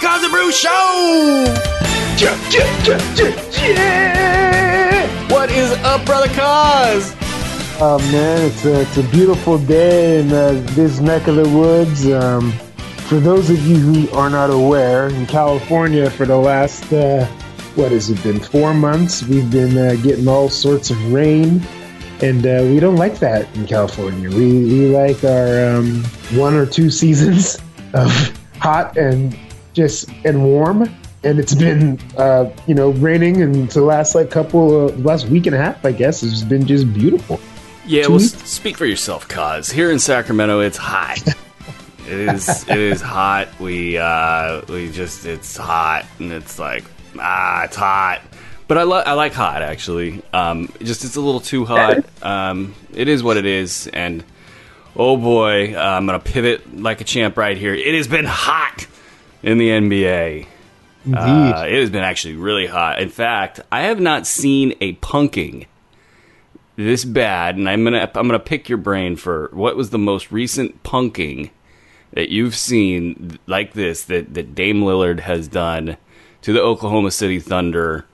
the 0.00 0.06
Koz 0.06 0.22
and 0.22 0.32
Bru 0.32 0.52
Show! 0.52 1.44
Yeah, 2.18 2.36
yeah, 2.50 2.84
yeah, 2.84 3.14
yeah, 3.14 3.72
yeah. 3.72 5.32
What 5.32 5.50
is 5.50 5.72
up, 5.78 6.04
Brother 6.04 6.28
Koz? 6.28 7.14
Oh 7.80 7.98
man, 8.12 8.46
it's 8.46 8.64
a, 8.64 8.80
it's 8.82 8.96
a 8.96 9.02
beautiful 9.04 9.58
day 9.58 10.20
in 10.20 10.32
uh, 10.32 10.52
this 10.70 11.00
neck 11.00 11.26
of 11.26 11.36
the 11.36 11.48
woods. 11.48 12.08
Um, 12.08 12.52
for 13.08 13.20
those 13.20 13.50
of 13.50 13.64
you 13.66 13.76
who 13.76 14.10
are 14.16 14.30
not 14.30 14.50
aware, 14.50 15.08
in 15.08 15.26
California 15.26 16.10
for 16.10 16.26
the 16.26 16.36
last, 16.36 16.92
uh, 16.92 17.24
what 17.74 17.92
has 17.92 18.10
it 18.10 18.22
been, 18.22 18.40
four 18.40 18.74
months, 18.74 19.22
we've 19.22 19.50
been 19.50 19.76
uh, 19.78 19.94
getting 20.02 20.28
all 20.28 20.48
sorts 20.48 20.90
of 20.90 21.12
rain. 21.12 21.62
And 22.20 22.44
uh, 22.44 22.62
we 22.64 22.80
don't 22.80 22.96
like 22.96 23.20
that 23.20 23.54
in 23.56 23.64
California. 23.66 24.28
We, 24.28 24.64
we 24.64 24.88
like 24.88 25.22
our 25.22 25.76
um, 25.76 26.02
one 26.32 26.54
or 26.54 26.66
two 26.66 26.90
seasons 26.90 27.58
of 27.94 28.10
hot 28.58 28.96
and 28.96 29.38
just 29.78 30.10
and 30.24 30.44
warm. 30.44 30.90
And 31.24 31.40
it's 31.40 31.54
been, 31.54 31.98
uh, 32.16 32.50
you 32.66 32.74
know, 32.74 32.90
raining 32.90 33.42
and 33.42 33.68
the 33.70 33.80
last 33.80 34.14
like 34.14 34.30
couple 34.30 34.86
of 34.88 35.04
last 35.04 35.26
week 35.28 35.46
and 35.46 35.54
a 35.54 35.58
half, 35.58 35.84
I 35.84 35.90
guess, 35.92 36.20
has 36.20 36.44
been 36.44 36.66
just 36.66 36.92
beautiful. 36.92 37.40
Yeah, 37.86 38.06
well, 38.06 38.16
s- 38.16 38.34
speak 38.48 38.76
for 38.76 38.86
yourself, 38.86 39.26
Koz. 39.28 39.72
Here 39.72 39.90
in 39.90 39.98
Sacramento, 39.98 40.60
it's 40.60 40.76
hot. 40.76 41.26
it 42.06 42.12
is. 42.34 42.68
It 42.68 42.78
is 42.78 43.00
hot. 43.00 43.48
We 43.58 43.98
uh, 43.98 44.62
we 44.68 44.92
just 44.92 45.26
it's 45.26 45.56
hot, 45.56 46.04
and 46.20 46.30
it's 46.30 46.58
like 46.58 46.84
ah, 47.18 47.64
it's 47.64 47.76
hot. 47.76 48.20
But 48.68 48.78
I, 48.78 48.82
li- 48.84 49.02
I 49.04 49.14
like 49.14 49.32
hot 49.32 49.62
actually. 49.62 50.22
Um, 50.32 50.68
just 50.80 51.04
it's 51.04 51.16
a 51.16 51.20
little 51.20 51.40
too 51.40 51.64
hot. 51.64 52.04
Um, 52.22 52.74
it 52.94 53.08
is 53.08 53.22
what 53.24 53.36
it 53.38 53.46
is, 53.46 53.88
and 53.92 54.22
oh 54.94 55.16
boy, 55.16 55.74
uh, 55.74 55.80
I'm 55.80 56.06
gonna 56.06 56.20
pivot 56.20 56.78
like 56.80 57.00
a 57.00 57.04
champ 57.04 57.36
right 57.36 57.56
here. 57.56 57.74
It 57.74 57.94
has 57.94 58.06
been 58.06 58.26
hot 58.26 58.86
in 59.42 59.58
the 59.58 59.68
NBA. 59.68 60.46
Indeed. 61.04 61.18
Uh, 61.18 61.64
it 61.66 61.80
has 61.80 61.90
been 61.90 62.04
actually 62.04 62.36
really 62.36 62.66
hot. 62.66 63.00
In 63.00 63.08
fact, 63.08 63.60
I 63.72 63.82
have 63.82 64.00
not 64.00 64.26
seen 64.26 64.74
a 64.80 64.94
punking 64.96 65.66
this 66.76 67.04
bad, 67.04 67.56
and 67.56 67.68
I'm 67.68 67.82
gonna 67.84 68.10
I'm 68.14 68.28
gonna 68.28 68.38
pick 68.38 68.68
your 68.68 68.78
brain 68.78 69.16
for 69.16 69.50
what 69.52 69.76
was 69.76 69.90
the 69.90 69.98
most 69.98 70.30
recent 70.30 70.82
punking 70.82 71.50
that 72.12 72.30
you've 72.30 72.54
seen 72.54 73.38
like 73.46 73.72
this 73.72 74.04
that 74.04 74.34
that 74.34 74.54
Dame 74.54 74.82
Lillard 74.82 75.20
has 75.20 75.48
done 75.48 75.96
to 76.42 76.52
the 76.52 76.62
Oklahoma 76.62 77.10
City 77.10 77.40
Thunder. 77.40 78.06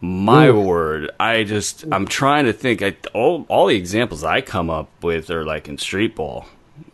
My 0.00 0.48
Ooh. 0.48 0.60
word, 0.60 1.10
I 1.20 1.44
just 1.44 1.84
I'm 1.92 2.06
trying 2.06 2.46
to 2.46 2.54
think. 2.54 2.80
I, 2.80 2.96
all 3.12 3.44
all 3.48 3.66
the 3.66 3.76
examples 3.76 4.24
I 4.24 4.40
come 4.40 4.70
up 4.70 4.88
with 5.02 5.30
are 5.30 5.44
like 5.44 5.68
in 5.68 5.76
street 5.76 6.16
ball, 6.16 6.46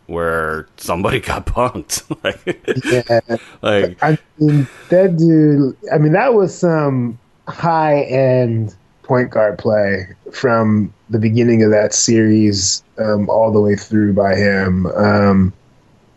where 0.07 0.67
somebody 0.77 1.19
got 1.21 1.45
punked. 1.45 2.03
like, 2.23 2.85
yeah. 2.85 3.37
like 3.61 4.03
I 4.03 4.17
mean, 4.39 4.67
that 4.89 5.17
dude, 5.17 5.77
I 5.93 5.97
mean, 5.97 6.13
that 6.13 6.33
was 6.33 6.57
some 6.57 7.19
high 7.47 8.01
end 8.03 8.75
point 9.03 9.29
guard 9.29 9.57
play 9.57 10.07
from 10.33 10.93
the 11.09 11.19
beginning 11.19 11.63
of 11.63 11.71
that 11.71 11.93
series 11.93 12.83
um, 12.97 13.29
all 13.29 13.51
the 13.51 13.61
way 13.61 13.75
through 13.75 14.13
by 14.13 14.35
him. 14.35 14.85
Um, 14.87 15.53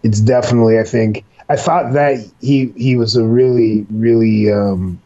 it's 0.02 0.20
definitely, 0.20 0.78
I 0.78 0.84
think, 0.84 1.24
I 1.48 1.56
thought 1.56 1.92
that 1.92 2.18
he, 2.40 2.72
he 2.76 2.96
was 2.96 3.16
a 3.16 3.24
really, 3.24 3.86
really 3.90 4.50
um, 4.50 5.00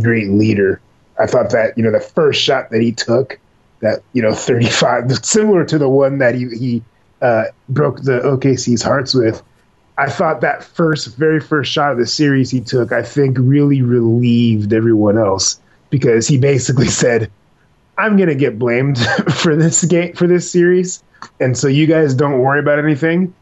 great 0.00 0.28
leader. 0.28 0.80
I 1.18 1.26
thought 1.26 1.50
that, 1.50 1.76
you 1.76 1.84
know, 1.84 1.90
the 1.90 2.00
first 2.00 2.40
shot 2.40 2.70
that 2.70 2.80
he 2.80 2.92
took, 2.92 3.38
that, 3.80 4.02
you 4.12 4.22
know, 4.22 4.32
35, 4.32 5.24
similar 5.24 5.64
to 5.64 5.78
the 5.78 5.88
one 5.88 6.18
that 6.18 6.34
he, 6.34 6.48
he 6.56 6.82
uh, 7.22 7.44
broke 7.68 8.02
the 8.02 8.20
OKC's 8.20 8.82
hearts 8.82 9.14
with. 9.14 9.42
I 9.98 10.08
thought 10.08 10.40
that 10.42 10.62
first, 10.62 11.16
very 11.16 11.40
first 11.40 11.72
shot 11.72 11.90
of 11.90 11.98
the 11.98 12.06
series 12.06 12.50
he 12.50 12.60
took, 12.60 12.92
I 12.92 13.02
think 13.02 13.36
really 13.40 13.82
relieved 13.82 14.72
everyone 14.72 15.18
else 15.18 15.60
because 15.90 16.28
he 16.28 16.38
basically 16.38 16.86
said, 17.02 17.30
"I'm 17.98 18.16
gonna 18.16 18.36
get 18.36 18.58
blamed 18.58 18.98
for 19.34 19.56
this 19.56 19.84
game 19.84 20.14
for 20.14 20.28
this 20.28 20.50
series, 20.50 21.02
and 21.40 21.58
so 21.58 21.66
you 21.66 21.86
guys 21.86 22.14
don't 22.14 22.38
worry 22.38 22.60
about 22.60 22.78
anything. 22.78 23.34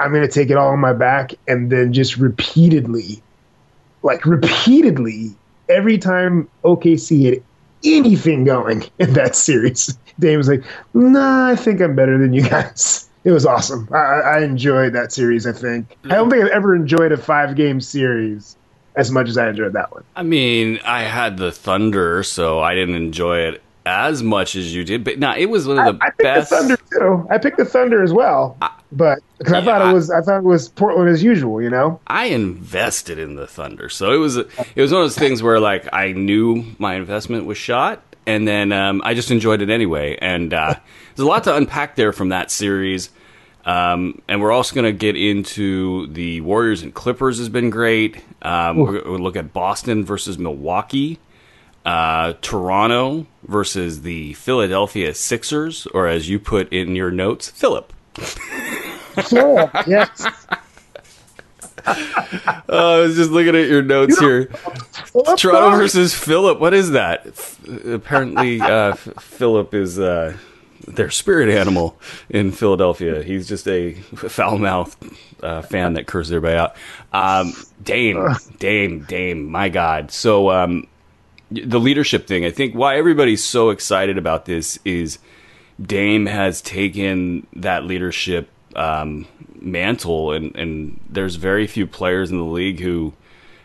I'm 0.00 0.12
gonna 0.12 0.26
take 0.26 0.50
it 0.50 0.56
all 0.56 0.70
on 0.70 0.80
my 0.80 0.92
back." 0.92 1.34
And 1.46 1.70
then 1.70 1.92
just 1.92 2.16
repeatedly, 2.16 3.22
like 4.02 4.26
repeatedly, 4.26 5.36
every 5.68 5.98
time 5.98 6.48
OKC 6.64 7.26
had 7.26 7.42
anything 7.84 8.42
going 8.42 8.84
in 8.98 9.12
that 9.12 9.36
series, 9.36 9.96
Dame 10.18 10.38
was 10.38 10.48
like, 10.48 10.64
"Nah, 10.94 11.46
I 11.46 11.54
think 11.54 11.80
I'm 11.80 11.94
better 11.94 12.18
than 12.18 12.32
you 12.32 12.42
guys." 12.42 13.08
It 13.24 13.30
was 13.30 13.46
awesome. 13.46 13.88
I, 13.92 13.96
I 13.96 14.18
I 14.18 14.40
enjoyed 14.42 14.94
that 14.94 15.12
series. 15.12 15.46
I 15.46 15.52
think 15.52 15.96
I 16.04 16.08
don't 16.08 16.30
think 16.30 16.44
I've 16.44 16.50
ever 16.50 16.74
enjoyed 16.74 17.12
a 17.12 17.16
five 17.16 17.54
game 17.56 17.80
series 17.80 18.56
as 18.96 19.10
much 19.10 19.28
as 19.28 19.38
I 19.38 19.48
enjoyed 19.48 19.72
that 19.74 19.92
one. 19.92 20.04
I 20.16 20.22
mean, 20.22 20.80
I 20.84 21.02
had 21.02 21.36
the 21.36 21.52
Thunder, 21.52 22.22
so 22.22 22.60
I 22.60 22.74
didn't 22.74 22.96
enjoy 22.96 23.38
it 23.38 23.62
as 23.86 24.22
much 24.22 24.54
as 24.54 24.74
you 24.74 24.84
did. 24.84 25.04
But 25.04 25.18
no, 25.18 25.34
it 25.36 25.46
was 25.46 25.66
one 25.66 25.78
of 25.78 25.98
the 25.98 26.04
I, 26.04 26.06
I 26.06 26.10
picked 26.10 26.22
best. 26.22 26.50
the 26.50 26.56
Thunder 26.56 26.76
too. 26.90 27.26
I 27.30 27.38
picked 27.38 27.56
the 27.58 27.64
Thunder 27.64 28.02
as 28.02 28.12
well, 28.12 28.58
but 28.90 29.18
because 29.38 29.54
I 29.54 29.64
thought 29.64 29.88
it 29.88 29.94
was 29.94 30.10
I 30.10 30.20
thought 30.20 30.38
it 30.38 30.44
was 30.44 30.68
Portland 30.68 31.08
as 31.08 31.22
usual. 31.22 31.62
You 31.62 31.70
know, 31.70 32.00
I 32.06 32.26
invested 32.26 33.18
in 33.18 33.36
the 33.36 33.46
Thunder, 33.46 33.88
so 33.88 34.12
it 34.12 34.18
was 34.18 34.36
it 34.36 34.48
was 34.76 34.92
one 34.92 35.02
of 35.02 35.06
those 35.06 35.18
things 35.18 35.42
where 35.42 35.60
like 35.60 35.88
I 35.92 36.12
knew 36.12 36.64
my 36.78 36.94
investment 36.94 37.46
was 37.46 37.58
shot, 37.58 38.02
and 38.26 38.46
then 38.46 38.72
um, 38.72 39.00
I 39.04 39.14
just 39.14 39.30
enjoyed 39.30 39.62
it 39.62 39.70
anyway. 39.70 40.18
And 40.20 40.52
uh, 40.52 40.74
there's 41.14 41.24
a 41.26 41.28
lot 41.28 41.44
to 41.44 41.54
unpack 41.56 41.96
there 41.96 42.12
from 42.12 42.30
that 42.30 42.50
series. 42.50 43.10
Um, 43.64 44.20
and 44.28 44.40
we're 44.40 44.50
also 44.50 44.74
going 44.74 44.86
to 44.86 44.92
get 44.92 45.16
into 45.16 46.08
the 46.08 46.40
Warriors 46.40 46.82
and 46.82 46.92
Clippers 46.92 47.38
has 47.38 47.48
been 47.48 47.70
great. 47.70 48.22
Um, 48.42 48.76
we're 48.78 49.00
going 49.00 49.16
to 49.18 49.22
look 49.22 49.36
at 49.36 49.52
Boston 49.52 50.04
versus 50.04 50.36
Milwaukee, 50.36 51.20
uh, 51.86 52.32
Toronto 52.42 53.26
versus 53.46 54.02
the 54.02 54.32
Philadelphia 54.34 55.14
Sixers, 55.14 55.86
or 55.94 56.08
as 56.08 56.28
you 56.28 56.40
put 56.40 56.72
in 56.72 56.96
your 56.96 57.12
notes, 57.12 57.50
Philip. 57.50 57.92
sure, 59.28 59.70
yes. 59.86 60.26
Oh, 61.84 62.98
I 62.98 63.00
was 63.00 63.16
just 63.16 63.30
looking 63.32 63.56
at 63.56 63.68
your 63.68 63.82
notes 63.82 64.16
here. 64.18 64.48
Well, 65.12 65.36
Toronto 65.36 65.76
versus 65.76 66.14
Philip. 66.14 66.60
What 66.60 66.74
is 66.74 66.92
that? 66.92 67.26
F- 67.26 67.58
apparently, 67.86 68.60
uh, 68.60 68.94
Philip 68.94 69.74
is 69.74 69.98
uh, 69.98 70.36
their 70.86 71.10
spirit 71.10 71.48
animal 71.48 71.98
in 72.28 72.52
Philadelphia. 72.52 73.22
He's 73.22 73.48
just 73.48 73.66
a 73.68 73.94
foul 73.94 74.58
mouthed 74.58 74.96
uh, 75.42 75.62
fan 75.62 75.94
that 75.94 76.06
curses 76.06 76.32
everybody 76.32 76.56
out. 76.56 76.76
Um, 77.12 77.52
Dame, 77.82 78.34
Dame, 78.58 79.04
Dame. 79.04 79.50
My 79.50 79.68
God. 79.68 80.10
So 80.10 80.50
um, 80.50 80.86
the 81.50 81.80
leadership 81.80 82.26
thing. 82.26 82.44
I 82.44 82.50
think 82.50 82.74
why 82.74 82.96
everybody's 82.96 83.44
so 83.44 83.70
excited 83.70 84.18
about 84.18 84.44
this 84.44 84.78
is 84.84 85.18
Dame 85.80 86.26
has 86.26 86.60
taken 86.60 87.46
that 87.54 87.84
leadership 87.84 88.48
um, 88.76 89.26
mantle, 89.60 90.32
and, 90.32 90.54
and 90.56 91.00
there's 91.08 91.36
very 91.36 91.66
few 91.66 91.86
players 91.86 92.30
in 92.30 92.38
the 92.38 92.44
league 92.44 92.80
who 92.80 93.12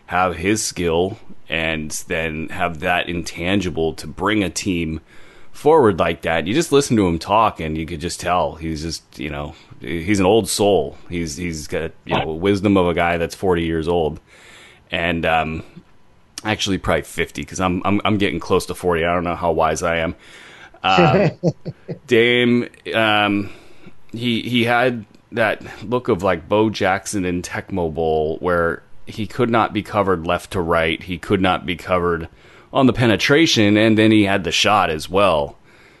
have 0.06 0.36
his 0.36 0.62
skill 0.62 1.18
and 1.48 1.90
then 2.08 2.48
have 2.48 2.80
that 2.80 3.08
intangible 3.08 3.94
to 3.94 4.06
bring 4.06 4.42
a 4.42 4.50
team 4.50 5.00
forward 5.58 5.98
like 5.98 6.22
that. 6.22 6.46
You 6.46 6.54
just 6.54 6.70
listen 6.70 6.96
to 6.96 7.06
him 7.08 7.18
talk, 7.18 7.58
and 7.58 7.76
you 7.76 7.84
could 7.84 8.00
just 8.00 8.20
tell 8.20 8.54
he's 8.54 8.82
just 8.82 9.18
you 9.18 9.28
know 9.28 9.54
he's 9.80 10.20
an 10.20 10.26
old 10.26 10.48
soul. 10.48 10.96
He's 11.10 11.36
he's 11.36 11.66
got 11.66 11.90
you 12.04 12.16
know 12.16 12.32
wisdom 12.32 12.76
of 12.76 12.86
a 12.86 12.94
guy 12.94 13.18
that's 13.18 13.34
40 13.34 13.64
years 13.64 13.88
old, 13.88 14.20
and 14.90 15.26
um, 15.26 15.64
actually 16.44 16.78
probably 16.78 17.02
50 17.02 17.42
because 17.42 17.60
I'm, 17.60 17.82
I'm 17.84 18.00
I'm 18.04 18.18
getting 18.18 18.38
close 18.38 18.66
to 18.66 18.74
40. 18.74 19.04
I 19.04 19.12
don't 19.12 19.24
know 19.24 19.34
how 19.34 19.50
wise 19.50 19.82
I 19.82 19.96
am. 19.96 20.14
Um, 20.84 21.32
Dame, 22.06 22.68
um, 22.94 23.50
he 24.12 24.42
he 24.42 24.64
had 24.64 25.04
that 25.32 25.60
look 25.84 26.06
of 26.06 26.22
like 26.22 26.48
Bo 26.48 26.70
Jackson 26.70 27.24
in 27.24 27.42
Tecmo 27.42 27.92
Bowl 27.92 28.38
where 28.38 28.84
he 29.06 29.26
could 29.26 29.50
not 29.50 29.72
be 29.72 29.82
covered 29.82 30.24
left 30.24 30.52
to 30.52 30.60
right. 30.60 31.02
He 31.02 31.18
could 31.18 31.40
not 31.40 31.66
be 31.66 31.74
covered 31.74 32.28
on 32.72 32.86
the 32.86 32.92
penetration, 32.92 33.76
and 33.76 33.96
then 33.96 34.10
he 34.10 34.24
had 34.24 34.44
the 34.44 34.52
shot 34.52 34.90
as 34.90 35.08
well. 35.08 35.56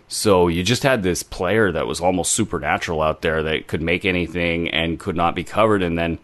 So 0.08 0.48
you 0.48 0.62
just 0.62 0.82
had 0.82 1.02
this 1.02 1.22
player 1.22 1.70
that 1.72 1.86
was 1.86 2.00
almost 2.00 2.32
supernatural 2.32 3.02
out 3.02 3.20
there 3.20 3.42
that 3.42 3.66
could 3.66 3.82
make 3.82 4.04
anything 4.04 4.68
and 4.70 4.98
could 4.98 5.16
not 5.16 5.34
be 5.34 5.44
covered. 5.44 5.82
And 5.82 5.98
then 5.98 6.18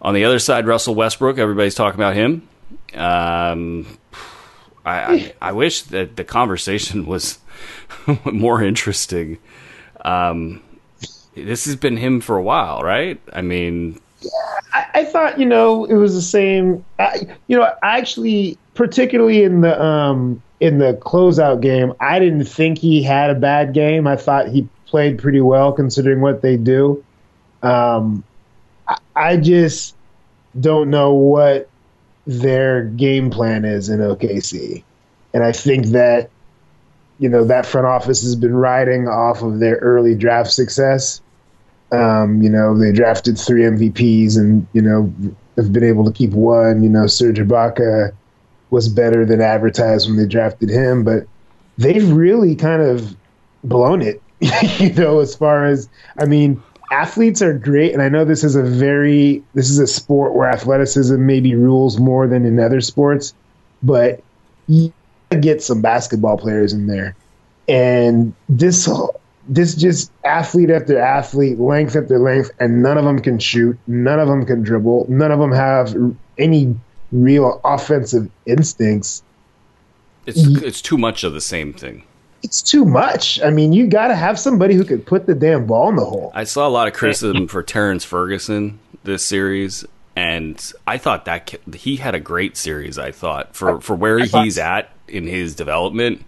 on 0.00 0.14
the 0.14 0.24
other 0.24 0.38
side, 0.38 0.66
Russell 0.66 0.94
Westbrook, 0.94 1.38
everybody's 1.38 1.74
talking 1.74 2.00
about 2.00 2.14
him. 2.14 2.48
Um, 2.94 3.98
I, 4.84 5.00
I, 5.00 5.34
I 5.48 5.52
wish 5.52 5.82
that 5.82 6.16
the 6.16 6.24
conversation 6.24 7.04
was 7.04 7.38
more 8.24 8.62
interesting. 8.62 9.38
Um, 10.04 10.62
this 11.34 11.66
has 11.66 11.76
been 11.76 11.98
him 11.98 12.20
for 12.20 12.36
a 12.36 12.42
while, 12.42 12.82
right? 12.82 13.20
I 13.32 13.42
mean, 13.42 14.00
I, 14.72 14.86
I 14.94 15.04
thought 15.04 15.38
you 15.38 15.46
know 15.46 15.84
it 15.84 15.94
was 15.94 16.14
the 16.14 16.22
same. 16.22 16.84
I, 16.98 17.26
you 17.46 17.56
know, 17.56 17.62
I 17.82 17.98
actually, 17.98 18.58
particularly 18.74 19.42
in 19.44 19.60
the 19.60 19.80
um 19.82 20.42
in 20.60 20.78
the 20.78 20.94
closeout 20.94 21.60
game, 21.60 21.92
I 22.00 22.18
didn't 22.18 22.44
think 22.44 22.78
he 22.78 23.02
had 23.02 23.30
a 23.30 23.34
bad 23.34 23.74
game. 23.74 24.06
I 24.06 24.16
thought 24.16 24.48
he 24.48 24.68
played 24.86 25.18
pretty 25.18 25.40
well 25.40 25.72
considering 25.72 26.20
what 26.20 26.42
they 26.42 26.56
do. 26.56 27.04
Um, 27.62 28.24
I, 28.86 28.98
I 29.14 29.36
just 29.36 29.94
don't 30.58 30.90
know 30.90 31.12
what 31.12 31.68
their 32.26 32.84
game 32.84 33.30
plan 33.30 33.64
is 33.64 33.88
in 33.88 34.00
OKC. 34.00 34.82
And 35.32 35.44
I 35.44 35.52
think 35.52 35.86
that, 35.88 36.30
you 37.18 37.28
know, 37.28 37.44
that 37.44 37.66
front 37.66 37.86
office 37.86 38.22
has 38.22 38.34
been 38.34 38.54
riding 38.54 39.08
off 39.08 39.42
of 39.42 39.58
their 39.60 39.76
early 39.76 40.14
draft 40.14 40.50
success. 40.50 41.20
Um, 41.90 42.42
you 42.42 42.50
know, 42.50 42.76
they 42.76 42.92
drafted 42.92 43.38
three 43.38 43.62
MVPs 43.62 44.36
and, 44.36 44.66
you 44.72 44.82
know, 44.82 45.12
have 45.56 45.72
been 45.72 45.84
able 45.84 46.04
to 46.04 46.12
keep 46.12 46.30
one. 46.30 46.82
You 46.82 46.88
know, 46.88 47.06
Serge 47.06 47.38
Ibaka 47.38 48.12
was 48.70 48.88
better 48.88 49.24
than 49.24 49.40
advertised 49.40 50.06
when 50.06 50.16
they 50.18 50.26
drafted 50.26 50.68
him, 50.68 51.02
but 51.04 51.26
they've 51.78 52.10
really 52.10 52.54
kind 52.54 52.82
of 52.82 53.16
blown 53.64 54.02
it, 54.02 54.22
you 54.78 54.92
know, 54.92 55.20
as 55.20 55.34
far 55.34 55.64
as, 55.64 55.88
I 56.18 56.26
mean, 56.26 56.62
athletes 56.90 57.42
are 57.42 57.54
great, 57.54 57.92
and 57.92 58.02
I 58.02 58.08
know 58.08 58.24
this 58.24 58.44
is 58.44 58.56
a 58.56 58.62
very 58.62 59.42
this 59.54 59.70
is 59.70 59.78
a 59.78 59.86
sport 59.86 60.34
where 60.34 60.48
athleticism 60.48 61.24
maybe 61.24 61.54
rules 61.54 61.98
more 61.98 62.26
than 62.26 62.44
in 62.44 62.58
other 62.58 62.80
sports, 62.80 63.34
but 63.82 64.22
you 64.66 64.92
get 65.40 65.62
some 65.62 65.82
basketball 65.82 66.38
players 66.38 66.72
in 66.72 66.86
there, 66.86 67.14
and 67.68 68.34
this 68.48 68.88
this 69.48 69.74
just 69.74 70.12
athlete 70.24 70.70
after 70.70 70.98
athlete, 70.98 71.58
length 71.58 71.96
after 71.96 72.18
length, 72.18 72.50
and 72.60 72.82
none 72.82 72.98
of 72.98 73.04
them 73.04 73.18
can 73.20 73.38
shoot, 73.38 73.78
none 73.86 74.20
of 74.20 74.28
them 74.28 74.44
can 74.44 74.62
dribble, 74.62 75.06
none 75.08 75.32
of 75.32 75.38
them 75.38 75.52
have 75.52 75.94
any 76.36 76.76
real 77.10 77.60
offensive 77.64 78.30
instincts. 78.46 79.22
It's 80.26 80.46
it's 80.46 80.82
too 80.82 80.98
much 80.98 81.24
of 81.24 81.32
the 81.32 81.40
same 81.40 81.72
thing 81.72 82.04
it's 82.42 82.62
too 82.62 82.84
much. 82.84 83.40
I 83.42 83.50
mean, 83.50 83.72
you 83.72 83.86
got 83.86 84.08
to 84.08 84.14
have 84.14 84.38
somebody 84.38 84.74
who 84.74 84.84
can 84.84 85.00
put 85.00 85.26
the 85.26 85.34
damn 85.34 85.66
ball 85.66 85.88
in 85.88 85.96
the 85.96 86.04
hole. 86.04 86.30
I 86.34 86.44
saw 86.44 86.66
a 86.66 86.70
lot 86.70 86.88
of 86.88 86.94
criticism 86.94 87.48
for 87.48 87.62
Terrence 87.62 88.04
Ferguson 88.04 88.78
this 89.04 89.24
series, 89.24 89.84
and 90.14 90.72
I 90.86 90.98
thought 90.98 91.24
that 91.24 91.56
he 91.74 91.96
had 91.96 92.14
a 92.14 92.20
great 92.20 92.56
series. 92.56 92.98
I 92.98 93.12
thought 93.12 93.56
for 93.56 93.80
for 93.80 93.96
where 93.96 94.18
he's 94.18 94.58
at 94.58 94.90
in 95.08 95.26
his 95.26 95.54
development. 95.54 96.24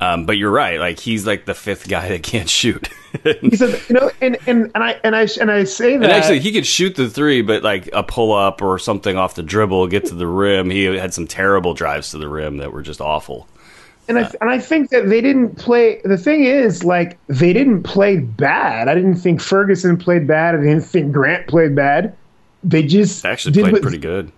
Um, 0.00 0.24
but 0.24 0.38
you're 0.38 0.50
right. 0.50 0.78
Like 0.78 0.98
he's 0.98 1.26
like 1.26 1.44
the 1.44 1.54
fifth 1.54 1.88
guy 1.88 2.08
that 2.08 2.22
can't 2.22 2.48
shoot. 2.48 2.88
he 3.42 3.56
said, 3.56 3.80
you 3.88 3.94
know, 3.94 4.10
and, 4.20 4.38
and, 4.46 4.70
and 4.74 4.82
I 4.82 5.00
and 5.04 5.14
I 5.14 5.28
and 5.40 5.50
I 5.50 5.64
say 5.64 5.96
that. 5.96 6.04
And 6.04 6.12
actually, 6.12 6.40
he 6.40 6.52
could 6.52 6.66
shoot 6.66 6.96
the 6.96 7.10
three, 7.10 7.42
but 7.42 7.62
like 7.62 7.90
a 7.92 8.02
pull 8.02 8.32
up 8.32 8.62
or 8.62 8.78
something 8.78 9.16
off 9.16 9.34
the 9.34 9.42
dribble, 9.42 9.88
get 9.88 10.06
to 10.06 10.14
the 10.14 10.26
rim. 10.26 10.70
He 10.70 10.84
had 10.84 11.12
some 11.12 11.26
terrible 11.26 11.74
drives 11.74 12.10
to 12.12 12.18
the 12.18 12.28
rim 12.28 12.58
that 12.58 12.72
were 12.72 12.82
just 12.82 13.00
awful 13.00 13.46
and 14.10 14.18
I 14.18 14.30
and 14.40 14.50
I 14.50 14.58
think 14.58 14.90
that 14.90 15.08
they 15.08 15.20
didn't 15.20 15.56
play. 15.56 16.00
The 16.04 16.18
thing 16.18 16.44
is, 16.44 16.84
like 16.84 17.16
they 17.28 17.52
didn't 17.52 17.84
play 17.84 18.18
bad. 18.18 18.88
I 18.88 18.94
didn't 18.94 19.16
think 19.16 19.40
Ferguson 19.40 19.96
played 19.96 20.26
bad. 20.26 20.54
I 20.56 20.58
didn't 20.58 20.82
think 20.82 21.12
Grant 21.12 21.46
played 21.46 21.76
bad. 21.76 22.16
They 22.64 22.82
just 22.82 23.24
actually 23.24 23.52
played 23.60 23.72
what, 23.72 23.82
pretty 23.82 23.98
good. 23.98 24.32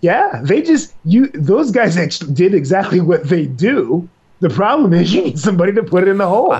Yeah, 0.00 0.40
they 0.42 0.62
just 0.62 0.94
you 1.04 1.28
those 1.28 1.70
guys 1.70 1.98
actually 1.98 2.32
did 2.32 2.54
exactly 2.54 3.00
what 3.00 3.28
they 3.28 3.46
do. 3.46 4.08
The 4.40 4.50
problem 4.50 4.92
is 4.94 5.12
you 5.12 5.22
need 5.22 5.38
somebody 5.38 5.72
to 5.72 5.82
put 5.82 6.02
it 6.02 6.08
in 6.08 6.18
the 6.18 6.28
hole, 6.28 6.58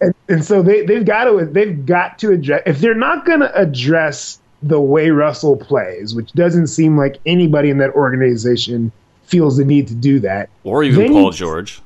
and, 0.00 0.14
and 0.28 0.44
so 0.44 0.62
they 0.62 0.84
they've 0.84 1.04
got 1.04 1.24
to 1.24 1.44
they've 1.46 1.84
got 1.84 2.18
to 2.20 2.32
address 2.32 2.62
if 2.66 2.78
they're 2.78 2.94
not 2.94 3.24
going 3.24 3.40
to 3.40 3.54
address 3.58 4.38
the 4.62 4.80
way 4.80 5.10
Russell 5.10 5.56
plays, 5.56 6.14
which 6.14 6.32
doesn't 6.32 6.68
seem 6.68 6.96
like 6.96 7.18
anybody 7.26 7.70
in 7.70 7.78
that 7.78 7.90
organization 7.90 8.92
feels 9.24 9.56
the 9.56 9.64
need 9.64 9.88
to 9.88 9.94
do 9.94 10.20
that, 10.20 10.50
or 10.64 10.84
even 10.84 11.12
Paul 11.12 11.30
George 11.30 11.80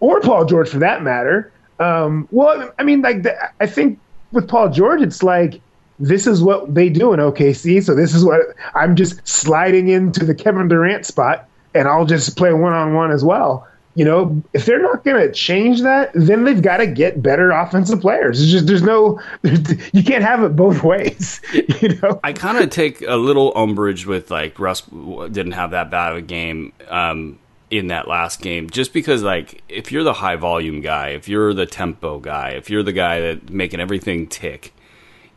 or 0.00 0.20
Paul 0.20 0.44
George 0.44 0.68
for 0.68 0.80
that 0.80 1.02
matter. 1.02 1.52
Um, 1.78 2.28
well, 2.32 2.72
I 2.78 2.82
mean, 2.82 3.02
like 3.02 3.22
the, 3.22 3.36
I 3.60 3.66
think 3.66 3.98
with 4.32 4.48
Paul 4.48 4.68
George, 4.68 5.00
it's 5.00 5.22
like 5.22 5.60
this 6.00 6.26
is 6.26 6.42
what 6.42 6.74
they 6.74 6.88
do 6.88 7.12
in 7.12 7.20
OKC. 7.20 7.82
So 7.82 7.94
this 7.94 8.14
is 8.14 8.24
what 8.24 8.40
I'm 8.74 8.96
just 8.96 9.26
sliding 9.26 9.88
into 9.88 10.24
the 10.24 10.34
Kevin 10.34 10.66
Durant 10.66 11.06
spot, 11.06 11.48
and 11.74 11.86
I'll 11.86 12.04
just 12.04 12.36
play 12.36 12.52
one 12.52 12.72
on 12.72 12.94
one 12.94 13.12
as 13.12 13.24
well. 13.24 13.66
You 13.94 14.04
know, 14.04 14.42
if 14.54 14.64
they're 14.64 14.80
not 14.80 15.04
going 15.04 15.20
to 15.20 15.32
change 15.32 15.82
that, 15.82 16.10
then 16.14 16.44
they've 16.44 16.62
got 16.62 16.78
to 16.78 16.86
get 16.86 17.22
better 17.22 17.50
offensive 17.50 18.00
players. 18.00 18.40
It's 18.40 18.50
just 18.50 18.66
there's 18.66 18.82
no, 18.82 19.20
you 19.42 20.02
can't 20.02 20.24
have 20.24 20.42
it 20.42 20.56
both 20.56 20.82
ways. 20.84 21.40
You 21.52 21.98
know, 22.00 22.18
I 22.24 22.32
kind 22.32 22.58
of 22.58 22.70
take 22.70 23.02
a 23.02 23.16
little 23.16 23.52
umbrage 23.56 24.06
with 24.06 24.30
like 24.30 24.58
Russ 24.58 24.80
didn't 24.80 25.52
have 25.52 25.72
that 25.72 25.90
bad 25.90 26.12
of 26.12 26.18
a 26.18 26.22
game. 26.22 26.72
Um, 26.88 27.38
in 27.70 27.86
that 27.86 28.06
last 28.06 28.42
game 28.42 28.68
just 28.68 28.92
because 28.92 29.22
like 29.22 29.62
if 29.66 29.90
you're 29.90 30.02
the 30.02 30.12
high 30.12 30.36
volume 30.36 30.82
guy 30.82 31.08
if 31.08 31.26
you're 31.26 31.54
the 31.54 31.64
tempo 31.64 32.18
guy 32.18 32.50
if 32.50 32.68
you're 32.68 32.82
the 32.82 32.92
guy 32.92 33.18
that 33.18 33.48
making 33.48 33.80
everything 33.80 34.26
tick 34.26 34.74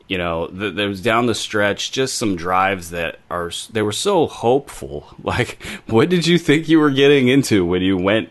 you 0.07 0.17
know 0.17 0.47
the, 0.47 0.71
there 0.71 0.87
was 0.87 1.01
down 1.01 1.25
the 1.25 1.35
stretch 1.35 1.91
just 1.91 2.15
some 2.17 2.35
drives 2.35 2.89
that 2.91 3.19
are 3.29 3.51
they 3.71 3.81
were 3.81 3.91
so 3.91 4.27
hopeful 4.27 5.07
like 5.23 5.61
what 5.87 6.09
did 6.09 6.27
you 6.27 6.37
think 6.37 6.67
you 6.67 6.79
were 6.79 6.91
getting 6.91 7.27
into 7.27 7.65
when 7.65 7.81
you 7.81 7.97
went 7.97 8.29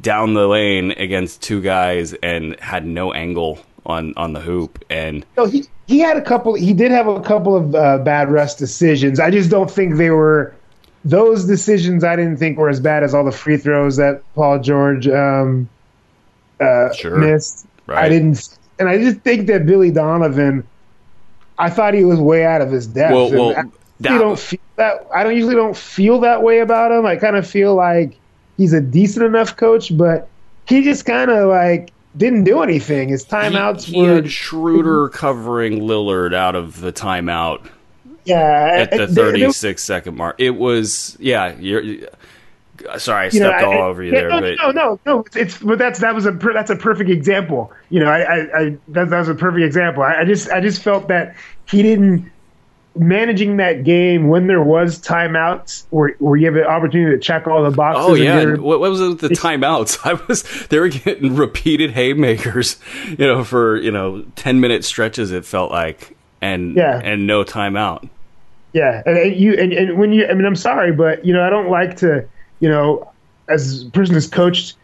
down 0.00 0.34
the 0.34 0.46
lane 0.46 0.92
against 0.92 1.42
two 1.42 1.60
guys 1.60 2.12
and 2.14 2.58
had 2.60 2.86
no 2.86 3.12
angle 3.12 3.58
on 3.84 4.12
on 4.16 4.32
the 4.32 4.40
hoop 4.40 4.84
and 4.90 5.24
no 5.36 5.46
he 5.46 5.64
he 5.86 5.98
had 5.98 6.16
a 6.16 6.22
couple 6.22 6.54
he 6.54 6.72
did 6.72 6.90
have 6.90 7.06
a 7.06 7.20
couple 7.20 7.56
of 7.56 7.74
uh, 7.74 7.98
bad 7.98 8.28
rest 8.30 8.58
decisions 8.58 9.20
i 9.20 9.30
just 9.30 9.50
don't 9.50 9.70
think 9.70 9.96
they 9.96 10.10
were 10.10 10.54
those 11.06 11.44
decisions 11.44 12.02
I 12.02 12.16
didn't 12.16 12.38
think 12.38 12.58
were 12.58 12.68
as 12.68 12.80
bad 12.80 13.04
as 13.04 13.14
all 13.14 13.24
the 13.24 13.30
free 13.30 13.56
throws 13.56 13.96
that 13.96 14.22
Paul 14.34 14.58
George 14.58 15.06
um, 15.06 15.68
uh, 16.60 16.92
sure. 16.92 17.16
missed. 17.16 17.66
Right. 17.86 18.04
I 18.04 18.08
didn't, 18.08 18.58
and 18.80 18.88
I 18.88 18.98
just 18.98 19.20
think 19.20 19.46
that 19.46 19.64
Billy 19.64 19.92
Donovan. 19.92 20.66
I 21.58 21.70
thought 21.70 21.94
he 21.94 22.04
was 22.04 22.18
way 22.18 22.44
out 22.44 22.60
of 22.60 22.70
his 22.70 22.86
depth. 22.86 23.12
Well, 23.12 23.30
well 23.30 23.50
I 23.56 23.64
that, 24.00 24.18
don't 24.18 24.38
feel 24.38 24.60
that. 24.76 25.06
I 25.14 25.22
don't 25.22 25.34
usually 25.34 25.54
don't 25.54 25.76
feel 25.76 26.20
that 26.20 26.42
way 26.42 26.58
about 26.58 26.92
him. 26.92 27.06
I 27.06 27.16
kind 27.16 27.36
of 27.36 27.46
feel 27.48 27.74
like 27.74 28.18
he's 28.56 28.72
a 28.72 28.80
decent 28.80 29.24
enough 29.24 29.56
coach, 29.56 29.96
but 29.96 30.28
he 30.68 30.82
just 30.82 31.06
kind 31.06 31.30
of 31.30 31.48
like 31.48 31.92
didn't 32.16 32.44
do 32.44 32.62
anything. 32.62 33.08
His 33.08 33.24
timeouts 33.24 33.84
he, 33.84 33.94
he 33.94 34.02
were 34.02 34.28
Schroeder 34.28 35.08
covering 35.08 35.80
Lillard 35.80 36.34
out 36.34 36.54
of 36.54 36.80
the 36.80 36.92
timeout 36.92 37.68
yeah, 38.26 38.86
at 38.90 38.90
the 38.90 39.06
36 39.06 39.82
second 39.82 40.16
mark. 40.16 40.36
It 40.38 40.50
was 40.50 41.16
yeah. 41.20 41.54
You're 42.80 42.98
sorry, 42.98 43.26
I 43.26 43.28
stepped 43.30 43.62
know, 43.62 43.72
all 43.72 43.82
I, 43.82 43.86
over 43.86 44.02
you 44.02 44.12
yeah, 44.12 44.20
there. 44.20 44.28
No, 44.30 44.40
but 44.40 44.56
no, 44.58 44.70
no, 44.70 45.00
no. 45.06 45.24
It's 45.34 45.58
but 45.58 45.78
that's 45.78 46.00
that 46.00 46.14
was 46.14 46.26
a 46.26 46.32
that's 46.32 46.70
a 46.70 46.76
perfect 46.76 47.10
example. 47.10 47.72
You 47.90 48.00
know, 48.00 48.06
I, 48.06 48.20
I, 48.20 48.36
I 48.36 48.78
that, 48.88 49.10
that 49.10 49.18
was 49.18 49.28
a 49.28 49.34
perfect 49.34 49.64
example. 49.64 50.02
I, 50.02 50.20
I 50.20 50.24
just 50.24 50.50
I 50.50 50.60
just 50.60 50.82
felt 50.82 51.08
that 51.08 51.36
he 51.66 51.82
didn't 51.82 52.30
managing 52.98 53.58
that 53.58 53.84
game 53.84 54.28
when 54.28 54.46
there 54.46 54.62
was 54.62 54.98
timeouts 54.98 55.84
where, 55.90 56.16
where 56.18 56.36
you 56.36 56.46
have 56.46 56.56
an 56.56 56.64
opportunity 56.64 57.14
to 57.14 57.20
check 57.20 57.46
all 57.46 57.62
the 57.62 57.70
boxes. 57.70 58.04
Oh 58.08 58.14
yeah, 58.14 58.54
what, 58.54 58.80
what, 58.80 58.90
was 58.90 59.00
it 59.00 59.08
with 59.08 59.20
the 59.20 59.28
timeouts? 59.28 59.98
I 60.04 60.14
was 60.26 60.42
they 60.68 60.78
were 60.78 60.88
getting 60.88 61.36
repeated 61.36 61.90
haymakers, 61.92 62.78
you 63.06 63.26
know, 63.26 63.44
for 63.44 63.76
you 63.76 63.90
know 63.90 64.24
ten 64.36 64.60
minute 64.60 64.84
stretches. 64.84 65.32
It 65.32 65.44
felt 65.44 65.70
like 65.70 66.16
and 66.40 66.76
yeah. 66.76 67.00
and 67.02 67.26
no 67.26 67.44
timeout. 67.44 68.08
Yeah, 68.72 69.02
and, 69.06 69.16
and 69.16 69.36
you 69.36 69.54
and, 69.54 69.72
and 69.72 69.98
when 69.98 70.12
you, 70.12 70.26
I 70.26 70.34
mean, 70.34 70.44
I'm 70.44 70.56
sorry, 70.56 70.92
but 70.92 71.24
you 71.24 71.32
know, 71.32 71.42
I 71.42 71.50
don't 71.50 71.70
like 71.70 71.96
to, 71.98 72.28
you 72.60 72.68
know, 72.68 73.10
as 73.48 73.82
a 73.82 73.90
person 73.90 74.14
who's 74.14 74.28
coached, 74.28 74.76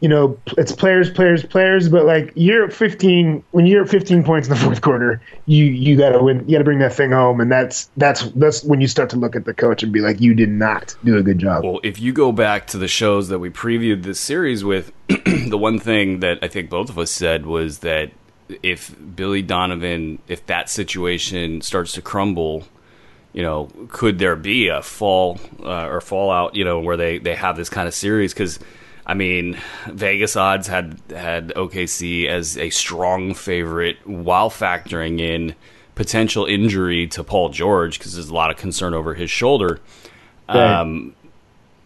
you 0.00 0.08
know, 0.08 0.38
it's 0.56 0.72
players, 0.72 1.10
players, 1.10 1.44
players. 1.44 1.88
But 1.88 2.06
like 2.06 2.32
you're 2.34 2.64
at 2.64 2.72
15, 2.72 3.44
when 3.50 3.66
you're 3.66 3.84
at 3.84 3.90
15 3.90 4.24
points 4.24 4.48
in 4.48 4.54
the 4.54 4.60
fourth 4.64 4.80
quarter, 4.80 5.20
you 5.46 5.64
you 5.64 5.96
got 5.96 6.10
to 6.10 6.22
win. 6.22 6.48
You 6.48 6.52
got 6.52 6.58
to 6.58 6.64
bring 6.64 6.78
that 6.78 6.94
thing 6.94 7.12
home, 7.12 7.40
and 7.40 7.52
that's 7.52 7.90
that's 7.96 8.22
that's 8.32 8.64
when 8.64 8.80
you 8.80 8.88
start 8.88 9.10
to 9.10 9.16
look 9.16 9.36
at 9.36 9.44
the 9.44 9.54
coach 9.54 9.82
and 9.82 9.92
be 9.92 10.00
like, 10.00 10.20
you 10.20 10.34
did 10.34 10.48
not 10.48 10.96
do 11.04 11.18
a 11.18 11.22
good 11.22 11.38
job. 11.38 11.64
Well, 11.64 11.80
if 11.82 12.00
you 12.00 12.12
go 12.12 12.32
back 12.32 12.66
to 12.68 12.78
the 12.78 12.88
shows 12.88 13.28
that 13.28 13.38
we 13.38 13.50
previewed 13.50 14.02
this 14.02 14.18
series 14.18 14.64
with, 14.64 14.92
the 15.08 15.58
one 15.58 15.78
thing 15.78 16.20
that 16.20 16.38
I 16.42 16.48
think 16.48 16.70
both 16.70 16.88
of 16.88 16.98
us 16.98 17.10
said 17.10 17.44
was 17.44 17.80
that 17.80 18.10
if 18.62 18.94
Billy 19.14 19.42
Donovan, 19.42 20.18
if 20.28 20.44
that 20.46 20.70
situation 20.70 21.60
starts 21.60 21.92
to 21.92 22.02
crumble 22.02 22.64
you 23.32 23.42
know, 23.42 23.68
could 23.88 24.18
there 24.18 24.36
be 24.36 24.68
a 24.68 24.82
fall 24.82 25.38
uh, 25.62 25.86
or 25.86 26.00
fallout, 26.00 26.54
you 26.54 26.64
know, 26.64 26.80
where 26.80 26.96
they, 26.96 27.18
they 27.18 27.34
have 27.34 27.56
this 27.56 27.68
kind 27.68 27.86
of 27.86 27.94
series? 27.94 28.32
Because, 28.32 28.58
I 29.06 29.14
mean, 29.14 29.58
Vegas 29.86 30.36
odds 30.36 30.66
had 30.66 30.98
had 31.10 31.48
OKC 31.50 32.26
as 32.26 32.58
a 32.58 32.70
strong 32.70 33.34
favorite 33.34 34.04
while 34.06 34.50
factoring 34.50 35.20
in 35.20 35.54
potential 35.94 36.46
injury 36.46 37.06
to 37.08 37.22
Paul 37.22 37.50
George 37.50 37.98
because 37.98 38.14
there's 38.14 38.30
a 38.30 38.34
lot 38.34 38.50
of 38.50 38.56
concern 38.56 38.94
over 38.94 39.14
his 39.14 39.30
shoulder. 39.30 39.80
Right. 40.48 40.80
Um, 40.80 41.14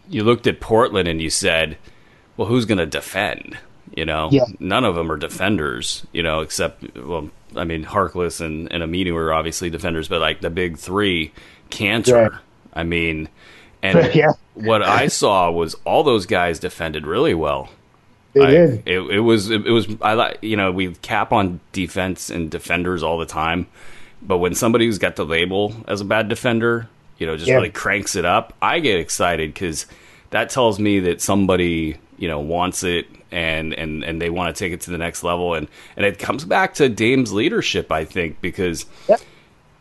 you 0.09 0.23
looked 0.23 0.47
at 0.47 0.59
Portland 0.59 1.07
and 1.07 1.21
you 1.21 1.29
said, 1.29 1.77
well, 2.37 2.47
who's 2.47 2.65
going 2.65 2.77
to 2.77 2.85
defend? 2.85 3.57
You 3.95 4.05
know, 4.05 4.29
yeah. 4.31 4.45
none 4.59 4.83
of 4.83 4.95
them 4.95 5.11
are 5.11 5.17
defenders, 5.17 6.05
you 6.11 6.23
know, 6.23 6.41
except, 6.41 6.97
well, 6.97 7.29
I 7.55 7.63
mean, 7.63 7.85
Harkless 7.85 8.41
and, 8.41 8.71
and 8.71 8.83
Aminu 8.83 9.13
were 9.13 9.33
obviously 9.33 9.69
defenders, 9.69 10.07
but 10.07 10.21
like 10.21 10.41
the 10.41 10.49
big 10.49 10.77
three, 10.77 11.31
Kanter. 11.69 12.31
Right. 12.31 12.41
I 12.73 12.83
mean, 12.83 13.29
and 13.83 14.13
yeah. 14.15 14.31
what 14.53 14.81
I 14.81 15.07
saw 15.07 15.51
was 15.51 15.75
all 15.85 16.03
those 16.03 16.25
guys 16.25 16.59
defended 16.59 17.05
really 17.05 17.33
well. 17.33 17.69
They 18.33 18.41
I, 18.41 18.51
did. 18.51 18.83
It, 18.85 18.99
it 18.99 19.19
was 19.21 19.49
it, 19.49 19.65
it 19.65 19.71
was 19.71 19.87
I 20.01 20.13
like 20.13 20.39
you 20.41 20.57
know 20.57 20.71
we 20.71 20.93
cap 20.95 21.31
on 21.31 21.61
defense 21.71 22.29
and 22.29 22.51
defenders 22.51 23.01
all 23.01 23.17
the 23.17 23.25
time, 23.25 23.67
but 24.21 24.39
when 24.39 24.53
somebody 24.55 24.85
who's 24.85 24.97
got 24.97 25.15
the 25.15 25.25
label 25.25 25.73
as 25.87 26.01
a 26.01 26.05
bad 26.05 26.27
defender, 26.27 26.89
you 27.17 27.25
know, 27.27 27.37
just 27.37 27.47
Yeah. 27.47 27.55
really 27.55 27.69
cranks 27.69 28.15
it 28.15 28.25
up, 28.25 28.53
I 28.61 28.79
get 28.79 28.99
excited 28.99 29.53
because 29.53 29.85
that 30.31 30.49
tells 30.49 30.79
me 30.79 30.99
that 31.01 31.21
somebody 31.21 31.95
you 32.17 32.27
know 32.27 32.39
wants 32.39 32.83
it 32.83 33.07
and 33.31 33.73
and 33.73 34.03
and 34.03 34.21
they 34.21 34.29
want 34.29 34.55
to 34.55 34.59
take 34.59 34.71
it 34.73 34.81
to 34.81 34.91
the 34.91 34.97
next 34.97 35.23
level 35.23 35.53
and 35.53 35.67
and 35.97 36.05
it 36.05 36.19
comes 36.19 36.45
back 36.45 36.73
to 36.75 36.87
Dame's 36.89 37.33
leadership 37.33 37.91
I 37.91 38.05
think 38.05 38.39
because 38.41 38.85
Yep. 39.09 39.21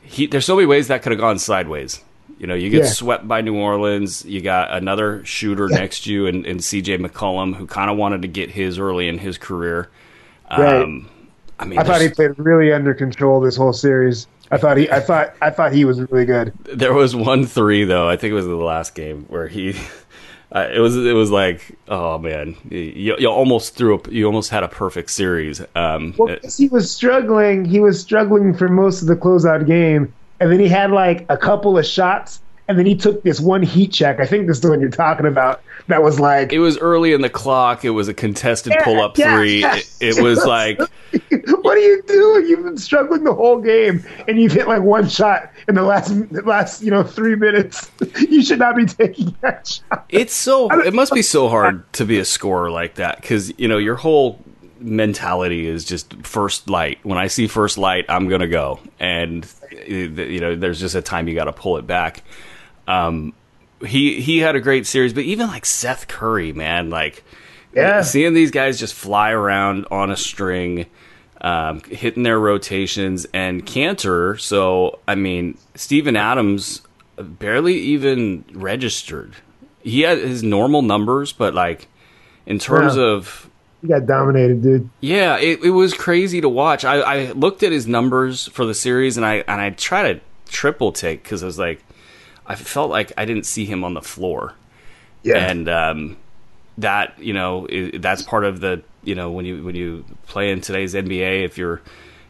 he 0.03 0.27
there's 0.27 0.45
so 0.47 0.57
many 0.57 0.67
ways 0.67 0.89
that 0.89 1.03
could 1.03 1.13
have 1.13 1.21
gone 1.21 1.39
sideways. 1.39 2.01
You 2.39 2.49
know, 2.49 2.55
you 2.55 2.69
get 2.69 2.81
Yeah. 2.85 2.89
swept 2.91 3.29
by 3.29 3.43
New 3.43 3.55
Orleans. 3.57 4.25
You 4.25 4.41
got 4.41 4.73
another 4.73 5.25
shooter 5.25 5.69
next 5.69 6.05
to 6.05 6.13
you, 6.13 6.27
and, 6.27 6.45
and 6.45 6.63
C.J. 6.65 6.99
McCollum, 6.99 7.55
who 7.55 7.67
kind 7.67 7.91
of 7.91 7.97
wanted 7.97 8.23
to 8.23 8.29
get 8.29 8.51
his 8.51 8.79
early 8.79 9.07
in 9.09 9.19
his 9.19 9.39
career. 9.39 9.89
Right. 10.51 10.83
Um, 10.83 11.09
I 11.61 11.65
mean, 11.65 11.79
I 11.79 11.85
thought 11.85 12.01
he 12.01 12.09
played 12.09 12.37
really 12.39 12.73
under 12.73 12.93
control 12.93 13.41
this 13.41 13.57
whole 13.57 13.73
series. 13.73 14.27
I 14.51 14.59
thought 14.59 14.77
he, 14.77 14.91
I 14.91 14.99
thought, 15.01 15.35
I 15.41 15.51
thought 15.51 15.73
he 15.73 15.85
was 15.85 16.01
really 16.11 16.25
good. 16.27 16.53
there 16.65 16.93
was 16.93 17.15
one 17.15 17.47
three 17.47 17.85
though. 17.85 18.09
I 18.09 18.17
think 18.17 18.33
it 18.33 18.35
was 18.35 18.47
the 18.47 18.57
last 18.57 18.95
game 18.97 19.27
where 19.29 19.47
he. 19.47 19.77
Uh, 20.55 20.69
it 20.73 20.79
was 20.79 20.97
it 20.97 21.15
was 21.15 21.33
like 21.33 21.77
oh 21.89 22.17
man 22.17 22.55
you, 22.71 23.17
you 23.19 23.27
almost 23.27 23.75
threw 23.75 23.97
up 23.97 24.11
you 24.13 24.25
almost 24.25 24.51
had 24.51 24.63
a 24.63 24.69
perfect 24.69 25.11
series 25.11 25.61
um, 25.75 26.15
Well, 26.17 26.37
he 26.57 26.69
was 26.69 26.95
struggling. 26.95 27.65
He 27.65 27.81
was 27.81 28.01
struggling 28.01 28.55
for 28.55 28.69
most 28.69 29.03
of 29.03 29.09
the 29.09 29.17
closeout 29.17 29.67
game, 29.67 30.15
and 30.39 30.53
then 30.53 30.61
he 30.61 30.69
had 30.69 30.93
like 30.93 31.27
a 31.29 31.37
couple 31.37 31.77
of 31.77 31.85
shots, 31.85 32.41
and 32.69 32.79
then 32.79 32.87
he 32.87 32.95
took 32.95 33.23
this 33.23 33.41
one 33.41 33.63
heat 33.63 33.93
check. 33.93 34.21
I 34.21 34.27
think 34.27 34.47
this 34.47 34.59
is 34.59 34.63
the 34.63 34.71
one 34.71 34.81
you're 34.81 34.91
talking 34.91 35.27
about. 35.27 35.63
That 35.89 36.03
was 36.03 36.19
like, 36.19 36.53
it 36.53 36.61
was 36.61 36.79
early 36.79 37.13
in 37.13 37.21
the 37.21 37.29
clock 37.29 37.85
it 37.85 37.91
was 37.91 38.09
a 38.09 38.15
contested 38.15 38.73
Yeah, 38.75 38.85
pull 38.85 39.01
up 39.03 39.19
yeah, 39.19 39.37
three 39.37 39.61
yes. 39.61 39.99
it, 40.01 40.17
it 40.17 40.23
was 40.23 40.45
like 40.47 40.81
what 41.63 41.77
are 41.77 41.81
you 41.81 42.03
doing? 42.03 42.47
You've 42.47 42.65
been 42.65 42.79
struggling 42.79 43.25
the 43.25 43.35
whole 43.35 43.61
game, 43.61 44.05
and 44.27 44.41
you've 44.41 44.53
hit 44.53 44.67
like 44.67 44.83
one 44.83 45.09
shot 45.09 45.51
in 45.69 45.75
the 45.75 45.83
last 45.83 46.09
the 46.31 46.43
last 46.43 46.83
you 46.83 46.91
know 46.91 47.03
three 47.03 47.37
minutes. 47.37 47.91
You 48.25 48.43
should 48.43 48.59
not 48.59 48.77
be 48.77 48.87
taking 48.87 49.35
that 49.43 49.67
shot. 49.67 50.07
It's 50.09 50.35
so 50.35 50.71
it 50.81 50.95
must 50.95 51.13
be 51.13 51.23
so 51.23 51.49
hard 51.49 51.91
to 51.95 52.05
be 52.05 52.19
a 52.19 52.25
scorer 52.25 52.71
like 52.71 52.95
that 52.97 53.21
because 53.21 53.57
you 53.59 53.69
know 53.69 53.79
your 53.79 53.97
whole 53.97 54.41
mentality 54.81 55.67
is 55.67 55.85
just 55.85 56.15
first 56.25 56.69
light. 56.69 56.99
When 57.03 57.19
I 57.19 57.27
see 57.27 57.47
first 57.47 57.77
light, 57.77 58.07
I'm 58.09 58.29
gonna 58.29 58.49
go, 58.49 58.81
and 58.99 59.47
you 59.87 60.41
know 60.41 60.57
there's 60.57 60.81
just 60.81 60.95
a 60.95 61.03
time 61.03 61.29
you 61.29 61.35
got 61.35 61.45
to 61.45 61.53
pull 61.53 61.77
it 61.77 61.87
back. 61.87 62.23
Um, 62.89 63.33
he 63.85 64.21
he 64.21 64.39
had 64.39 64.57
a 64.57 64.61
great 64.61 64.87
series, 64.87 65.13
but 65.13 65.25
even 65.25 65.49
like 65.49 65.67
Seth 65.67 66.09
Curry, 66.09 66.53
man, 66.53 66.91
like 66.91 67.25
Yeah. 67.75 68.03
seeing 68.03 68.35
these 68.35 68.51
guys 68.51 68.79
just 68.79 68.95
fly 68.95 69.31
around 69.31 69.87
on 69.91 70.11
a 70.11 70.17
string. 70.17 70.87
Um, 71.41 71.83
hitting 71.83 72.23
their 72.23 72.41
rotations 72.41 73.27
and 73.35 73.67
Kanter. 73.67 74.41
So 74.41 74.99
I 75.07 75.15
mean, 75.15 75.59
Steven 75.75 76.17
Adams 76.17 76.81
barely 77.19 77.75
even 77.75 78.45
registered. 78.55 79.35
He 79.83 80.01
had 80.03 80.17
his 80.19 80.43
normal 80.43 80.81
numbers, 80.81 81.33
but 81.35 81.53
like 81.53 81.89
in 82.47 82.59
terms 82.59 82.97
Yeah. 82.97 83.03
of 83.03 83.51
he 83.83 83.89
got 83.89 84.07
dominated, 84.07 84.63
dude. 84.63 84.89
yeah, 85.01 85.37
it, 85.39 85.63
it 85.63 85.71
was 85.71 85.93
crazy 85.93 86.41
to 86.41 86.49
watch. 86.49 86.83
I, 86.87 87.01
I 87.01 87.33
looked 87.33 87.63
at 87.63 87.73
his 87.73 87.87
numbers 87.87 88.49
for 88.49 88.65
the 88.65 88.73
series, 88.73 89.19
and 89.19 89.27
I 89.27 89.45
and 89.47 89.61
I 89.61 89.69
tried 89.71 90.15
to 90.15 90.21
triple 90.51 90.93
take 90.93 91.23
because 91.25 91.43
I 91.43 91.47
was 91.47 91.59
like, 91.59 91.85
I 92.47 92.55
felt 92.57 92.91
like 92.91 93.13
I 93.17 93.25
didn't 93.25 93.47
see 93.47 93.65
him 93.65 93.85
on 93.85 93.95
the 93.95 94.03
floor, 94.03 94.55
Yeah, 95.23 95.37
and 95.39 95.69
um, 95.69 96.17
that 96.79 97.19
you 97.19 97.33
know 97.33 97.67
that's 97.95 98.23
part 98.23 98.45
of 98.45 98.61
the 98.61 98.83
you 99.03 99.15
know 99.15 99.31
when 99.31 99.45
you 99.45 99.63
when 99.65 99.75
you 99.75 100.05
play 100.27 100.51
in 100.51 100.61
today's 100.61 100.95
NBA, 100.95 101.45
if 101.45 101.57
you're 101.59 101.81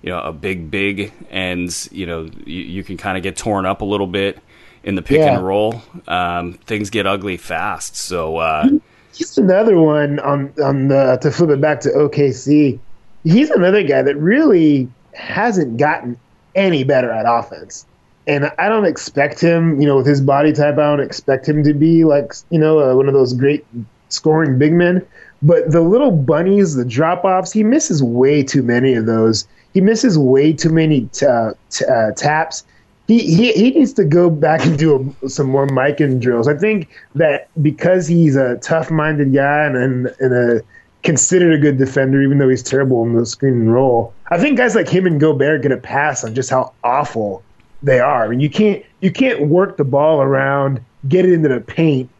you 0.02 0.10
know 0.10 0.20
a 0.20 0.32
big 0.32 0.70
big 0.70 1.12
and 1.30 1.70
you 1.90 2.06
know 2.06 2.28
you, 2.46 2.62
you 2.62 2.84
can 2.84 2.96
kind 2.96 3.16
of 3.16 3.22
get 3.22 3.36
torn 3.36 3.66
up 3.66 3.80
a 3.80 3.84
little 3.84 4.06
bit 4.06 4.38
in 4.82 4.94
the 4.96 5.02
pick 5.02 5.18
Yeah. 5.18 5.36
and 5.36 5.46
roll, 5.46 5.82
um, 6.08 6.52
things 6.66 6.90
get 6.90 7.06
ugly 7.06 7.38
fast. 7.38 7.96
So 7.96 8.36
uh, 8.36 8.68
he's 9.14 9.38
another 9.38 9.78
one 9.80 10.20
on 10.20 10.52
on 10.62 10.88
the 10.88 11.16
to 11.22 11.30
flip 11.30 11.50
it 11.50 11.60
back 11.60 11.80
to 11.80 11.88
OKC. 11.90 12.78
He's 13.24 13.48
another 13.50 13.82
guy 13.82 14.02
that 14.02 14.16
really 14.16 14.88
hasn't 15.14 15.78
gotten 15.78 16.18
any 16.54 16.84
better 16.84 17.10
at 17.10 17.24
offense, 17.26 17.86
and 18.26 18.50
I 18.58 18.68
don't 18.68 18.86
expect 18.86 19.40
him. 19.40 19.80
You 19.80 19.86
know, 19.86 19.96
with 19.96 20.06
his 20.06 20.20
body 20.20 20.52
type, 20.52 20.74
I 20.74 20.96
don't 20.96 21.00
expect 21.00 21.48
him 21.48 21.62
to 21.64 21.74
be 21.74 22.04
like 22.04 22.34
you 22.50 22.58
know 22.58 22.78
uh, 22.78 22.96
one 22.96 23.08
of 23.08 23.14
those 23.14 23.32
great 23.32 23.64
scoring 24.08 24.58
big 24.58 24.72
men. 24.72 25.04
But 25.42 25.70
the 25.70 25.82
little 25.82 26.10
bunnies, 26.10 26.74
the 26.74 26.84
drop 26.84 27.24
offs, 27.24 27.52
he 27.52 27.62
misses 27.62 28.02
way 28.02 28.42
too 28.42 28.62
many 28.62 28.94
of 28.94 29.06
those. 29.06 29.46
He 29.74 29.80
misses 29.80 30.18
way 30.18 30.52
too 30.52 30.70
many 30.70 31.02
t- 31.12 31.26
uh, 31.26 31.52
t- 31.68 31.84
uh, 31.84 32.12
taps. 32.12 32.64
He, 33.06 33.18
he 33.18 33.52
he 33.52 33.70
needs 33.72 33.92
to 33.94 34.04
go 34.04 34.30
back 34.30 34.64
and 34.64 34.78
do 34.78 35.14
a, 35.22 35.28
some 35.28 35.48
more 35.48 35.66
Mikan 35.66 36.20
drills. 36.20 36.48
I 36.48 36.56
think 36.56 36.88
that 37.14 37.48
because 37.60 38.06
he's 38.06 38.36
a 38.36 38.56
tough-minded 38.58 39.34
guy 39.34 39.66
and, 39.66 39.76
and, 39.76 40.06
and 40.20 40.34
a 40.34 40.62
considered 41.02 41.52
a 41.52 41.58
good 41.58 41.76
defender, 41.76 42.22
even 42.22 42.38
though 42.38 42.48
he's 42.48 42.62
terrible 42.62 43.02
in 43.02 43.12
the 43.12 43.26
screen 43.26 43.52
and 43.54 43.72
roll. 43.72 44.14
I 44.30 44.38
think 44.38 44.56
guys 44.56 44.74
like 44.74 44.88
him 44.88 45.06
and 45.06 45.20
Gobert 45.20 45.60
get 45.60 45.70
a 45.70 45.76
pass 45.76 46.24
on 46.24 46.34
just 46.34 46.48
how 46.48 46.72
awful 46.82 47.42
they 47.84 48.00
are. 48.00 48.24
I 48.24 48.28
mean, 48.28 48.40
you 48.40 48.50
can't 48.50 48.84
you 49.00 49.12
can't 49.12 49.48
work 49.48 49.76
the 49.76 49.84
ball 49.84 50.22
around, 50.22 50.84
get 51.08 51.24
it 51.24 51.32
into 51.32 51.48
the 51.48 51.60
paint, 51.60 52.10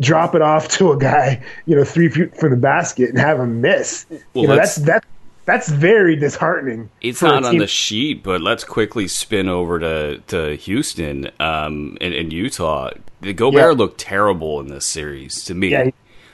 drop 0.00 0.34
it 0.34 0.42
off 0.42 0.68
to 0.78 0.92
a 0.92 0.98
guy, 0.98 1.42
you 1.66 1.76
know, 1.76 1.84
three 1.84 2.08
feet 2.08 2.36
from 2.36 2.50
the 2.50 2.56
basket 2.56 3.10
and 3.10 3.18
have 3.18 3.38
him 3.38 3.60
miss. 3.60 4.06
Well, 4.08 4.20
you 4.34 4.48
know, 4.48 4.56
that's 4.56 4.76
that's 4.76 5.06
that's 5.46 5.68
very 5.68 6.16
disheartening. 6.16 6.90
It's 7.00 7.22
not 7.22 7.44
on 7.44 7.58
the 7.58 7.66
sheet, 7.66 8.22
but 8.22 8.40
let's 8.40 8.62
quickly 8.62 9.08
spin 9.08 9.48
over 9.48 9.78
to, 9.80 10.18
to 10.28 10.56
Houston 10.56 11.30
um, 11.40 11.96
in, 12.00 12.12
in 12.12 12.30
Utah. 12.30 12.90
The 13.20 13.32
Gobert 13.32 13.72
Yeah. 13.72 13.78
looked 13.78 13.98
terrible 13.98 14.60
in 14.60 14.68
this 14.68 14.86
series 14.86 15.42
to 15.44 15.54
me. 15.54 15.70
Yeah, 15.70 15.90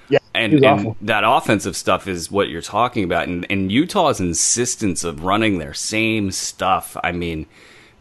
yeah, 0.08 0.18
and, 0.34 0.62
and 0.64 0.96
that 1.00 1.22
offensive 1.24 1.76
stuff 1.76 2.06
is 2.06 2.30
what 2.30 2.48
you're 2.48 2.60
talking 2.60 3.04
about. 3.04 3.26
And, 3.26 3.46
and 3.48 3.72
Utah's 3.72 4.20
insistence 4.20 5.02
of 5.02 5.24
running 5.24 5.58
their 5.58 5.74
same 5.74 6.30
stuff. 6.30 6.96
I 7.02 7.12
mean, 7.12 7.46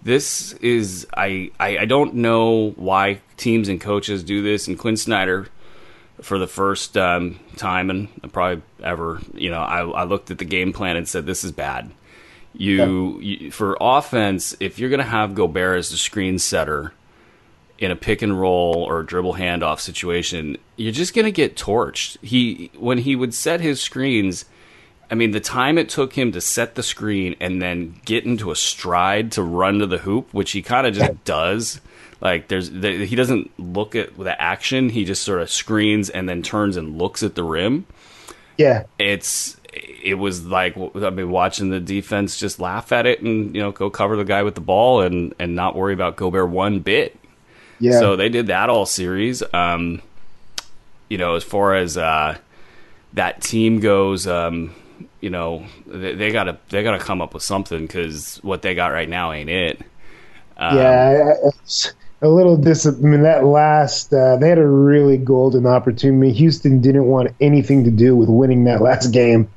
this 0.05 0.53
is 0.53 1.05
I, 1.17 1.51
I 1.59 1.79
I 1.79 1.85
don't 1.85 2.13
know 2.13 2.71
why 2.77 3.19
teams 3.35 3.67
and 3.67 3.81
coaches 3.81 4.24
do 4.24 4.41
this. 4.41 4.67
And 4.67 4.79
Quinn 4.79 4.95
Snyder, 4.95 5.47
for 6.21 6.38
the 6.38 6.47
first 6.47 6.95
um, 6.95 7.39
time 7.57 7.89
and 7.89 8.31
probably 8.31 8.63
ever, 8.81 9.19
you 9.33 9.50
know, 9.50 9.59
I, 9.59 9.81
I 9.81 10.03
looked 10.05 10.31
at 10.31 10.38
the 10.38 10.45
game 10.45 10.71
plan 10.71 10.95
and 10.95 11.07
said, 11.07 11.25
"This 11.25 11.43
is 11.43 11.51
bad." 11.51 11.91
You, 12.53 13.19
you 13.19 13.51
for 13.51 13.75
offense, 13.81 14.55
if 14.62 14.79
you're 14.79 14.89
going 14.89 15.00
to 15.00 15.03
have 15.03 15.35
Gobert 15.35 15.79
as 15.79 15.89
the 15.89 15.97
screen 15.97 16.39
setter 16.39 16.93
in 17.77 17.91
a 17.91 17.95
pick 17.97 18.21
and 18.21 18.39
roll 18.39 18.75
or 18.75 19.03
dribble 19.03 19.33
handoff 19.33 19.81
situation, 19.81 20.57
you're 20.77 20.93
just 20.93 21.13
going 21.13 21.25
to 21.25 21.31
get 21.31 21.57
torched. 21.57 22.17
He 22.24 22.71
when 22.77 23.00
he 23.00 23.15
would 23.15 23.33
set 23.33 23.59
his 23.59 23.81
screens, 23.81 24.45
I 25.09 25.15
mean, 25.15 25.31
the 25.31 25.39
time 25.39 25.77
it 25.77 25.89
took 25.89 26.13
him 26.13 26.31
to 26.31 26.41
set 26.41 26.75
the 26.75 26.83
screen 26.83 27.35
and 27.39 27.62
then 27.62 28.00
get 28.05 28.25
into 28.25 28.51
a 28.51 28.55
stride 28.55 29.31
to 29.33 29.43
run 29.43 29.79
to 29.79 29.88
the 29.88 30.00
hoop, 30.00 30.33
which 30.33 30.51
he 30.51 30.62
kind 30.62 30.88
of 30.88 30.93
just 30.93 31.24
does. 31.24 31.81
Like 32.21 32.47
there's 32.47 32.69
the, 32.71 33.05
he 33.05 33.15
doesn't 33.15 33.51
look 33.59 33.95
at 33.95 34.17
the 34.17 34.41
action; 34.41 34.89
he 34.89 35.05
just 35.05 35.24
sort 35.24 35.41
of 35.41 35.50
screens 35.50 36.09
and 36.09 36.27
then 36.27 36.41
turns 36.41 36.77
and 36.77 36.97
looks 36.97 37.24
at 37.24 37.35
the 37.35 37.43
rim. 37.43 37.85
Yeah, 38.57 38.83
It's 38.97 39.57
it 39.74 40.15
was 40.15 40.45
like 40.45 40.77
I 40.77 41.09
mean, 41.09 41.29
watching 41.29 41.69
the 41.69 41.79
defense 41.81 42.39
just 42.39 42.59
laugh 42.59 42.91
at 42.93 43.05
it 43.05 43.21
and 43.21 43.53
you 43.53 43.62
know 43.62 43.71
go 43.71 43.89
cover 43.89 44.15
the 44.15 44.24
guy 44.24 44.43
with 44.43 44.55
the 44.55 44.62
ball 44.62 45.01
and 45.01 45.35
and 45.39 45.55
not 45.55 45.75
worry 45.75 45.93
about 45.93 46.15
Gobert 46.15 46.50
one 46.50 46.79
bit. 46.79 47.19
yeah. 47.79 48.00
So 48.00 48.15
they 48.15 48.29
did 48.29 48.47
that 48.47 48.69
all 48.69 48.85
series. 48.85 49.43
Um, 49.53 50.01
you 51.09 51.17
know, 51.17 51.35
as 51.35 51.43
far 51.43 51.75
as 51.75 51.97
uh, 51.97 52.38
that 53.13 53.41
team 53.41 53.81
goes, 53.81 54.25
um, 54.25 54.74
you 55.25 55.32
know, 55.32 55.65
they, 55.88 56.32
gotta 56.32 56.60
they 56.70 56.84
gotta 56.84 57.03
come 57.03 57.20
up 57.20 57.34
with 57.34 57.41
something 57.41 57.88
because 57.88 58.38
what 58.44 58.62
they 58.62 58.75
got 58.75 58.89
right 58.89 59.10
now 59.10 59.32
ain't 59.32 59.50
it. 59.50 59.82
Um, 60.55 60.77
yeah, 60.77 61.34
it's 61.46 61.94
a 62.22 62.29
little 62.29 62.55
dis. 62.55 62.86
I 62.86 62.91
mean, 62.91 63.24
that 63.24 63.44
last 63.44 64.13
uh, 64.13 64.38
they 64.38 64.48
had 64.48 64.60
a 64.60 64.67
really 64.67 65.17
golden 65.17 65.65
opportunity. 65.65 66.32
Houston 66.32 66.79
didn't 66.79 67.05
want 67.05 67.32
anything 67.41 67.84
to 67.86 67.89
do 67.89 68.15
with 68.15 68.29
winning 68.29 68.65
that 68.65 68.82
last 68.82 69.08
game, 69.08 69.50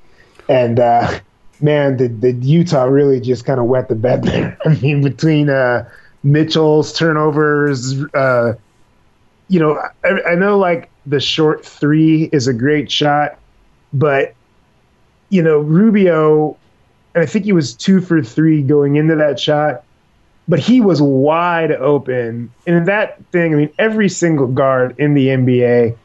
and 0.49 0.81
uh, 0.81 1.21
man, 1.61 1.99
did, 1.99 2.23
did 2.23 2.43
Utah 2.43 2.85
really 2.85 3.21
just 3.21 3.45
kind 3.45 3.61
of 3.61 3.67
wet 3.67 3.91
the 3.91 3.95
bed 3.95 4.23
there? 4.23 4.57
I 4.65 4.71
mean, 4.77 5.03
between 5.03 5.51
uh, 5.51 5.87
Mitchell's 6.23 6.95
turnovers, 6.95 8.03
uh, 8.15 8.55
you 9.49 9.61
know, 9.61 9.79
I, 10.03 10.31
I 10.31 10.35
know 10.35 10.57
like 10.57 10.89
the 11.05 11.21
short 11.21 11.67
three 11.67 12.31
is 12.33 12.49
a 12.49 12.55
great 12.55 12.91
shot, 12.91 13.39
but 13.93 14.35
you 15.31 15.43
know, 15.43 15.59
Rubio, 15.59 16.57
and 17.15 17.23
I 17.23 17.27
think 17.27 17.45
he 17.45 17.53
was 17.53 17.75
two 17.75 18.01
for 18.01 18.23
three 18.23 18.63
going 18.63 18.97
into 18.97 19.17
that 19.17 19.39
shot 19.39 19.85
but 20.49 20.59
he 20.59 20.81
was 20.81 21.01
wide 21.01 21.73
open. 21.73 22.51
And 22.67 22.77
in 22.77 22.85
that 22.87 23.23
thing, 23.27 23.53
I 23.53 23.57
mean, 23.57 23.71
every 23.79 24.09
single 24.09 24.47
guard 24.47 24.95
in 24.99 25.15
the 25.15 25.29
NBA 25.29 25.97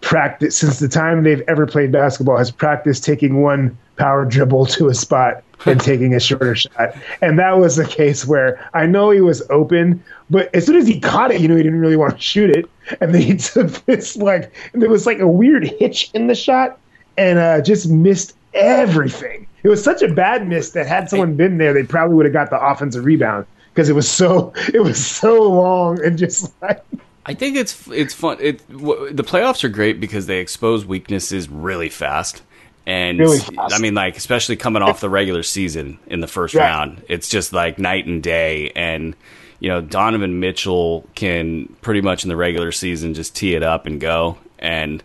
practice 0.00 0.56
since 0.56 0.78
the 0.78 0.88
time 0.88 1.24
they've 1.24 1.42
ever 1.48 1.66
played 1.66 1.90
basketball 1.90 2.36
has 2.36 2.50
practiced 2.50 3.02
taking 3.02 3.42
one 3.42 3.76
power 3.96 4.24
dribble 4.24 4.66
to 4.66 4.88
a 4.88 4.94
spot 4.94 5.42
and 5.66 5.80
taking 5.80 6.14
a 6.14 6.20
shorter 6.20 6.54
shot. 6.54 6.94
And 7.22 7.38
that 7.38 7.58
was 7.58 7.78
a 7.78 7.86
case 7.86 8.26
where 8.26 8.64
I 8.74 8.86
know 8.86 9.10
he 9.10 9.22
was 9.22 9.42
open, 9.50 10.04
but 10.30 10.54
as 10.54 10.66
soon 10.66 10.76
as 10.76 10.86
he 10.86 11.00
caught 11.00 11.32
it, 11.32 11.40
you 11.40 11.48
know, 11.48 11.56
he 11.56 11.62
didn't 11.62 11.80
really 11.80 11.96
want 11.96 12.14
to 12.14 12.20
shoot 12.20 12.50
it. 12.50 12.66
And 13.00 13.14
then 13.14 13.22
he 13.22 13.36
took 13.38 13.70
this 13.86 14.16
like 14.16 14.54
there 14.72 14.90
was 14.90 15.06
like 15.06 15.18
a 15.18 15.28
weird 15.28 15.66
hitch 15.66 16.10
in 16.12 16.26
the 16.26 16.34
shot 16.34 16.78
and 17.16 17.38
uh, 17.38 17.60
just 17.62 17.88
missed 17.88 18.34
everything. 18.54 19.46
It 19.62 19.68
was 19.68 19.82
such 19.82 20.02
a 20.02 20.08
bad 20.08 20.46
miss 20.48 20.70
that 20.70 20.86
had 20.86 21.10
someone 21.10 21.34
been 21.36 21.58
there, 21.58 21.72
they 21.74 21.82
probably 21.82 22.14
would 22.16 22.26
have 22.26 22.32
got 22.32 22.50
the 22.50 22.60
offensive 22.60 23.04
rebound 23.04 23.46
because 23.74 23.88
it 23.88 23.94
was 23.94 24.08
so 24.08 24.52
it 24.74 24.80
was 24.82 25.04
so 25.04 25.42
long 25.50 26.02
and 26.04 26.18
just 26.18 26.52
like 26.62 26.84
I 27.26 27.34
think 27.34 27.56
it's 27.56 27.86
it's 27.88 28.14
fun. 28.14 28.38
It 28.40 28.66
w- 28.70 29.12
the 29.12 29.24
playoffs 29.24 29.62
are 29.64 29.68
great 29.68 30.00
because 30.00 30.26
they 30.26 30.38
expose 30.38 30.86
weaknesses 30.86 31.48
really 31.48 31.88
fast. 31.90 32.42
And 32.86 33.18
Really 33.18 33.38
fast. 33.38 33.74
I 33.74 33.78
mean, 33.80 33.94
like 33.94 34.16
especially 34.16 34.56
coming 34.56 34.80
off 34.82 35.00
the 35.00 35.10
regular 35.10 35.42
season 35.42 35.98
in 36.06 36.20
the 36.20 36.26
first 36.26 36.54
Right. 36.54 36.62
round, 36.64 37.02
it's 37.08 37.28
just 37.28 37.52
like 37.52 37.78
night 37.78 38.06
and 38.06 38.22
day. 38.22 38.72
And 38.74 39.14
you 39.60 39.68
know, 39.68 39.82
Donovan 39.82 40.40
Mitchell 40.40 41.04
can 41.14 41.66
pretty 41.82 42.00
much 42.00 42.22
in 42.22 42.28
the 42.30 42.36
regular 42.36 42.72
season 42.72 43.12
just 43.12 43.36
tee 43.36 43.54
it 43.54 43.62
up 43.62 43.84
and 43.86 44.00
go. 44.00 44.38
And 44.58 45.02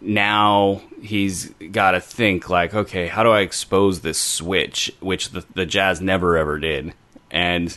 now 0.00 0.80
he's 1.02 1.50
got 1.72 1.92
to 1.92 2.00
think 2.00 2.48
like, 2.48 2.74
okay, 2.74 3.06
how 3.08 3.22
do 3.22 3.30
I 3.30 3.40
expose 3.40 4.00
this 4.00 4.20
switch, 4.20 4.92
which 5.00 5.30
the, 5.30 5.44
the 5.54 5.66
Jazz 5.66 6.00
never 6.00 6.36
ever 6.36 6.58
did, 6.58 6.94
and 7.30 7.76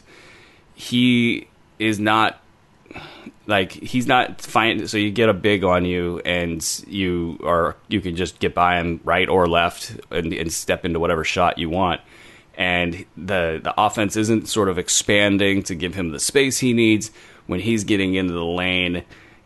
he 0.74 1.48
is 1.80 2.00
not 2.00 2.42
like 3.46 3.72
he's 3.72 4.08
not 4.08 4.42
fine. 4.42 4.88
So 4.88 4.98
you 4.98 5.12
get 5.12 5.30
a 5.30 5.34
big 5.34 5.64
on 5.64 5.86
you, 5.86 6.22
and 6.26 6.66
you 6.88 7.40
are 7.44 7.76
you 7.88 8.02
can 8.02 8.16
just 8.16 8.40
get 8.40 8.56
by 8.56 8.80
him 8.80 9.02
right 9.04 9.28
or 9.28 9.48
left, 9.48 10.00
and, 10.12 10.34
and 10.34 10.52
step 10.52 10.86
into 10.86 11.00
whatever 11.00 11.24
shot 11.24 11.58
you 11.58 11.70
want. 11.70 12.02
And 12.56 13.06
the 13.18 13.60
the 13.62 13.74
offense 13.78 14.16
isn't 14.16 14.48
sort 14.48 14.70
of 14.70 14.78
expanding 14.78 15.64
to 15.64 15.76
give 15.76 15.96
him 15.96 16.12
the 16.12 16.20
space 16.20 16.60
he 16.60 16.74
needs 16.74 17.12
when 17.48 17.60
he's 17.60 17.84
getting 17.84 18.16
into 18.16 18.34
the 18.34 18.46
lane. 18.46 19.04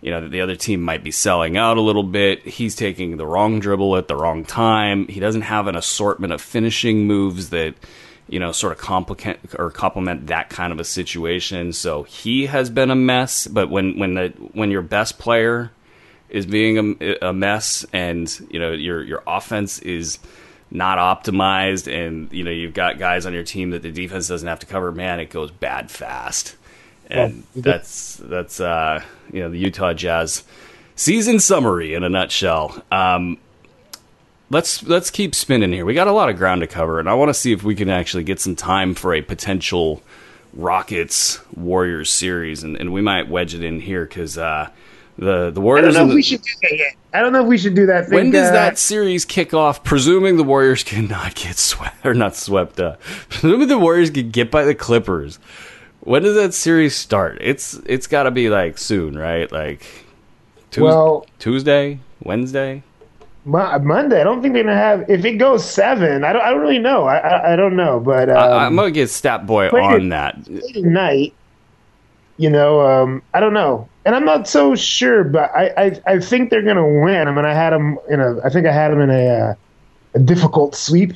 You 0.07 0.13
know, 0.13 0.27
the 0.29 0.39
other 0.39 0.55
team 0.55 0.81
might 0.81 1.03
be 1.03 1.11
selling 1.11 1.57
out 1.57 1.75
a 1.75 1.81
little 1.81 2.01
bit. 2.01 2.47
He's 2.47 2.75
taking 2.75 3.17
the 3.17 3.27
wrong 3.27 3.59
dribble 3.59 3.97
at 3.97 4.07
the 4.07 4.15
wrong 4.15 4.45
time. 4.45 5.05
He 5.09 5.19
doesn't 5.19 5.41
have 5.41 5.67
an 5.67 5.75
assortment 5.75 6.31
of 6.31 6.39
finishing 6.39 7.05
moves 7.07 7.49
that 7.49 7.75
you 8.29 8.39
know, 8.39 8.53
sort 8.53 8.73
of 8.73 8.79
complicate 8.79 9.37
or 9.59 9.69
complement 9.69 10.27
that 10.27 10.49
kind 10.49 10.71
of 10.71 10.79
a 10.79 10.85
situation. 10.85 11.73
So 11.73 12.03
he 12.03 12.45
has 12.45 12.69
been 12.69 12.89
a 12.89 12.95
mess. 12.95 13.47
But 13.47 13.69
when 13.69 13.99
when 13.99 14.13
the 14.13 14.29
when 14.53 14.71
your 14.71 14.81
best 14.81 15.19
player 15.19 15.71
is 16.29 16.45
being 16.45 16.97
a, 17.01 17.27
a 17.27 17.33
mess, 17.33 17.85
and 17.91 18.29
you 18.49 18.59
know 18.59 18.71
your 18.71 19.03
your 19.03 19.23
offense 19.27 19.79
is 19.79 20.19
not 20.71 20.97
optimized, 20.97 21.91
and 21.91 22.31
you 22.31 22.45
know 22.45 22.51
you've 22.51 22.73
got 22.73 22.97
guys 22.97 23.25
on 23.25 23.33
your 23.33 23.43
team 23.43 23.71
that 23.71 23.81
the 23.81 23.91
defense 23.91 24.29
doesn't 24.29 24.47
have 24.47 24.59
to 24.59 24.65
cover, 24.65 24.91
man, 24.91 25.19
it 25.19 25.29
goes 25.29 25.51
bad 25.51 25.91
fast. 25.91 26.55
And 27.09 27.43
that's 27.55 28.17
that's 28.17 28.59
uh, 28.59 29.01
you 29.31 29.41
know 29.41 29.49
the 29.49 29.57
Utah 29.57 29.93
Jazz 29.93 30.43
season 30.95 31.39
summary 31.39 31.93
in 31.93 32.03
a 32.03 32.09
nutshell. 32.09 32.83
Um, 32.91 33.37
let's 34.49 34.83
let's 34.83 35.09
keep 35.09 35.33
spinning 35.35 35.71
here. 35.71 35.85
We 35.85 35.93
got 35.93 36.07
a 36.07 36.11
lot 36.11 36.29
of 36.29 36.37
ground 36.37 36.61
to 36.61 36.67
cover, 36.67 36.99
and 36.99 37.09
I 37.09 37.13
want 37.13 37.29
to 37.29 37.33
see 37.33 37.51
if 37.53 37.63
we 37.63 37.75
can 37.75 37.89
actually 37.89 38.23
get 38.23 38.39
some 38.39 38.55
time 38.55 38.93
for 38.93 39.13
a 39.13 39.21
potential 39.21 40.01
Rockets 40.53 41.39
Warriors 41.55 42.11
series, 42.11 42.63
and, 42.63 42.75
and 42.77 42.91
we 42.91 43.01
might 43.01 43.29
wedge 43.29 43.53
it 43.53 43.63
in 43.63 43.79
here 43.79 44.05
because 44.05 44.37
uh, 44.37 44.69
the 45.17 45.51
the 45.51 45.61
Warriors. 45.61 45.95
I 45.95 45.99
don't 45.99 45.99
know 45.99 46.03
if 46.05 46.09
the- 46.09 46.15
we 46.15 46.23
should 46.23 46.41
do 46.41 46.51
that 46.63 46.77
yet. 46.77 46.93
I 47.13 47.21
don't 47.21 47.33
know 47.33 47.41
if 47.41 47.47
we 47.47 47.57
should 47.57 47.73
do 47.73 47.85
that. 47.87 48.09
when 48.09 48.31
does 48.31 48.49
uh, 48.49 48.53
that 48.53 48.77
series 48.77 49.25
kick 49.25 49.53
off? 49.53 49.83
Presuming 49.83 50.37
the 50.37 50.43
Warriors 50.43 50.83
cannot 50.83 51.35
get 51.35 51.57
swept 51.57 52.05
or 52.05 52.13
not 52.13 52.35
swept 52.35 52.79
up. 52.79 53.01
Presuming 53.29 53.67
the 53.67 53.79
Warriors 53.79 54.09
can 54.09 54.29
get 54.29 54.51
by 54.51 54.65
the 54.65 54.75
Clippers. 54.75 55.39
When 56.07 56.23
does 56.23 56.35
that 56.35 56.53
series 56.53 56.95
start? 56.95 57.37
It's 57.41 57.73
it's 57.85 58.07
got 58.07 58.23
to 58.23 58.31
be 58.31 58.49
like 58.49 58.77
soon, 58.77 59.17
right? 59.17 59.51
Like 59.51 59.81
Tues- 60.71 60.83
Well- 60.83 61.25
Tuesday, 61.37 61.99
Wednesday. 62.23 62.81
Mo- 63.43 63.77
Monday? 63.79 64.21
I 64.21 64.23
don't 64.23 64.41
think 64.41 64.53
they're 64.53 64.63
gonna 64.63 64.75
have. 64.77 65.09
If 65.09 65.25
it 65.25 65.33
goes 65.33 65.69
seven, 65.69 66.23
I 66.23 66.31
don't. 66.31 66.41
I 66.43 66.49
don't 66.51 66.61
really 66.61 66.79
know. 66.79 67.03
I 67.05 67.17
I, 67.17 67.53
I 67.53 67.55
don't 67.57 67.75
know, 67.75 67.99
but 67.99 68.29
um, 68.29 68.37
I, 68.37 68.65
I'm 68.65 68.75
gonna 68.77 68.89
get 68.91 69.09
Stat 69.09 69.45
Boy 69.45 69.67
on 69.69 70.07
that. 70.09 70.45
tonight, 70.73 71.33
you 72.37 72.49
know, 72.49 72.79
um, 72.81 73.21
I 73.33 73.41
don't 73.41 73.53
know, 73.53 73.87
and 74.05 74.15
I'm 74.15 74.23
not 74.25 74.47
so 74.47 74.75
sure, 74.75 75.25
but 75.25 75.51
I 75.53 75.71
I, 75.77 76.01
I 76.13 76.19
think 76.19 76.49
they're 76.51 76.61
gonna 76.61 77.01
win. 77.01 77.27
I 77.27 77.31
mean, 77.31 77.43
I 77.45 77.53
had 77.53 77.71
them 77.71 77.97
in 78.09 78.21
a. 78.21 78.39
I 78.45 78.49
think 78.49 78.65
I 78.65 78.71
had 78.71 78.91
them 78.91 79.01
in 79.01 79.09
a, 79.09 79.27
uh, 79.29 79.53
a 80.15 80.19
difficult 80.19 80.73
sweep. 80.75 81.13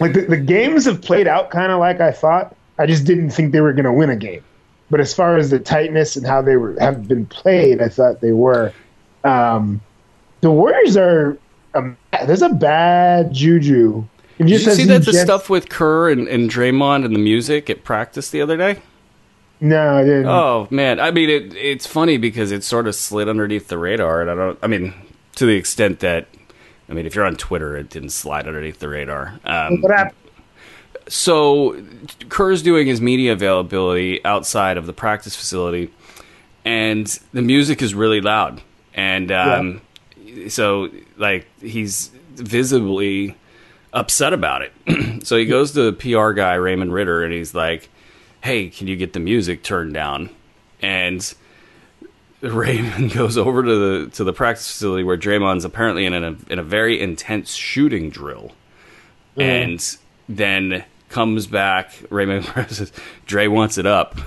Like 0.00 0.12
the, 0.14 0.22
the 0.22 0.36
games 0.38 0.84
have 0.86 1.00
played 1.02 1.26
out 1.28 1.50
kind 1.50 1.72
of 1.72 1.78
like 1.78 2.00
I 2.00 2.10
thought. 2.12 2.54
I 2.78 2.86
just 2.86 3.04
didn't 3.04 3.30
think 3.30 3.52
they 3.52 3.60
were 3.60 3.72
gonna 3.72 3.92
win 3.92 4.10
a 4.10 4.16
game. 4.16 4.42
But 4.90 5.00
as 5.00 5.12
far 5.12 5.36
as 5.36 5.50
the 5.50 5.58
tightness 5.58 6.16
and 6.16 6.26
how 6.26 6.40
they 6.40 6.56
were 6.56 6.76
have 6.80 7.06
been 7.06 7.26
played, 7.26 7.82
I 7.82 7.88
thought 7.88 8.20
they 8.20 8.32
were. 8.32 8.72
Um, 9.24 9.80
the 10.40 10.50
Warriors 10.50 10.96
are. 10.96 11.36
Um, 11.74 11.96
there's 12.26 12.42
a 12.42 12.48
bad 12.48 13.32
juju. 13.32 14.04
Did 14.38 14.50
you 14.50 14.58
see 14.58 14.84
that 14.84 15.04
the 15.04 15.12
gets- 15.12 15.22
stuff 15.22 15.50
with 15.50 15.68
Kerr 15.68 16.10
and, 16.10 16.26
and 16.28 16.48
Draymond 16.48 17.04
and 17.04 17.14
the 17.14 17.18
music 17.18 17.68
at 17.68 17.84
practice 17.84 18.30
the 18.30 18.40
other 18.40 18.56
day? 18.56 18.80
No, 19.60 19.96
I 19.96 20.04
didn't. 20.04 20.26
Oh 20.26 20.68
man, 20.70 21.00
I 21.00 21.10
mean 21.10 21.28
it. 21.28 21.54
It's 21.54 21.86
funny 21.86 22.16
because 22.16 22.52
it 22.52 22.62
sort 22.62 22.86
of 22.86 22.94
slid 22.94 23.28
underneath 23.28 23.68
the 23.68 23.76
radar, 23.76 24.22
and 24.22 24.30
I 24.30 24.34
don't. 24.36 24.58
I 24.62 24.68
mean, 24.68 24.94
to 25.34 25.44
the 25.46 25.56
extent 25.56 25.98
that, 26.00 26.28
I 26.88 26.92
mean, 26.94 27.04
if 27.06 27.14
you're 27.16 27.24
on 27.26 27.34
Twitter, 27.36 27.76
it 27.76 27.90
didn't 27.90 28.10
slide 28.10 28.46
underneath 28.46 28.78
the 28.78 28.88
radar. 28.88 29.40
Um, 29.44 29.80
what 29.82 29.90
happened? 29.92 30.14
So 31.08 31.82
Kerr's 32.28 32.62
doing 32.62 32.86
his 32.86 33.00
media 33.00 33.32
availability 33.32 34.24
outside 34.24 34.76
of 34.76 34.86
the 34.86 34.92
practice 34.92 35.34
facility, 35.34 35.90
and 36.64 37.06
the 37.32 37.42
music 37.42 37.82
is 37.82 37.94
really 37.94 38.20
loud, 38.20 38.62
and 38.94 39.32
um, 39.32 39.80
so 40.48 40.90
like 41.16 41.46
he's 41.60 42.10
visibly 42.34 43.36
upset 43.92 44.32
about 44.32 44.62
it. 44.62 45.26
so 45.26 45.36
he 45.36 45.46
goes 45.46 45.72
to 45.72 45.90
the 45.90 45.92
PR 45.92 46.32
guy 46.32 46.54
Raymond 46.54 46.92
Ridder, 46.92 47.22
and 47.22 47.32
he's 47.32 47.54
like, 47.54 47.88
"Hey, 48.42 48.68
can 48.68 48.86
you 48.86 48.96
get 48.96 49.12
the 49.12 49.20
music 49.20 49.62
turned 49.62 49.94
down?" 49.94 50.30
And 50.82 51.34
Raymond 52.40 53.12
goes 53.12 53.36
over 53.36 53.62
to 53.62 53.74
the 54.04 54.10
to 54.10 54.24
the 54.24 54.32
practice 54.32 54.70
facility 54.70 55.04
where 55.04 55.16
Draymond's 55.16 55.64
apparently 55.64 56.06
in 56.06 56.12
a 56.12 56.36
in 56.50 56.58
a 56.58 56.62
very 56.62 57.00
intense 57.00 57.54
shooting 57.54 58.10
drill, 58.10 58.52
and 59.36 59.96
then 60.28 60.84
comes 61.08 61.46
back. 61.46 61.92
Raymond 62.10 62.44
says, 62.68 62.92
"Dre 63.26 63.46
wants 63.46 63.78
it 63.78 63.86
up." 63.86 64.18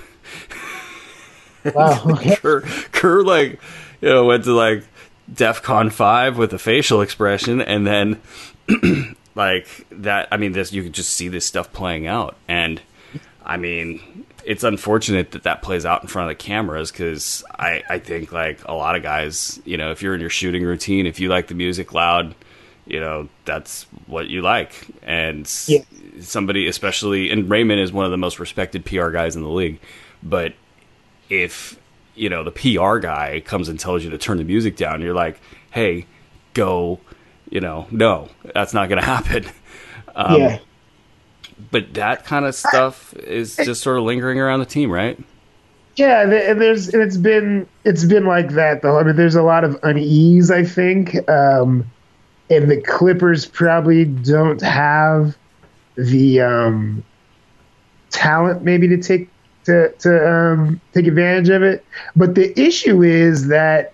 Wow. 1.64 2.02
Okay. 2.06 2.36
Kerr, 2.40 2.60
Kerr 2.60 3.22
like 3.22 3.60
you 4.00 4.08
know 4.08 4.24
went 4.24 4.44
to 4.44 4.52
like 4.52 4.84
DefCon 5.32 5.92
five 5.92 6.36
with 6.38 6.52
a 6.52 6.58
facial 6.58 7.00
expression, 7.00 7.60
and 7.60 7.86
then 7.86 8.20
like 9.34 9.86
that. 9.90 10.28
I 10.30 10.36
mean, 10.36 10.52
this 10.52 10.72
you 10.72 10.82
could 10.82 10.94
just 10.94 11.10
see 11.10 11.28
this 11.28 11.46
stuff 11.46 11.72
playing 11.72 12.06
out, 12.06 12.36
and 12.48 12.80
I 13.44 13.56
mean, 13.56 14.24
it's 14.44 14.64
unfortunate 14.64 15.32
that 15.32 15.44
that 15.44 15.62
plays 15.62 15.84
out 15.86 16.02
in 16.02 16.08
front 16.08 16.30
of 16.30 16.36
the 16.36 16.42
cameras 16.42 16.90
because 16.90 17.44
I 17.58 17.82
I 17.88 17.98
think 17.98 18.32
like 18.32 18.60
a 18.66 18.74
lot 18.74 18.96
of 18.96 19.02
guys, 19.02 19.60
you 19.64 19.76
know, 19.76 19.90
if 19.90 20.02
you're 20.02 20.14
in 20.14 20.20
your 20.20 20.30
shooting 20.30 20.64
routine, 20.64 21.06
if 21.06 21.20
you 21.20 21.28
like 21.28 21.48
the 21.48 21.54
music 21.54 21.92
loud. 21.92 22.34
You 22.86 22.98
know 23.00 23.28
that's 23.44 23.86
what 24.06 24.28
you 24.28 24.42
like, 24.42 24.86
and 25.04 25.48
Yeah. 25.68 25.80
somebody, 26.20 26.66
especially, 26.66 27.30
and 27.30 27.48
Raymond 27.48 27.80
is 27.80 27.92
one 27.92 28.04
of 28.04 28.10
the 28.10 28.16
most 28.18 28.38
respected 28.40 28.84
PR 28.84 29.10
guys 29.10 29.36
in 29.36 29.42
the 29.42 29.48
league. 29.48 29.78
But 30.22 30.54
if 31.30 31.78
you 32.16 32.28
know 32.28 32.42
the 32.44 32.50
PR 32.50 32.98
guy 32.98 33.40
comes 33.44 33.68
and 33.68 33.78
tells 33.78 34.02
you 34.04 34.10
to 34.10 34.18
turn 34.18 34.38
the 34.38 34.44
music 34.44 34.76
down, 34.76 35.00
you're 35.00 35.14
like, 35.14 35.40
"Hey, 35.70 36.06
go," 36.54 36.98
you 37.50 37.60
know, 37.60 37.86
no, 37.90 38.28
that's 38.54 38.74
not 38.74 38.88
going 38.88 39.00
to 39.00 39.06
happen. 39.06 39.44
Um, 40.16 40.40
yeah. 40.40 40.58
But 41.70 41.94
that 41.94 42.24
kind 42.24 42.44
of 42.44 42.54
stuff 42.54 43.14
is 43.14 43.54
just 43.56 43.82
sort 43.82 43.96
of 43.98 44.02
lingering 44.04 44.40
around 44.40 44.58
the 44.60 44.66
team, 44.66 44.90
right? 44.90 45.18
Yeah, 45.96 46.22
and 46.22 46.60
there's 46.60 46.88
and 46.88 47.02
it's 47.02 47.16
been 47.16 47.66
it's 47.84 48.04
been 48.04 48.26
like 48.26 48.50
that 48.52 48.82
though. 48.82 48.98
I 48.98 49.04
mean, 49.04 49.14
there's 49.16 49.34
a 49.36 49.42
lot 49.42 49.62
of 49.62 49.78
unease. 49.82 50.50
I 50.50 50.64
think, 50.64 51.28
um, 51.30 51.86
and 52.56 52.70
the 52.70 52.80
Clippers 52.80 53.46
probably 53.46 54.04
don't 54.04 54.60
have 54.60 55.36
the 55.96 56.40
um, 56.40 57.04
talent 58.10 58.62
maybe 58.62 58.88
to 58.88 58.98
take 58.98 59.28
to 59.64 59.92
to 59.98 60.30
um, 60.30 60.80
take 60.92 61.06
advantage 61.06 61.48
of 61.48 61.62
it. 61.62 61.84
But 62.16 62.34
the 62.34 62.58
issue 62.58 63.02
is 63.02 63.48
that 63.48 63.92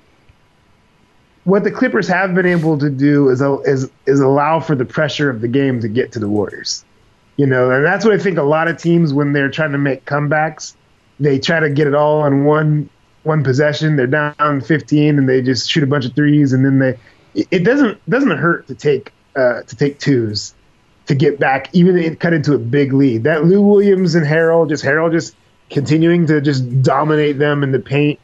what 1.44 1.64
the 1.64 1.70
Clippers 1.70 2.08
have 2.08 2.34
been 2.34 2.46
able 2.46 2.78
to 2.78 2.90
do 2.90 3.28
is 3.28 3.40
is 3.40 3.90
is 4.06 4.20
allow 4.20 4.60
for 4.60 4.74
the 4.74 4.84
pressure 4.84 5.30
of 5.30 5.40
the 5.40 5.48
game 5.48 5.80
to 5.80 5.88
get 5.88 6.12
to 6.12 6.18
the 6.18 6.28
Warriors. 6.28 6.84
You 7.36 7.46
know, 7.46 7.70
and 7.70 7.84
that's 7.84 8.04
what 8.04 8.14
I 8.14 8.18
think 8.18 8.36
a 8.36 8.42
lot 8.42 8.66
of 8.66 8.78
teams 8.78 9.12
when 9.12 9.32
they're 9.32 9.50
trying 9.50 9.70
to 9.72 9.78
make 9.78 10.04
comebacks 10.04 10.74
they 11.20 11.38
try 11.38 11.60
to 11.60 11.70
get 11.70 11.86
it 11.86 11.94
all 11.94 12.20
on 12.20 12.44
one 12.44 12.88
one 13.24 13.42
possession. 13.42 13.96
They're 13.96 14.06
down 14.06 14.60
15 14.60 15.18
and 15.18 15.28
they 15.28 15.42
just 15.42 15.70
shoot 15.70 15.82
a 15.82 15.86
bunch 15.86 16.04
of 16.06 16.14
threes 16.14 16.52
and 16.52 16.64
then 16.64 16.78
they 16.78 16.98
it- 17.34 17.64
doesn't 17.64 17.98
doesn't 18.08 18.36
hurt 18.36 18.66
to 18.68 18.74
take 18.74 19.12
uh, 19.36 19.62
to 19.62 19.76
take 19.76 19.98
twos 19.98 20.54
to 21.06 21.14
get 21.14 21.38
back, 21.38 21.68
even 21.72 21.96
it 21.96 22.20
cut 22.20 22.34
into 22.34 22.54
a 22.54 22.58
big 22.58 22.92
lead. 22.92 23.24
That 23.24 23.44
Lou 23.44 23.62
Williams 23.62 24.14
and 24.14 24.26
Harold, 24.26 24.68
just 24.68 24.84
Harrell 24.84 25.10
just 25.10 25.34
continuing 25.70 26.26
to 26.26 26.40
just 26.40 26.82
dominate 26.82 27.38
them 27.38 27.62
in 27.62 27.72
the 27.72 27.78
paint 27.78 28.18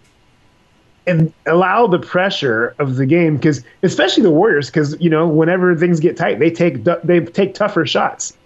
and 1.06 1.32
allow 1.46 1.86
the 1.86 1.98
pressure 1.98 2.74
of 2.78 2.96
the 2.96 3.06
game 3.06 3.36
because 3.36 3.62
especially 3.82 4.22
the 4.22 4.30
Warriors 4.30 4.68
because 4.68 4.98
you 5.00 5.10
know 5.10 5.28
whenever 5.28 5.74
things 5.76 6.00
get 6.00 6.16
tight 6.16 6.38
they 6.38 6.50
take 6.50 6.84
they 7.04 7.20
take 7.20 7.54
tougher 7.54 7.84
shots 7.84 8.36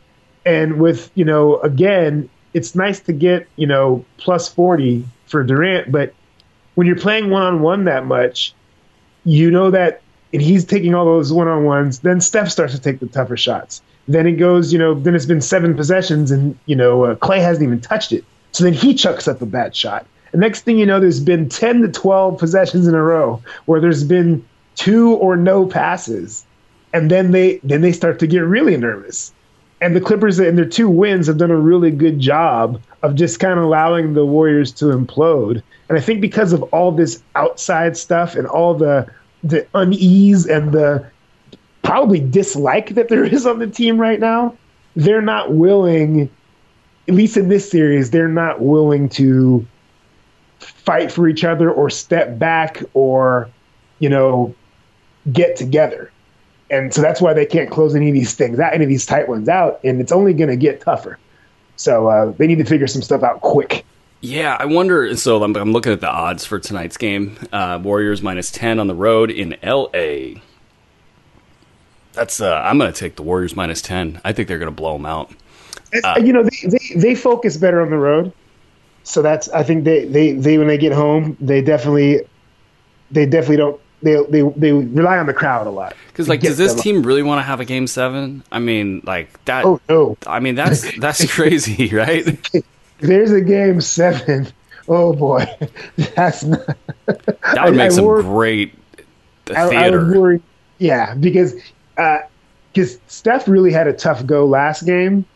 and 0.45 0.81
with 0.81 1.11
you 1.15 1.25
know 1.25 1.59
again 1.61 2.29
it's 2.55 2.75
nice 2.75 2.99
to 3.01 3.13
get 3.13 3.47
you 3.55 3.67
know 3.67 4.05
plus 4.17 4.49
40 4.49 5.05
for 5.27 5.45
Durant 5.45 5.93
but 5.93 6.13
when 6.75 6.87
you're 6.87 6.97
playing 6.97 7.31
one 7.31 7.43
on 7.43 7.61
one 7.61 7.85
that 7.85 8.07
much 8.07 8.55
you 9.25 9.51
know 9.51 9.71
that 9.71 10.01
and 10.33 10.43
he's 10.43 10.65
taking 10.65 10.95
all 10.95 11.05
those 11.05 11.33
one 11.33 11.49
on 11.49 11.65
ones 11.65 12.01
then 12.01 12.21
Steph 12.21 12.51
starts 12.51 12.75
to 12.75 12.81
take 12.81 13.01
the 13.01 13.07
tougher 13.07 13.37
shots 13.37 13.83
then 14.07 14.27
it 14.27 14.33
goes 14.33 14.73
you 14.73 14.79
know 14.79 14.95
then 14.95 15.15
it's 15.15 15.27
been 15.27 15.41
seven 15.41 15.75
possessions 15.75 16.31
and 16.31 16.59
you 16.67 16.77
know 16.77 17.05
uh, 17.05 17.15
Clay 17.17 17.41
hasn't 17.41 17.65
even 17.65 17.81
touched 17.81 18.13
it 18.13 18.25
so 18.53 18.65
then 18.65 18.73
he 18.73 18.95
chucks 18.95 19.29
up 19.29 19.43
a 19.43 19.47
bad 19.47 19.75
shot 19.75 20.07
the 20.33 20.39
next 20.39 20.63
thing 20.63 20.79
you 20.79 20.87
know, 20.87 21.01
there's 21.01 21.21
been 21.21 21.49
10 21.49 21.83
to 21.83 21.89
12 21.89 22.39
possessions 22.39 22.87
in 22.87 22.95
a 22.95 23.03
row 23.03 23.43
where 23.67 23.81
there's 23.81 24.05
been 24.05 24.45
two 24.75 25.15
or 25.15 25.37
no 25.37 25.67
passes. 25.67 26.45
And 26.93 27.11
then 27.11 27.33
they 27.33 27.61
then 27.63 27.83
they 27.83 27.93
start 27.93 28.19
to 28.21 28.27
get 28.27 28.41
really 28.41 28.77
nervous. 28.77 29.33
And 29.81 29.95
the 29.95 30.01
Clippers 30.01 30.39
and 30.39 30.59
their 30.59 30.65
two 30.65 30.89
wins 30.89 31.27
have 31.29 31.39
done 31.39 31.51
a 31.51 31.57
really 31.57 31.91
good 31.91 32.19
job 32.19 32.81
of 33.03 33.15
just 33.15 33.39
kind 33.39 33.59
of 33.59 33.65
allowing 33.65 34.15
the 34.15 34.27
Warriors 34.27 34.73
to 34.73 34.87
implode. 34.87 35.63
And 35.89 35.97
I 35.97 36.01
think 36.01 36.21
because 36.21 36.53
of 36.53 36.63
all 36.65 36.91
this 36.93 37.23
outside 37.35 37.97
stuff 37.97 38.35
and 38.35 38.47
all 38.47 38.75
the 38.75 39.09
the 39.43 39.67
unease 39.75 40.47
and 40.47 40.73
the 40.73 41.07
probably 41.83 42.21
dislike 42.21 42.95
that 42.95 43.09
there 43.09 43.25
is 43.25 43.47
on 43.47 43.59
the 43.59 43.67
team 43.67 43.99
right 43.99 44.21
now, 44.21 44.57
they're 44.97 45.23
not 45.23 45.53
willing, 45.55 46.29
at 47.07 47.15
least 47.15 47.37
in 47.37 47.49
this 47.49 47.71
series, 47.71 48.11
they're 48.11 48.29
not 48.29 48.61
willing 48.61 49.09
to 49.09 49.67
fight 50.59 51.11
for 51.11 51.29
each 51.29 51.45
other 51.45 51.71
or 51.71 51.89
step 51.89 52.39
back 52.39 52.83
or, 52.95 53.49
you 54.01 54.09
know, 54.09 54.55
get 55.33 55.57
together. 55.57 56.11
And 56.71 56.93
so 56.93 57.01
that's 57.01 57.21
why 57.21 57.33
they 57.33 57.47
can't 57.47 57.71
close 57.71 57.95
any 57.95 58.09
of 58.09 58.15
these 58.15 58.35
things 58.35 58.59
out, 58.59 58.75
any 58.75 58.85
of 58.85 58.91
these 58.91 59.07
tight 59.07 59.29
ones 59.29 59.49
out, 59.49 59.81
and 59.85 60.01
it's 60.01 60.13
only 60.13 60.35
going 60.35 60.51
to 60.51 60.57
get 60.57 60.81
tougher. 60.81 61.19
So 61.77 62.09
uh, 62.09 62.33
they 62.33 62.47
need 62.47 62.59
to 62.59 62.65
figure 62.65 62.87
some 62.87 63.03
stuff 63.03 63.23
out 63.23 63.41
quick. 63.41 63.87
Yeah, 64.21 64.57
I 64.59 64.65
wonder. 64.65 65.17
So 65.17 65.43
I'm, 65.43 65.55
I'm 65.57 65.73
looking 65.73 65.93
at 65.93 66.01
the 66.01 66.11
odds 66.11 66.45
for 66.45 66.59
tonight's 66.59 66.97
game. 66.97 67.39
Uh, 67.53 67.79
Warriors 67.83 68.23
minus 68.23 68.51
ten 68.51 68.81
on 68.81 68.87
the 68.87 68.95
road 68.95 69.31
in 69.31 69.57
L.A. 69.63 70.43
That's 72.15 72.41
uh, 72.41 72.57
I'm 72.57 72.79
going 72.79 72.93
to 72.93 72.99
take 72.99 73.17
the 73.17 73.23
Warriors 73.23 73.55
minus 73.55 73.81
ten. 73.81 74.21
I 74.25 74.33
think 74.33 74.49
they're 74.49 74.59
going 74.59 74.71
to 74.71 74.77
blow 74.77 74.95
them 74.95 75.07
out. 75.07 75.31
Uh, 76.05 76.21
you 76.23 76.33
know, 76.33 76.43
they, 76.43 76.69
they 76.69 76.95
they 77.01 77.15
focus 77.15 77.57
better 77.57 77.81
on 77.81 77.91
the 77.91 77.97
road 77.97 78.33
so 79.09 79.23
that's 79.23 79.49
I 79.49 79.63
think 79.63 79.85
they, 79.85 80.05
they, 80.05 80.33
they 80.33 80.59
when 80.59 80.69
they 80.69 80.79
get 80.79 80.93
home 80.93 81.37
they 81.41 81.63
definitely 81.63 82.21
they 83.11 83.25
definitely 83.25 83.57
don't 83.57 83.81
they 84.03 84.23
they 84.29 84.43
they 84.57 84.73
rely 84.73 85.19
on 85.19 85.27
the 85.27 85.35
crowd 85.35 85.67
a 85.67 85.71
lot. 85.71 85.97
Because 86.09 86.29
like, 86.29 86.41
does 86.41 86.57
this 86.57 86.75
team 86.75 87.03
really 87.03 87.23
want 87.23 87.41
to 87.41 87.43
have 87.43 87.59
a 87.59 87.65
game 87.65 87.89
seven? 87.89 88.45
I 88.53 88.61
mean, 88.61 89.01
like 89.05 89.45
that. 89.47 89.65
Oh 89.65 89.81
no! 89.89 90.17
I 90.25 90.39
mean, 90.39 90.55
that's 90.55 90.97
that's 90.99 91.33
crazy, 91.35 91.89
right? 91.89 92.25
There's 92.99 93.33
a 93.33 93.41
game 93.41 93.81
seven. 93.81 94.49
Oh 94.91 95.13
boy, 95.13 95.45
that's 96.17 96.45
not. 96.45 96.67
That 97.05 97.65
would 97.67 97.75
make 97.77 97.91
I, 97.93 97.95
some 97.95 98.07
worry, 98.07 98.23
great 98.23 98.75
theater. 99.45 99.77
I, 99.77 99.85
I 99.85 99.91
would 99.91 100.17
worry, 100.17 100.43
yeah, 100.79 101.15
because 101.15 101.53
because 102.73 102.97
uh, 102.97 103.01
Steph 103.07 103.49
really 103.49 103.71
had 103.71 103.87
a 103.87 103.93
tough 103.93 104.25
go 104.25 104.47
last 104.47 104.87
game, 104.87 105.27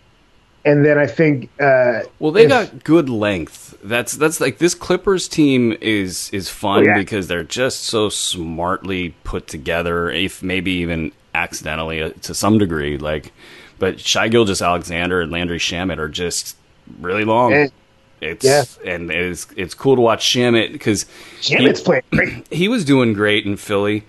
and 0.64 0.84
then 0.84 0.98
I 0.98 1.06
think 1.06 1.50
uh, 1.60 2.00
well 2.18 2.32
they 2.32 2.44
if, 2.44 2.48
got 2.48 2.82
good 2.82 3.10
length. 3.10 3.76
That's 3.84 4.14
that's 4.14 4.40
like 4.40 4.56
this 4.56 4.74
Clippers 4.74 5.28
team 5.28 5.76
is 5.82 6.30
is 6.30 6.48
fun 6.48 6.84
oh, 6.84 6.86
yeah. 6.86 6.98
because 6.98 7.28
they're 7.28 7.44
just 7.44 7.82
so 7.82 8.08
smartly 8.08 9.14
put 9.22 9.48
together. 9.48 10.10
If 10.10 10.42
maybe 10.42 10.72
even 10.72 11.12
accidentally 11.34 12.02
uh, 12.02 12.10
to 12.22 12.32
some 12.32 12.56
degree, 12.56 12.96
like 12.96 13.32
but 13.78 13.98
Shai 13.98 14.28
Gilgeous-Alexander 14.28 15.20
and 15.20 15.32
Landry 15.32 15.58
Shamet 15.58 15.98
are 15.98 16.08
just 16.08 16.56
really 17.00 17.24
long. 17.24 17.52
And, 17.52 17.72
it's 18.20 18.44
yeah. 18.44 18.64
and 18.84 19.10
it's 19.10 19.48
it's 19.56 19.74
cool 19.74 19.96
to 19.96 20.00
watch 20.00 20.24
Shamet 20.24 20.70
because 20.70 21.06
Shamet's 21.40 21.80
playing 21.80 22.04
great. 22.12 22.46
He 22.52 22.68
was 22.68 22.84
doing 22.84 23.14
great 23.14 23.44
in 23.46 23.56
Philly 23.56 24.04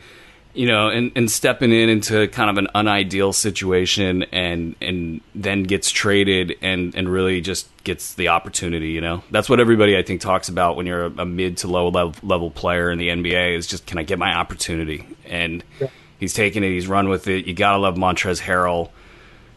you 0.54 0.68
know, 0.68 0.90
and, 0.90 1.12
and 1.16 1.32
stepping 1.32 1.72
in 1.72 1.90
into 1.90 2.28
kind 2.28 2.50
of 2.50 2.58
an 2.58 2.68
unideal 2.76 3.34
situation 3.34 4.24
and 4.32 4.76
and 4.82 5.22
then 5.34 5.64
gets 5.64 5.90
traded 5.90 6.56
and, 6.62 6.94
and 6.96 7.10
really 7.10 7.42
just 7.42 7.68
gets 7.84 8.14
the 8.14 8.28
opportunity, 8.28 8.90
you 8.90 9.02
know. 9.02 9.24
That's 9.32 9.50
what 9.50 9.60
everybody 9.60 9.98
I 9.98 10.04
think 10.04 10.22
talks 10.22 10.50
about 10.50 10.76
when 10.76 10.86
you're 10.86 11.06
a, 11.06 11.12
a 11.20 11.26
mid 11.26 11.58
to 11.58 11.68
low 11.68 11.90
level, 11.90 12.14
level 12.22 12.52
player 12.52 12.92
in 12.92 13.00
the 13.00 13.10
NBA 13.10 13.58
is 13.58 13.66
just 13.66 13.86
can 13.88 13.98
I 13.98 14.04
get 14.04 14.20
my 14.20 14.34
opportunity? 14.34 15.08
And 15.26 15.64
yeah. 15.80 15.88
he's 16.20 16.34
taken 16.34 16.64
it, 16.64 16.70
he's 16.70 16.88
run 16.88 17.10
with 17.10 17.28
it. 17.28 17.46
You 17.46 17.56
gotta 17.56 17.80
love 17.80 17.96
Montrezl 17.96 18.42
Harrell. 18.42 18.92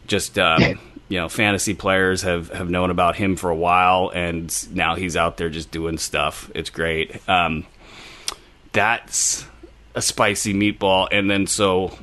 Just 0.06 0.38
um, 0.38 0.78
you 1.08 1.18
know, 1.18 1.28
fantasy 1.28 1.74
players 1.74 2.22
have, 2.22 2.50
have 2.50 2.68
known 2.68 2.90
about 2.90 3.16
him 3.16 3.36
for 3.36 3.50
a 3.50 3.54
while, 3.54 4.10
and 4.14 4.74
now 4.74 4.94
he's 4.94 5.16
out 5.16 5.36
there 5.36 5.48
just 5.48 5.70
doing 5.70 5.98
stuff. 5.98 6.50
It's 6.54 6.70
great. 6.70 7.26
Um, 7.28 7.64
that's 8.72 9.46
a 9.94 10.02
spicy 10.02 10.52
meatball, 10.52 11.08
and 11.10 11.30
then 11.30 11.46
so 11.46 11.96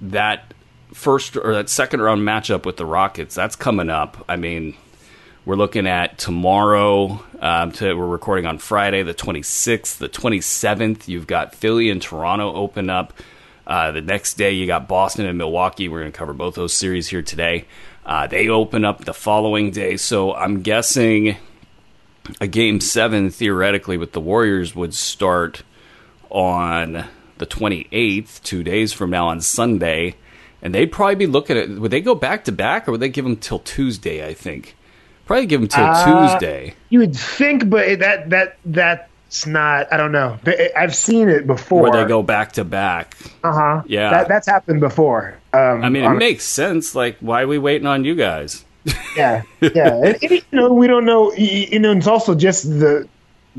that 0.00 0.52
first 0.92 1.36
or 1.36 1.54
that 1.54 1.68
second 1.68 2.00
round 2.00 2.22
matchup 2.22 2.64
with 2.64 2.76
the 2.76 2.86
Rockets 2.86 3.34
that's 3.34 3.56
coming 3.56 3.90
up. 3.90 4.24
I 4.28 4.36
mean, 4.36 4.74
we're 5.44 5.56
looking 5.56 5.86
at 5.86 6.18
tomorrow. 6.18 7.24
Um, 7.40 7.72
to, 7.72 7.94
we're 7.94 8.06
recording 8.06 8.46
on 8.46 8.58
Friday, 8.58 9.02
the 9.02 9.14
26th, 9.14 9.98
the 9.98 10.08
27th. 10.08 11.08
You've 11.08 11.26
got 11.26 11.54
Philly 11.54 11.90
and 11.90 12.00
Toronto 12.00 12.54
open 12.54 12.88
up. 12.88 13.12
Uh, 13.66 13.92
the 13.92 14.00
next 14.00 14.34
day, 14.34 14.52
you 14.52 14.66
got 14.66 14.88
Boston 14.88 15.26
and 15.26 15.38
Milwaukee. 15.38 15.88
We're 15.88 16.00
going 16.00 16.12
to 16.12 16.18
cover 16.18 16.32
both 16.32 16.54
those 16.54 16.74
series 16.74 17.08
here 17.08 17.22
today. 17.22 17.66
Uh, 18.04 18.26
they 18.26 18.48
open 18.48 18.84
up 18.84 19.04
the 19.04 19.14
following 19.14 19.70
day, 19.70 19.96
so 19.96 20.34
I'm 20.34 20.60
guessing 20.60 21.36
a 22.40 22.46
game 22.46 22.80
seven 22.80 23.30
theoretically 23.30 23.96
with 23.96 24.12
the 24.12 24.20
Warriors 24.20 24.74
would 24.74 24.94
start 24.94 25.62
on 26.30 27.06
the 27.38 27.46
28th, 27.46 28.42
two 28.42 28.62
days 28.62 28.92
from 28.92 29.10
now 29.10 29.28
on 29.28 29.40
Sunday, 29.40 30.16
and 30.60 30.74
they'd 30.74 30.92
probably 30.92 31.14
be 31.14 31.26
looking 31.26 31.56
at 31.56 31.68
would 31.68 31.90
they 31.90 32.00
go 32.00 32.14
back 32.14 32.44
to 32.44 32.52
back 32.52 32.88
or 32.88 32.92
would 32.92 33.00
they 33.00 33.08
give 33.08 33.24
them 33.24 33.36
till 33.36 33.58
Tuesday? 33.58 34.26
I 34.26 34.34
think 34.34 34.76
probably 35.26 35.46
give 35.46 35.60
them 35.60 35.68
till 35.68 35.84
uh, 35.84 36.28
Tuesday. 36.32 36.74
You 36.90 37.00
would 37.00 37.16
think, 37.16 37.68
but 37.68 37.98
that, 38.00 38.30
that 38.30 38.58
that 38.66 39.10
that's 39.34 39.46
not. 39.46 39.92
I 39.92 39.96
don't 39.96 40.12
know. 40.12 40.38
I've 40.76 40.94
seen 40.94 41.28
it 41.28 41.44
before. 41.44 41.82
Where 41.82 42.02
they 42.02 42.08
go 42.08 42.22
back 42.22 42.52
to 42.52 42.64
back. 42.64 43.16
Uh 43.42 43.52
huh. 43.52 43.82
Yeah, 43.86 44.10
that, 44.10 44.28
that's 44.28 44.46
happened 44.46 44.78
before. 44.78 45.36
Um, 45.52 45.82
I 45.82 45.88
mean, 45.88 46.04
it 46.04 46.16
makes 46.16 46.44
sense. 46.44 46.94
Like, 46.94 47.18
why 47.18 47.42
are 47.42 47.48
we 47.48 47.58
waiting 47.58 47.86
on 47.88 48.04
you 48.04 48.14
guys? 48.14 48.64
yeah, 49.16 49.42
yeah. 49.60 49.94
and, 50.04 50.18
and, 50.22 50.30
you 50.30 50.42
know, 50.52 50.72
we 50.72 50.86
don't 50.86 51.04
know. 51.04 51.32
You 51.32 51.80
know, 51.80 51.90
it's 51.90 52.06
also 52.06 52.36
just 52.36 52.64
the 52.64 53.08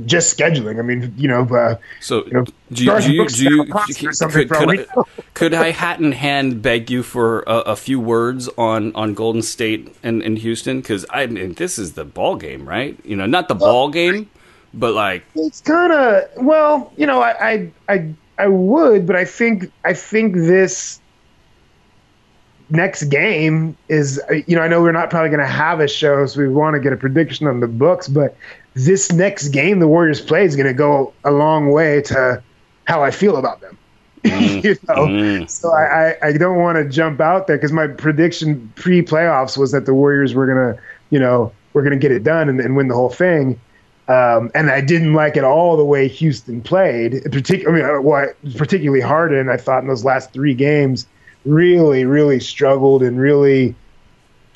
just 0.05 0.37
scheduling. 0.37 0.79
I 0.79 0.81
mean, 0.81 1.13
you 1.17 1.27
know, 1.27 1.43
uh, 1.43 1.75
so 1.99 2.25
you 2.25 2.31
know, 2.31 2.45
do 2.71 2.85
you, 2.85 3.01
do 3.01 3.13
you, 3.13 3.27
do 3.27 3.43
you, 3.43 3.65
could, 3.65 4.49
could, 4.49 4.79
I, 4.79 4.85
could, 5.33 5.53
I, 5.53 5.71
hat 5.71 5.99
in 5.99 6.13
hand 6.13 6.61
beg 6.61 6.89
you 6.89 7.03
for 7.03 7.41
a, 7.41 7.59
a 7.59 7.75
few 7.75 7.99
words 7.99 8.47
on, 8.57 8.95
on 8.95 9.13
Golden 9.13 9.41
State 9.41 9.93
and, 10.03 10.21
and 10.23 10.37
Houston? 10.37 10.79
Because 10.79 11.05
I 11.09 11.25
mean, 11.27 11.53
this 11.55 11.77
is 11.77 11.93
the 11.93 12.05
ball 12.05 12.37
game, 12.37 12.67
right? 12.67 12.97
You 13.03 13.17
know, 13.17 13.25
not 13.25 13.49
the 13.49 13.55
ball 13.55 13.89
game, 13.89 14.29
but 14.75 14.93
like 14.93 15.23
it's 15.35 15.61
kind 15.61 15.91
of 15.91 16.29
well, 16.37 16.91
you 16.97 17.05
know, 17.05 17.21
I, 17.21 17.49
I 17.49 17.71
I 17.89 18.13
I 18.37 18.47
would, 18.47 19.07
but 19.07 19.15
I 19.15 19.25
think 19.25 19.71
I 19.83 19.93
think 19.93 20.35
this 20.35 20.99
next 22.69 23.03
game 23.05 23.77
is 23.89 24.21
you 24.47 24.55
know 24.55 24.61
I 24.61 24.67
know 24.67 24.81
we're 24.81 24.91
not 24.91 25.09
probably 25.09 25.29
going 25.29 25.39
to 25.39 25.47
have 25.47 25.79
a 25.79 25.87
show, 25.87 26.25
so 26.25 26.39
we 26.39 26.47
want 26.47 26.75
to 26.75 26.79
get 26.79 26.93
a 26.93 26.97
prediction 26.97 27.47
on 27.47 27.59
the 27.59 27.67
books, 27.67 28.07
but 28.07 28.35
this 28.73 29.11
next 29.11 29.49
game 29.49 29.79
the 29.79 29.87
Warriors 29.87 30.21
play 30.21 30.43
is 30.43 30.55
going 30.55 30.67
to 30.67 30.73
go 30.73 31.13
a 31.23 31.31
long 31.31 31.71
way 31.71 32.01
to 32.03 32.43
how 32.85 33.03
I 33.03 33.11
feel 33.11 33.37
about 33.37 33.61
them. 33.61 33.77
Mm. 34.25 34.63
you 34.63 34.75
know, 34.87 35.05
mm. 35.05 35.47
so 35.47 35.71
I, 35.71 35.83
I, 35.83 36.27
I 36.29 36.33
don't 36.33 36.57
want 36.57 36.77
to 36.79 36.89
jump 36.89 37.21
out 37.21 37.45
there 37.45 37.57
because 37.57 37.71
my 37.71 37.85
prediction 37.85 38.73
pre 38.73 39.03
playoffs 39.03 39.55
was 39.55 39.71
that 39.71 39.85
the 39.85 39.93
Warriors 39.93 40.33
were 40.33 40.47
gonna, 40.47 40.81
you 41.11 41.19
know, 41.19 41.51
we're 41.73 41.83
gonna 41.83 41.95
get 41.95 42.11
it 42.11 42.23
done 42.23 42.49
and, 42.49 42.59
and 42.59 42.75
win 42.75 42.87
the 42.87 42.95
whole 42.95 43.11
thing. 43.11 43.59
Um, 44.07 44.51
and 44.53 44.69
I 44.69 44.81
didn't 44.81 45.13
like 45.13 45.35
it 45.35 45.43
all 45.43 45.77
the 45.77 45.85
way 45.85 46.07
Houston 46.07 46.61
played. 46.61 47.23
Particularly, 47.31 47.83
I 47.83 47.87
mean, 47.87 47.97
uh, 47.97 48.01
what 48.01 48.35
particularly 48.55 49.01
Harden, 49.01 49.49
I 49.49 49.57
thought 49.57 49.81
in 49.81 49.87
those 49.87 50.05
last 50.05 50.31
three 50.31 50.53
games, 50.53 51.07
really, 51.43 52.05
really 52.05 52.39
struggled 52.39 53.01
and 53.01 53.19
really 53.19 53.75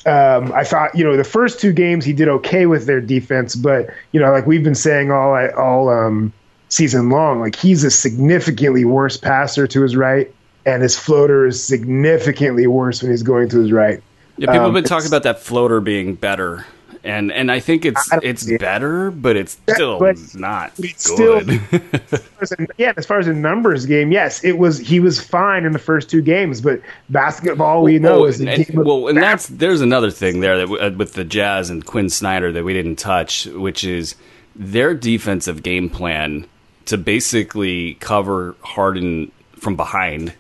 um, 0.06 0.52
I 0.54 0.64
thought, 0.64 0.96
you 0.96 1.04
know, 1.04 1.18
the 1.18 1.24
first 1.24 1.60
two 1.60 1.74
games 1.74 2.06
he 2.06 2.14
did 2.14 2.30
okay 2.30 2.66
with 2.66 2.86
their 2.86 3.02
defense, 3.02 3.56
but 3.56 3.90
you 4.12 4.20
know, 4.20 4.32
like 4.32 4.48
we've 4.48 4.64
been 4.64 4.76
saying 4.76 5.12
all 5.12 5.36
all 5.58 5.90
um, 5.90 6.32
season 6.70 7.10
long, 7.10 7.40
like 7.40 7.56
he's 7.56 7.84
a 7.84 7.92
significantly 7.92 8.86
worse 8.86 9.18
passer 9.18 9.68
to 9.68 9.82
his 9.82 9.96
right, 9.96 10.34
and 10.66 10.82
his 10.82 10.98
floater 10.98 11.46
is 11.46 11.62
significantly 11.62 12.66
worse 12.66 13.02
when 13.02 13.12
he's 13.12 13.24
going 13.24 13.50
to 13.50 13.60
his 13.60 13.72
right. 13.72 14.02
Yeah, 14.38 14.48
people 14.52 14.68
Um, 14.68 14.74
have 14.74 14.74
been 14.74 14.90
talking 14.90 15.08
about 15.08 15.24
that 15.24 15.40
floater 15.42 15.82
being 15.82 16.16
better, 16.16 16.66
and 17.04 17.32
and 17.32 17.52
I 17.52 17.60
think 17.60 17.86
it's 17.86 18.12
I 18.12 18.20
it's 18.22 18.48
it. 18.48 18.60
better, 18.60 19.12
but 19.12 19.36
it's 19.36 19.58
still 19.70 20.00
but 20.00 20.18
not 20.36 20.72
it's 20.80 21.12
still- 21.12 21.44
good. 21.44 21.62
as 22.42 22.54
yeah, 22.78 22.94
as 22.98 23.06
far 23.06 23.20
as 23.20 23.28
a 23.28 23.34
numbers 23.34 23.86
game, 23.86 24.12
yes, 24.12 24.44
it 24.44 24.58
was. 24.58 24.80
He 24.80 25.00
was 25.00 25.20
fine 25.20 25.66
in 25.66 25.72
the 25.72 25.80
first 25.80 26.10
two 26.10 26.22
games, 26.22 26.62
but 26.62 26.82
basketball, 27.10 27.84
we 27.84 28.00
know, 28.00 28.22
well, 28.22 28.26
is 28.26 28.42
a 28.42 28.50
and, 28.50 28.66
game 28.66 28.80
of 28.80 28.86
well, 28.86 29.08
and 29.08 29.18
that's 29.18 29.48
there's 29.48 29.82
another 29.82 30.12
thing 30.12 30.40
there 30.40 30.66
that 30.66 30.82
uh, 30.82 30.92
with 30.98 31.14
the 31.14 31.24
Jazz 31.24 31.70
and 31.70 31.86
Quinn 31.86 32.10
Snyder 32.10 32.52
that 32.52 32.64
we 32.64 32.74
didn't 32.74 32.98
touch, 32.98 33.46
which 33.48 33.84
is 33.84 34.16
their 34.56 34.94
defensive 34.94 35.64
game 35.64 35.90
plan 35.90 36.46
to 36.86 36.98
basically 36.98 37.94
cover 37.96 38.56
Harden 38.62 39.32
from 39.58 39.76
behind 39.76 40.34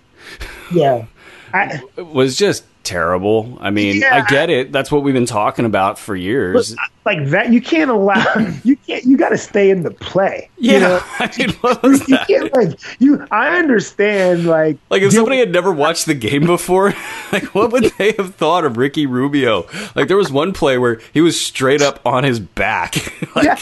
yeah. 0.74 1.06
I, 1.54 1.82
was 1.98 2.36
just 2.38 2.64
terrible. 2.90 3.56
I 3.62 3.70
mean, 3.70 3.98
Yeah. 4.02 4.16
I 4.16 4.30
get 4.30 4.50
it. 4.50 4.72
That's 4.72 4.92
what 4.92 5.04
we've 5.04 5.14
been 5.14 5.28
talking 5.28 5.66
about 5.66 6.00
for 6.00 6.16
years. 6.16 6.76
like 7.06 7.24
that, 7.28 7.54
you 7.54 7.62
can't 7.62 7.92
allow. 7.92 8.24
You 8.64 8.76
can't. 8.76 9.04
You 9.06 9.16
got 9.16 9.30
to 9.30 9.38
stay 9.38 9.70
in 9.70 9.84
the 9.84 9.92
play. 9.92 10.50
yeah, 10.58 10.74
You, 10.74 10.80
know? 10.80 11.00
I 11.20 11.88
mean, 11.88 12.00
you 12.08 12.18
can't 12.28 12.54
like 12.54 12.80
you. 13.00 13.26
I 13.32 13.58
understand. 13.60 14.46
Like 14.46 14.78
Like 14.90 15.04
if 15.04 15.14
somebody 15.14 15.38
had 15.38 15.52
never 15.52 15.72
watched 15.72 16.08
the 16.08 16.16
game 16.16 16.46
before, 16.46 16.94
like 17.32 17.54
what 17.56 17.72
would 17.72 17.86
they 17.98 18.14
have 18.18 18.36
thought 18.36 18.66
of 18.66 18.78
Ricky 18.78 19.06
Rubio? 19.06 19.68
Like 19.96 20.08
there 20.08 20.18
was 20.18 20.32
one 20.32 20.52
play 20.52 20.78
where 20.78 21.00
he 21.14 21.22
was 21.22 21.40
straight 21.40 21.82
up 21.82 22.00
on 22.06 22.24
his 22.24 22.40
back. 22.40 22.96
like, 23.36 23.46
yeah. 23.46 23.58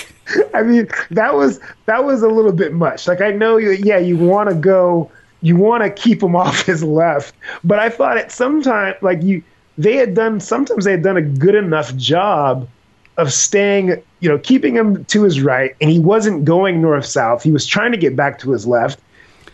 I 0.53 0.63
mean, 0.63 0.87
that 1.11 1.35
was 1.35 1.59
that 1.85 2.03
was 2.05 2.23
a 2.23 2.29
little 2.29 2.53
bit 2.53 2.73
much. 2.73 3.07
Like 3.07 3.21
I 3.21 3.31
know 3.31 3.57
you 3.57 3.71
yeah, 3.71 3.97
you 3.97 4.17
want 4.17 4.49
to 4.49 4.55
go 4.55 5.11
you 5.41 5.55
want 5.55 5.83
to 5.83 5.89
keep 5.89 6.21
him 6.23 6.35
off 6.43 6.65
his 6.65 6.83
left, 6.83 7.35
but 7.63 7.79
I 7.79 7.89
thought 7.89 8.17
at 8.17 8.31
some 8.31 8.61
time 8.61 8.95
like 9.01 9.21
you 9.21 9.43
they 9.77 9.95
had 9.95 10.13
done 10.15 10.39
sometimes 10.39 10.85
they 10.85 10.91
had 10.91 11.03
done 11.03 11.17
a 11.17 11.21
good 11.21 11.53
enough 11.55 11.95
job 11.95 12.67
of 13.17 13.31
staying, 13.33 14.01
you 14.19 14.29
know, 14.29 14.37
keeping 14.39 14.75
him 14.75 15.03
to 15.05 15.23
his 15.23 15.41
right 15.41 15.75
and 15.81 15.89
he 15.89 15.99
wasn't 15.99 16.45
going 16.45 16.81
north 16.81 17.05
south. 17.05 17.41
He 17.43 17.51
was 17.51 17.65
trying 17.65 17.91
to 17.91 17.97
get 17.97 18.15
back 18.15 18.39
to 18.39 18.51
his 18.51 18.67
left. 18.67 18.99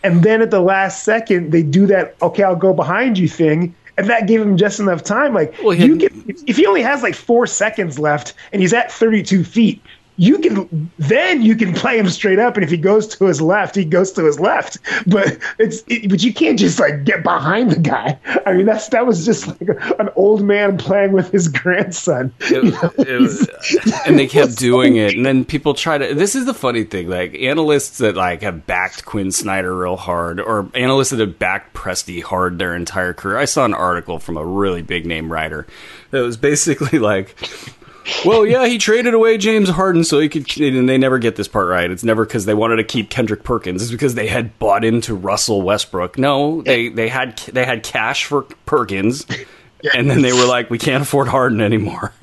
And 0.02 0.22
then 0.22 0.42
at 0.42 0.50
the 0.50 0.60
last 0.60 1.04
second 1.04 1.50
they 1.50 1.62
do 1.62 1.86
that 1.86 2.14
okay, 2.22 2.42
I'll 2.42 2.56
go 2.56 2.72
behind 2.74 3.18
you 3.18 3.28
thing. 3.28 3.74
And 3.96 4.08
that 4.10 4.26
gave 4.26 4.40
him 4.40 4.56
just 4.56 4.80
enough 4.80 5.02
time. 5.04 5.32
Like 5.34 5.54
Well, 5.62 5.70
he 5.76 5.86
you 5.86 5.92
had- 5.98 6.10
can, 6.10 6.34
if 6.46 6.56
he 6.56 6.66
only 6.66 6.82
has 6.82 7.02
like 7.02 7.14
four 7.14 7.46
seconds 7.46 7.98
left 7.98 8.34
and 8.52 8.60
he's 8.60 8.72
at 8.74 8.90
32 8.90 9.44
feet, 9.44 9.80
you 10.16 10.38
can 10.38 10.90
then 10.98 11.42
you 11.42 11.56
can 11.56 11.72
play 11.74 11.98
him 11.98 12.08
straight 12.08 12.38
up, 12.38 12.56
and 12.56 12.64
if 12.64 12.70
he 12.70 12.76
goes 12.76 13.06
to 13.16 13.24
his 13.26 13.40
left, 13.40 13.74
he 13.74 13.84
goes 13.84 14.12
to 14.12 14.24
his 14.24 14.38
left. 14.38 14.78
But 15.06 15.38
it's 15.58 15.82
it, 15.88 16.08
but 16.08 16.22
you 16.22 16.32
can't 16.32 16.58
just 16.58 16.78
like 16.78 17.04
get 17.04 17.22
behind 17.22 17.70
the 17.72 17.80
guy. 17.80 18.18
I 18.46 18.52
mean, 18.52 18.66
that's 18.66 18.88
that 18.90 19.06
was 19.06 19.24
just 19.24 19.48
like 19.48 19.68
an 19.98 20.08
old 20.16 20.42
man 20.42 20.78
playing 20.78 21.12
with 21.12 21.30
his 21.30 21.48
grandson. 21.48 22.32
You 22.50 22.62
know, 22.64 22.92
It- 22.98 23.48
it 23.48 24.06
and 24.06 24.18
they 24.18 24.26
kept 24.34 24.56
doing 24.56 24.96
it 24.96 25.14
and 25.16 25.24
then 25.24 25.44
people 25.44 25.74
try 25.74 25.98
to 25.98 26.14
this 26.14 26.34
is 26.34 26.44
the 26.46 26.54
funny 26.54 26.84
thing 26.84 27.08
like 27.08 27.34
analysts 27.34 27.98
that 27.98 28.16
like 28.16 28.42
have 28.42 28.66
backed 28.66 29.04
quinn 29.04 29.30
snyder 29.32 29.76
real 29.76 29.96
hard 29.96 30.40
or 30.40 30.68
analysts 30.74 31.10
that 31.10 31.20
have 31.20 31.38
backed 31.38 31.74
Presti 31.74 32.22
hard 32.22 32.58
their 32.58 32.74
entire 32.74 33.12
career 33.14 33.38
i 33.38 33.44
saw 33.44 33.64
an 33.64 33.74
article 33.74 34.18
from 34.18 34.36
a 34.36 34.44
really 34.44 34.82
big 34.82 35.06
name 35.06 35.30
writer 35.32 35.66
that 36.10 36.20
was 36.20 36.36
basically 36.36 36.98
like 36.98 37.36
well 38.24 38.44
yeah 38.44 38.66
he 38.66 38.78
traded 38.78 39.14
away 39.14 39.38
james 39.38 39.68
harden 39.68 40.04
so 40.04 40.20
he 40.20 40.28
could 40.28 40.60
and 40.60 40.88
they 40.88 40.98
never 40.98 41.18
get 41.18 41.36
this 41.36 41.48
part 41.48 41.68
right 41.68 41.90
it's 41.90 42.04
never 42.04 42.24
because 42.26 42.44
they 42.44 42.54
wanted 42.54 42.76
to 42.76 42.84
keep 42.84 43.08
kendrick 43.08 43.42
perkins 43.44 43.82
it's 43.82 43.90
because 43.90 44.14
they 44.14 44.26
had 44.26 44.58
bought 44.58 44.84
into 44.84 45.14
russell 45.14 45.62
westbrook 45.62 46.18
no 46.18 46.62
they 46.62 46.88
they 46.88 47.08
had 47.08 47.38
they 47.52 47.64
had 47.64 47.82
cash 47.82 48.24
for 48.24 48.42
perkins 48.66 49.26
and 49.94 50.10
then 50.10 50.22
they 50.22 50.32
were 50.32 50.46
like 50.46 50.68
we 50.70 50.78
can't 50.78 51.02
afford 51.02 51.28
harden 51.28 51.60
anymore 51.60 52.12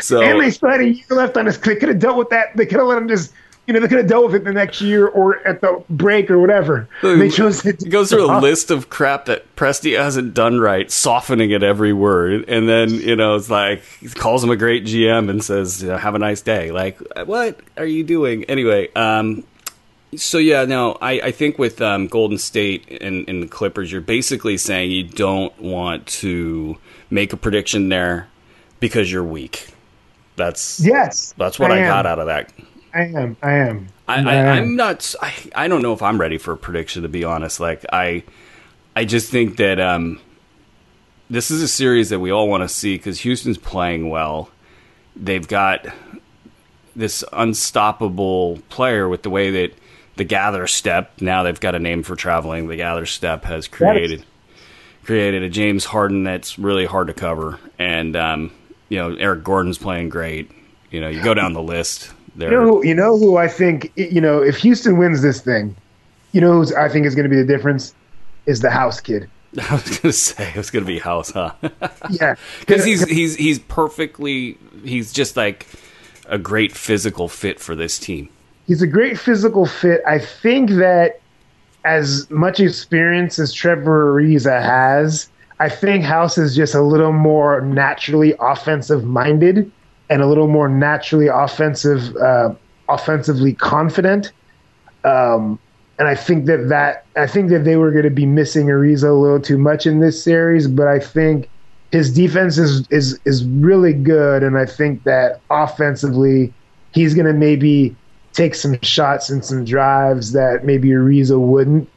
so 0.00 0.20
and 0.20 0.40
they 0.40 0.48
a 0.62 0.84
year 0.84 1.04
left 1.10 1.36
on 1.36 1.46
his. 1.46 1.58
They 1.58 1.76
could 1.76 1.88
have 1.88 1.98
dealt 1.98 2.16
with 2.16 2.30
that. 2.30 2.56
They 2.56 2.66
could 2.66 2.78
have 2.78 2.86
let 2.86 2.98
him 2.98 3.08
just. 3.08 3.32
You 3.66 3.74
know, 3.74 3.80
they 3.80 3.86
could 3.86 3.98
have 3.98 4.08
dealt 4.08 4.26
with 4.26 4.34
it 4.34 4.44
the 4.44 4.52
next 4.52 4.80
year 4.80 5.06
or 5.06 5.46
at 5.46 5.60
the 5.60 5.84
break 5.88 6.30
or 6.30 6.38
whatever. 6.40 6.88
They 7.00 7.30
chose 7.30 7.62
to 7.62 7.68
It 7.68 7.88
goes 7.90 8.10
through 8.10 8.28
a 8.28 8.40
list 8.40 8.72
of 8.72 8.90
crap 8.90 9.26
that 9.26 9.54
Presti 9.54 9.96
hasn't 9.96 10.34
done 10.34 10.58
right, 10.58 10.90
softening 10.90 11.52
it 11.52 11.62
every 11.62 11.92
word, 11.92 12.48
and 12.48 12.68
then 12.68 12.90
you 12.90 13.14
know 13.14 13.36
it's 13.36 13.48
like 13.48 13.84
he 14.00 14.08
calls 14.08 14.42
him 14.42 14.50
a 14.50 14.56
great 14.56 14.84
GM 14.84 15.30
and 15.30 15.44
says, 15.44 15.82
you 15.82 15.90
know, 15.90 15.96
"Have 15.96 16.16
a 16.16 16.18
nice 16.18 16.40
day." 16.40 16.72
Like, 16.72 16.98
what 17.24 17.60
are 17.76 17.86
you 17.86 18.02
doing 18.02 18.44
anyway? 18.44 18.92
Um, 18.94 19.44
so 20.16 20.38
yeah, 20.38 20.64
no, 20.64 20.98
I, 21.00 21.12
I 21.12 21.30
think 21.30 21.58
with 21.58 21.80
um, 21.80 22.06
Golden 22.06 22.38
State 22.38 23.00
and, 23.00 23.28
and 23.28 23.42
the 23.42 23.46
Clippers, 23.46 23.90
you're 23.90 24.00
basically 24.00 24.56
saying 24.56 24.90
you 24.90 25.04
don't 25.04 25.58
want 25.60 26.06
to 26.06 26.78
make 27.10 27.32
a 27.32 27.36
prediction 27.36 27.88
there 27.88 28.28
because 28.80 29.10
you're 29.10 29.24
weak. 29.24 29.68
That's 30.36 30.80
Yes, 30.80 31.34
that's 31.38 31.58
what 31.58 31.72
I, 31.72 31.78
am. 31.78 31.88
got 31.88 32.06
out 32.06 32.18
of 32.18 32.26
that. 32.26 32.52
I 32.94 33.02
am. 33.02 33.36
I 33.42 33.52
am. 33.52 33.88
I, 34.06 34.22
I, 34.22 34.34
I'm 34.56 34.76
not. 34.76 35.14
I, 35.22 35.32
I 35.54 35.68
don't 35.68 35.82
know 35.82 35.92
if 35.92 36.02
I'm 36.02 36.20
ready 36.20 36.38
for 36.38 36.52
a 36.52 36.56
prediction 36.56 37.02
to 37.02 37.08
be 37.08 37.24
honest. 37.24 37.60
Like 37.60 37.84
I, 37.92 38.24
I 38.94 39.04
just 39.04 39.30
think 39.30 39.56
that 39.56 39.80
um, 39.80 40.20
this 41.30 41.50
is 41.50 41.62
a 41.62 41.68
series 41.68 42.10
that 42.10 42.20
we 42.20 42.30
all 42.30 42.48
want 42.48 42.62
to 42.62 42.68
see 42.68 42.96
because 42.96 43.20
Houston's 43.20 43.58
playing 43.58 44.10
well. 44.10 44.50
They've 45.16 45.46
got 45.46 45.86
this 46.94 47.24
unstoppable 47.32 48.60
player 48.68 49.08
with 49.08 49.22
the 49.22 49.30
way 49.30 49.50
that 49.50 49.74
the 50.16 50.24
Gather 50.24 50.66
Step. 50.66 51.20
Now 51.20 51.42
they've 51.42 51.58
got 51.58 51.74
a 51.74 51.78
name 51.78 52.02
for 52.02 52.16
traveling. 52.16 52.68
The 52.68 52.76
Gather 52.76 53.06
Step 53.06 53.44
has 53.44 53.66
created 53.66 54.24
created 55.04 55.42
a 55.42 55.48
James 55.48 55.84
Harden 55.86 56.22
that's 56.22 56.58
really 56.58 56.84
hard 56.84 57.08
to 57.08 57.14
cover, 57.14 57.58
and 57.78 58.14
um, 58.16 58.52
you 58.88 58.98
know 58.98 59.14
Eric 59.14 59.42
Gordon's 59.44 59.78
playing 59.78 60.10
great. 60.10 60.50
You 60.90 61.00
know, 61.00 61.08
you 61.08 61.22
go 61.22 61.32
down 61.32 61.54
the 61.54 61.62
list. 61.62 62.12
There, 62.36 62.50
You 62.50 62.56
know, 62.56 62.66
who, 62.66 62.86
you 62.86 62.94
know 62.94 63.18
who 63.18 63.36
I 63.36 63.48
think, 63.48 63.92
you 63.96 64.20
know, 64.20 64.42
if 64.42 64.56
Houston 64.58 64.96
wins 64.98 65.22
this 65.22 65.40
thing, 65.40 65.76
you 66.32 66.40
know 66.40 66.52
who's 66.52 66.72
I 66.72 66.88
think 66.88 67.06
is 67.06 67.14
going 67.14 67.28
to 67.28 67.34
be 67.34 67.36
the 67.40 67.46
difference 67.46 67.94
is 68.46 68.60
the 68.60 68.70
house 68.70 69.00
kid. 69.00 69.28
I 69.70 69.74
was 69.74 69.98
gonna 69.98 70.12
say 70.14 70.48
it 70.48 70.56
was 70.56 70.70
gonna 70.70 70.86
be 70.86 70.98
House, 70.98 71.30
huh? 71.30 71.52
Yeah, 72.10 72.36
Because 72.60 72.84
he's 72.86 73.06
he's 73.06 73.36
he's 73.36 73.58
perfectly 73.58 74.56
he's 74.82 75.12
just 75.12 75.36
like 75.36 75.66
a 76.26 76.38
great 76.38 76.72
physical 76.72 77.28
fit 77.28 77.60
for 77.60 77.74
this 77.74 77.98
team. 77.98 78.30
he's 78.66 78.80
a 78.80 78.86
great 78.86 79.18
physical 79.18 79.66
fit. 79.66 80.00
I 80.06 80.18
think 80.20 80.70
that 80.70 81.20
as 81.84 82.30
much 82.30 82.60
experience 82.60 83.38
as 83.38 83.52
Trevor 83.52 84.14
Ariza 84.14 84.62
has, 84.62 85.28
I 85.60 85.68
think 85.68 86.02
House 86.04 86.38
is 86.38 86.56
just 86.56 86.74
a 86.74 86.80
little 86.80 87.12
more 87.12 87.60
naturally 87.60 88.34
offensive 88.40 89.04
minded 89.04 89.70
and 90.12 90.20
a 90.20 90.26
little 90.26 90.46
more 90.46 90.68
naturally 90.68 91.28
offensive, 91.28 92.14
uh, 92.16 92.54
offensively 92.90 93.54
confident. 93.54 94.30
Um, 95.04 95.58
and 95.98 96.06
I 96.06 96.14
think 96.14 96.44
that 96.46 96.68
that 96.68 97.06
I 97.16 97.26
think 97.26 97.48
that 97.48 97.64
they 97.64 97.76
were 97.76 97.90
going 97.90 98.04
to 98.04 98.10
be 98.10 98.26
missing 98.26 98.66
Ariza 98.66 99.08
a 99.08 99.12
little 99.12 99.40
too 99.40 99.56
much 99.56 99.86
in 99.86 100.00
this 100.00 100.22
series, 100.22 100.68
but 100.68 100.86
I 100.86 100.98
think 100.98 101.48
his 101.92 102.12
defense 102.12 102.58
is 102.58 102.86
is 102.88 103.18
is 103.24 103.46
really 103.46 103.94
good, 103.94 104.42
and 104.42 104.58
I 104.58 104.66
think 104.66 105.04
that 105.04 105.40
offensively 105.48 106.52
he's 106.92 107.14
going 107.14 107.26
to 107.26 107.32
maybe 107.32 107.96
take 108.34 108.54
some 108.54 108.78
shots 108.82 109.30
and 109.30 109.42
some 109.42 109.64
drives 109.64 110.32
that 110.32 110.64
maybe 110.64 110.90
Ariza 110.90 111.40
wouldn't. 111.40 111.88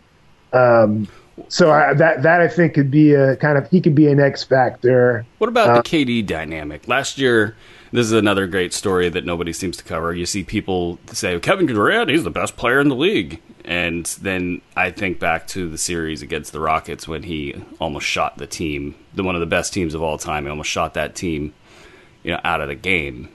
Um, 0.53 1.09
so 1.49 1.71
I, 1.71 1.93
that 1.95 2.23
that 2.23 2.39
I 2.39 2.47
think 2.47 2.75
could 2.75 2.91
be 2.91 3.13
a 3.13 3.35
kind 3.35 3.57
of 3.57 3.69
he 3.69 3.81
could 3.81 3.95
be 3.95 4.07
an 4.07 4.21
X 4.21 4.41
factor. 4.41 5.25
What 5.39 5.49
about 5.49 5.83
the 5.83 5.89
KD 5.89 6.25
dynamic? 6.25 6.87
Last 6.87 7.17
year, 7.17 7.57
this 7.91 8.05
is 8.05 8.11
another 8.11 8.47
great 8.47 8.73
story 8.73 9.09
that 9.09 9.25
nobody 9.25 9.53
seems 9.53 9.77
to 9.77 9.83
cover. 9.83 10.13
You 10.13 10.25
see 10.25 10.43
people 10.43 10.99
say 11.11 11.39
Kevin 11.39 11.65
Durant, 11.65 12.09
he's 12.09 12.23
the 12.23 12.29
best 12.29 12.57
player 12.57 12.79
in 12.79 12.89
the 12.89 12.95
league, 12.95 13.41
and 13.63 14.05
then 14.21 14.61
I 14.75 14.91
think 14.91 15.19
back 15.19 15.47
to 15.49 15.69
the 15.69 15.77
series 15.77 16.21
against 16.21 16.51
the 16.51 16.59
Rockets 16.59 17.07
when 17.07 17.23
he 17.23 17.55
almost 17.79 18.05
shot 18.05 18.37
the 18.37 18.47
team, 18.47 18.95
the 19.13 19.23
one 19.23 19.35
of 19.35 19.41
the 19.41 19.45
best 19.47 19.73
teams 19.73 19.93
of 19.93 20.01
all 20.01 20.17
time. 20.17 20.43
He 20.45 20.49
almost 20.49 20.69
shot 20.69 20.93
that 20.95 21.15
team, 21.15 21.53
you 22.23 22.31
know, 22.31 22.39
out 22.43 22.61
of 22.61 22.67
the 22.67 22.75
game. 22.75 23.29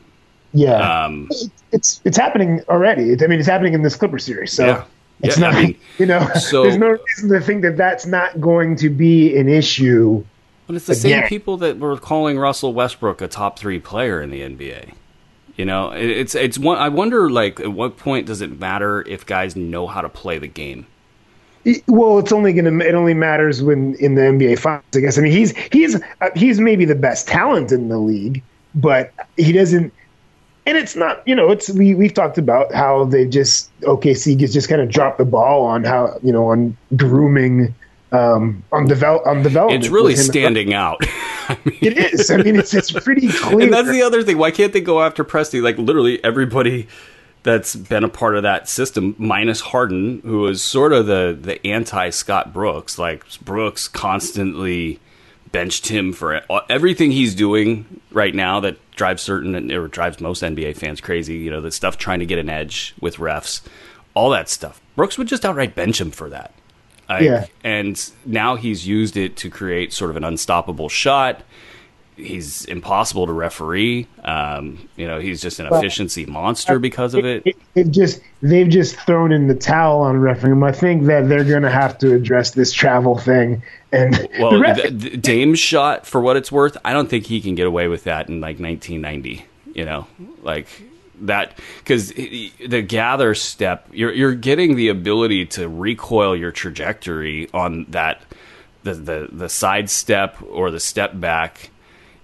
Yeah, 0.53 1.05
Um, 1.05 1.29
it's 1.71 2.01
it's 2.05 2.17
happening 2.17 2.61
already. 2.69 3.13
I 3.23 3.27
mean, 3.29 3.39
it's 3.39 3.49
happening 3.49 3.73
in 3.73 3.83
this 3.83 3.95
Clipper 3.95 4.19
series. 4.19 4.53
So 4.53 4.67
Yeah. 4.67 4.85
it's 5.23 5.39
Yeah, 5.39 5.47
I 5.47 5.53
not 5.53 5.63
mean, 5.63 5.79
you 5.99 6.07
know. 6.07 6.29
so- 6.41 6.65
there's 6.65 6.77
no 6.77 6.89
reason 6.89 7.31
to 7.31 7.41
think 7.41 7.63
that 7.63 7.77
that's 7.77 8.05
not 8.05 8.41
going 8.41 8.75
to 8.77 8.91
be 8.91 9.37
an 9.37 9.49
issue. 9.49 10.25
But 10.71 10.77
it's 10.77 10.87
the 10.87 10.95
same 10.95 11.27
people 11.27 11.57
that 11.57 11.81
were 11.81 11.97
calling 11.97 12.39
Russell 12.39 12.73
Westbrook 12.73 13.21
a 13.21 13.27
top 13.27 13.59
three 13.59 13.81
player 13.81 14.23
in 14.23 14.31
the 14.31 14.43
NBA. 14.43 14.93
You 15.57 15.65
know, 15.65 15.91
it's 15.91 16.37
it's 16.37 16.59
one. 16.59 16.79
I 16.79 16.89
wonder, 16.89 17.29
like, 17.29 17.59
at 17.59 17.73
what 17.73 17.97
point 17.97 18.27
does 18.27 18.41
it 18.41 18.61
matter 18.61 19.03
if 19.09 19.27
guys 19.27 19.57
know 19.57 19.89
how 19.89 20.01
to 20.01 20.09
play 20.09 20.39
the 20.39 20.47
game? 20.47 20.87
Well, 21.89 22.21
it's 22.21 22.31
only 22.31 22.53
gonna. 22.53 22.85
It 22.85 22.95
only 22.95 23.15
matters 23.15 23.65
when 23.65 23.97
in 23.97 24.15
the 24.15 24.23
NBA 24.23 24.61
finals. 24.61 24.85
I 24.95 25.01
guess. 25.01 25.19
I 25.19 25.23
mean, 25.23 25.33
he's 25.33 25.57
he's 25.73 25.97
uh, 26.21 26.31
he's 26.37 26.61
maybe 26.61 26.85
the 26.85 26.95
best 26.95 27.27
talent 27.27 27.73
in 27.73 27.89
the 27.89 27.99
league, 27.99 28.41
but 28.77 29.13
he 29.37 29.51
doesn't. 29.51 29.93
And 30.67 30.79
it's 30.79 30.95
not. 30.95 31.27
You 31.27 31.35
know, 31.35 31.51
it's 31.51 31.69
we 31.71 31.97
we've 31.97 32.15
talked 32.15 32.39
about 32.39 32.73
how 32.73 33.07
they 33.07 33.27
just 33.27 33.77
OKC 33.81 34.39
just 34.39 34.55
just 34.55 34.69
kind 34.69 34.81
of 34.81 34.89
dropped 34.89 35.19
the 35.19 35.25
ball 35.25 35.67
on 35.67 35.83
how 35.83 36.17
you 36.23 36.33
know 36.33 36.47
on 36.47 36.77
grooming, 36.95 37.75
um, 38.13 38.65
on 38.73 38.87
develop 38.87 39.27
on 39.27 39.43
development. 39.43 39.85
It's 39.85 39.93
really 39.93 40.17
standing 40.17 40.75
out. 40.75 40.99
I 41.49 41.59
mean, 41.65 41.79
it 41.81 41.99
is. 41.99 42.31
I 42.31 42.39
mean, 42.39 42.57
it's 42.57 42.75
it's 42.75 42.93
pretty 42.93 43.29
clear. 43.33 43.61
And 43.61 43.73
that's 43.73 43.91
the 43.91 44.03
other 44.03 44.23
thing. 44.23 44.39
Why 44.39 44.51
can't 44.51 44.73
they 44.73 44.81
go 44.81 45.03
after 45.03 45.25
Presti? 45.25 45.63
Like 45.63 45.79
literally 45.79 46.23
everybody 46.25 46.89
that's 47.43 47.75
been 47.75 48.05
a 48.05 48.09
part 48.09 48.37
of 48.37 48.43
that 48.43 48.69
system, 48.69 49.15
minus 49.19 49.61
Harden, 49.61 50.21
who 50.25 50.47
is 50.47 50.63
sort 50.63 50.93
of 50.93 51.07
the 51.07 51.37
the 51.41 51.65
anti 51.67 52.11
Scott 52.11 52.53
Brooks. 52.53 52.99
Like 52.99 53.25
Brooks 53.41 53.89
constantly 53.89 55.01
benched 55.53 55.89
him 55.89 56.13
for 56.13 56.43
everything 56.69 57.11
he's 57.11 57.35
doing 57.35 58.01
right 58.13 58.35
now 58.35 58.61
that 58.61 58.77
drives 58.95 59.23
certain 59.23 59.73
or 59.73 59.89
drives 59.89 60.21
most 60.21 60.43
NBA 60.43 60.77
fans 60.77 61.01
crazy. 61.01 61.37
You 61.37 61.51
know, 61.51 61.61
the 61.61 61.73
stuff 61.73 61.99
trying 61.99 62.21
to 62.21 62.27
get 62.27 62.39
an 62.39 62.49
edge 62.49 62.95
with 63.01 63.17
refs, 63.17 63.63
all 64.15 64.31
that 64.31 64.49
stuff. 64.49 64.81
Brooks 64.95 65.19
would 65.19 65.29
just 65.29 65.45
outright 65.45 65.75
bench 65.75 66.01
him 66.01 66.11
for 66.11 66.29
that. 66.31 66.53
Like, 67.11 67.23
yeah. 67.23 67.47
And 67.65 68.11
now 68.25 68.55
he's 68.55 68.87
used 68.87 69.17
it 69.17 69.37
to 69.39 69.51
create 69.51 69.93
sort 69.93 70.11
of 70.11 70.17
an 70.17 70.23
unstoppable 70.23 70.89
shot. 70.89 71.43
He's 72.15 72.65
impossible 72.67 73.27
to 73.27 73.33
referee. 73.33 74.07
Um, 74.23 74.89
you 74.95 75.09
know, 75.09 75.19
he's 75.19 75.43
just 75.43 75.59
an 75.59 75.67
efficiency 75.67 76.25
monster 76.27 76.79
because 76.79 77.15
of 77.15 77.25
it. 77.25 77.43
it. 77.47 77.57
it. 77.75 77.91
just 77.91 78.21
they've 78.43 78.69
just 78.69 78.95
thrown 78.95 79.33
in 79.33 79.49
the 79.49 79.55
towel 79.57 80.03
on 80.03 80.19
refereeing. 80.19 80.63
I 80.63 80.71
think 80.71 81.07
that 81.07 81.29
they're 81.29 81.45
going 81.45 81.63
to 81.63 81.71
have 81.71 81.99
to 81.99 82.15
address 82.15 82.53
this 82.53 82.73
travel 82.73 83.19
thing. 83.19 83.63
And 83.91 84.29
well, 84.39 84.61
ref- 84.61 85.21
Dame's 85.21 85.59
shot, 85.59 86.07
for 86.07 86.21
what 86.21 86.37
it's 86.37 86.53
worth, 86.53 86.77
I 86.85 86.93
don't 86.93 87.09
think 87.09 87.27
he 87.27 87.41
can 87.41 87.57
get 87.57 87.67
away 87.67 87.89
with 87.89 88.05
that 88.05 88.29
in 88.29 88.41
like 88.41 88.61
1990. 88.61 89.47
You 89.75 89.85
know, 89.85 90.07
like 90.43 90.69
that 91.27 91.59
because 91.79 92.11
the 92.11 92.83
gather 92.83 93.35
step 93.35 93.87
you're 93.93 94.13
you're 94.13 94.35
getting 94.35 94.77
the 94.77 94.89
ability 94.89 95.47
to 95.47 95.69
recoil 95.69 96.37
your 96.37 96.51
trajectory 96.51 97.49
on 97.53 97.87
that 97.89 98.23
the 98.83 98.95
the 98.95 99.29
the 99.31 99.49
side 99.49 99.91
step 99.91 100.37
or 100.51 100.71
the 100.71 100.81
step 100.81 101.19
back. 101.19 101.71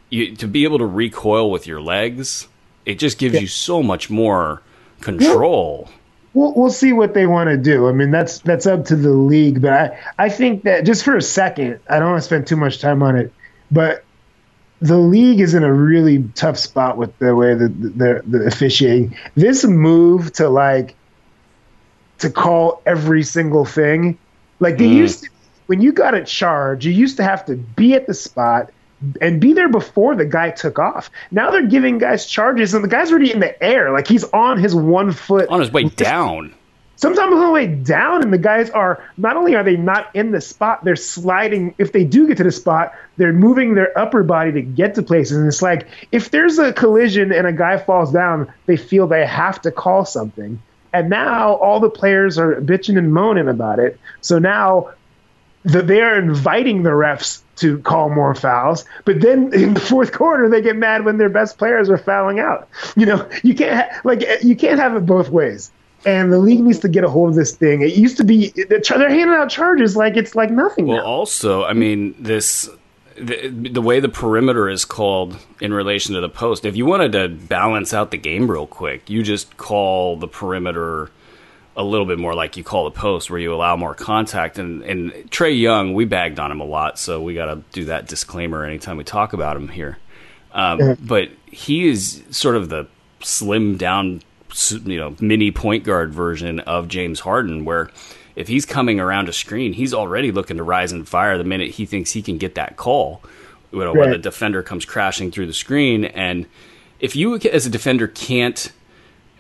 You, 0.09 0.37
to 0.37 0.47
be 0.47 0.63
able 0.63 0.79
to 0.79 0.87
recoil 0.87 1.51
with 1.51 1.67
your 1.67 1.81
legs 1.81 2.47
it 2.87 3.01
just 3.01 3.19
gives 3.19 3.35
yeah. 3.35 3.41
you 3.41 3.47
so 3.49 3.83
much 3.83 4.09
more 4.09 4.63
control. 5.01 5.91
We'll, 6.33 6.55
we'll 6.55 6.71
see 6.71 6.93
what 6.93 7.13
they 7.13 7.27
want 7.27 7.51
to 7.51 7.57
do. 7.57 7.89
I 7.89 7.93
mean 7.93 8.11
that's 8.11 8.39
that's 8.39 8.67
up 8.67 8.87
to 8.87 8.97
the 8.97 9.11
league 9.11 9.61
but 9.61 9.73
i 9.73 9.99
i 10.19 10.29
think 10.29 10.63
that 10.63 10.85
just 10.85 11.05
for 11.05 11.17
a 11.17 11.23
second 11.23 11.81
i 11.91 11.99
don't 11.99 12.11
want 12.11 12.23
to 12.23 12.27
spend 12.27 12.47
too 12.47 12.57
much 12.57 12.81
time 12.81 13.03
on 13.03 13.17
it 13.17 13.33
but 13.71 14.05
the 14.81 14.99
league 14.99 15.41
is 15.41 15.55
in 15.55 15.63
a 15.63 15.73
really 15.73 16.25
tough 16.35 16.59
spot 16.59 16.97
with 16.97 17.17
the 17.19 17.35
way 17.35 17.55
that 17.55 17.69
the, 17.69 18.23
the 18.27 18.47
officiating. 18.47 19.17
This 19.35 19.65
move 19.65 20.33
to 20.35 20.49
like 20.49 20.95
to 22.19 22.31
call 22.31 22.83
every 22.87 23.23
single 23.23 23.65
thing, 23.65 24.19
like 24.61 24.79
they 24.79 24.87
mm. 24.87 24.97
used 24.97 25.25
to, 25.25 25.31
when 25.67 25.81
you 25.81 25.93
got 25.93 26.15
a 26.15 26.25
charge, 26.25 26.87
you 26.87 26.93
used 26.93 27.17
to 27.17 27.23
have 27.23 27.45
to 27.47 27.57
be 27.57 27.95
at 27.95 28.07
the 28.07 28.15
spot 28.15 28.71
and 29.21 29.41
be 29.41 29.53
there 29.53 29.69
before 29.69 30.15
the 30.15 30.25
guy 30.25 30.51
took 30.51 30.79
off. 30.79 31.11
Now 31.31 31.51
they're 31.51 31.67
giving 31.67 31.99
guys 31.99 32.27
charges, 32.27 32.73
and 32.73 32.83
the 32.83 32.89
guy's 32.89 33.11
already 33.11 33.33
in 33.33 33.41
the 33.41 33.63
air, 33.63 33.93
like 33.93 34.07
he's 34.07 34.25
on 34.25 34.59
his 34.59 34.75
one 34.75 35.13
foot, 35.13 35.49
on 35.49 35.61
his 35.61 35.71
way 35.71 35.85
down 35.85 36.55
sometimes 36.97 37.33
on 37.33 37.41
the 37.41 37.51
way 37.51 37.67
down 37.67 38.23
and 38.23 38.33
the 38.33 38.39
guys 38.39 38.71
are 38.71 39.03
not 39.17 39.37
only 39.37 39.55
are 39.55 39.63
they 39.63 39.77
not 39.77 40.11
in 40.15 40.33
the 40.33 40.41
spot 40.41 40.85
they're 40.85 40.97
sliding 40.97 41.75
if 41.79 41.93
they 41.93 42.05
do 42.05 42.27
get 42.27 42.39
to 42.39 42.45
the 42.45 42.51
spot 42.51 42.93
they're 43.17 43.33
moving 43.33 43.75
their 43.75 43.97
upper 43.99 44.23
body 44.23 44.53
to 44.53 44.63
get 44.63 44.95
to 44.95 45.03
places 45.03 45.37
and 45.37 45.47
it's 45.47 45.63
like 45.63 45.87
if 46.11 46.31
there's 46.31 46.59
a 46.59 46.73
collision 46.73 47.33
and 47.33 47.47
a 47.47 47.53
guy 47.53 47.79
falls 47.79 48.13
down 48.13 48.53
they 48.67 48.77
feel 48.77 49.07
they 49.07 49.27
have 49.27 49.61
to 49.61 49.71
call 49.71 50.05
something 50.05 50.61
and 50.93 51.11
now 51.11 51.55
all 51.55 51.79
the 51.79 51.91
players 51.91 52.39
are 52.39 52.61
bitching 52.61 52.99
and 52.99 53.13
moaning 53.13 53.49
about 53.49 53.79
it 53.79 54.01
so 54.21 54.39
now 54.39 54.91
the, 55.65 55.83
they 55.83 56.01
are 56.01 56.19
inviting 56.19 56.83
the 56.83 56.91
refs 56.91 57.43
to 57.57 57.79
call 57.81 58.09
more 58.09 58.37
fouls. 58.37 58.85
But 59.05 59.21
then 59.21 59.53
in 59.53 59.75
the 59.75 59.81
fourth 59.81 60.13
quarter, 60.13 60.49
they 60.49 60.63
get 60.63 60.77
mad 60.77 61.05
when 61.05 61.19
their 61.19 61.29
best 61.29 61.59
players 61.59 61.91
are 61.91 61.99
fouling 61.99 62.39
out. 62.39 62.69
You 62.95 63.07
know, 63.07 63.29
you 63.43 63.55
can't 63.55 63.75
ha- 63.75 64.01
like 64.05 64.23
you 64.45 64.55
can't 64.55 64.79
have 64.79 64.95
it 64.95 65.05
both 65.07 65.29
ways 65.29 65.73
and 66.07 66.33
the 66.33 66.39
league 66.39 66.61
needs 66.61 66.79
to 66.79 66.89
get 66.89 67.05
a 67.05 67.11
hold 67.11 67.31
of 67.31 67.35
this 67.35 67.55
thing. 67.55 67.83
It 67.83 67.95
used 67.95 68.17
to 68.19 68.25
be 68.25 68.49
they're 68.69 68.81
handing 69.11 69.35
out 69.35 69.51
charges 69.51 69.97
like 69.97 70.17
it's 70.17 70.35
like 70.35 70.51
nothing. 70.51 70.87
Well, 70.87 70.99
now. 70.99 71.05
also, 71.05 71.65
I 71.65 71.75
mean 71.75 72.15
this. 72.19 72.71
The, 73.19 73.49
the, 73.49 73.81
way 73.81 73.99
the 73.99 74.11
perimeter 74.11 74.69
is 74.69 74.85
called 74.85 75.39
in 75.63 75.73
relation 75.73 76.15
to 76.17 76.21
the 76.21 76.29
post, 76.29 76.67
if 76.67 76.77
you 76.77 76.85
wanted 76.85 77.13
to 77.13 77.29
balance 77.29 77.95
out 77.95 78.11
the 78.11 78.19
game 78.19 78.51
real 78.51 78.67
quick, 78.67 79.09
you 79.09 79.23
just 79.23 79.57
call 79.57 80.19
the 80.19 80.29
perimeter 80.29 81.11
a 81.79 81.83
little 81.83 82.05
bit 82.05 82.19
more 82.19 82.35
like 82.35 82.59
you 82.59 82.63
call 82.63 82.85
the 82.85 82.91
post, 82.91 83.31
where 83.31 83.41
you 83.41 83.55
allow 83.55 83.75
more 83.75 83.95
contact. 83.95 84.59
And, 84.59 84.83
and 84.83 85.13
Trae 85.31 85.59
Young, 85.59 85.95
we 85.95 86.05
bagged 86.05 86.39
on 86.39 86.53
him 86.53 86.61
a 86.61 86.67
lot, 86.67 86.99
so 86.99 87.23
we 87.23 87.33
got 87.33 87.47
to 87.47 87.63
do 87.73 87.87
that 87.87 88.07
disclaimer 88.07 88.67
anytime 88.67 88.99
we 88.99 89.05
talk 89.05 89.33
about 89.33 89.57
him 89.57 89.69
here. 89.69 89.97
Um, 90.53 90.99
but 91.01 91.31
he 91.47 91.89
is 91.89 92.23
sort 92.31 92.57
of 92.57 92.69
the 92.69 92.87
slim 93.23 93.79
down 93.79 94.21
you 94.71 94.99
know 94.99 95.15
mini 95.21 95.51
point 95.51 95.85
guard 95.85 96.13
version 96.13 96.61
of 96.61 96.89
James 96.89 97.21
Harden, 97.21 97.65
where 97.65 97.91
if 98.35 98.49
he's 98.49 98.67
coming 98.67 99.01
around 99.01 99.29
a 99.29 99.33
screen, 99.33 99.73
he's 99.73 99.95
already 99.95 100.31
looking 100.31 100.59
to 100.59 100.63
rise 100.63 100.93
and 100.93 101.09
fire 101.09 101.39
the 101.39 101.45
minute 101.45 101.71
he 101.71 101.87
thinks 101.87 102.13
he 102.13 102.23
can 102.23 102.39
get 102.39 102.55
that 102.55 102.77
call. 102.77 103.23
You 103.73 103.81
know, 103.81 103.93
right. 103.93 104.01
when 104.01 104.11
the 104.11 104.19
defender 104.19 104.63
comes 104.63 104.85
crashing 104.85 105.31
through 105.31 105.47
the 105.47 105.55
screen, 105.55 106.05
and 106.05 106.47
if 107.01 107.17
you 107.17 107.35
as 107.37 107.67
a 107.67 107.71
defender 107.71 108.07
can't, 108.07 108.73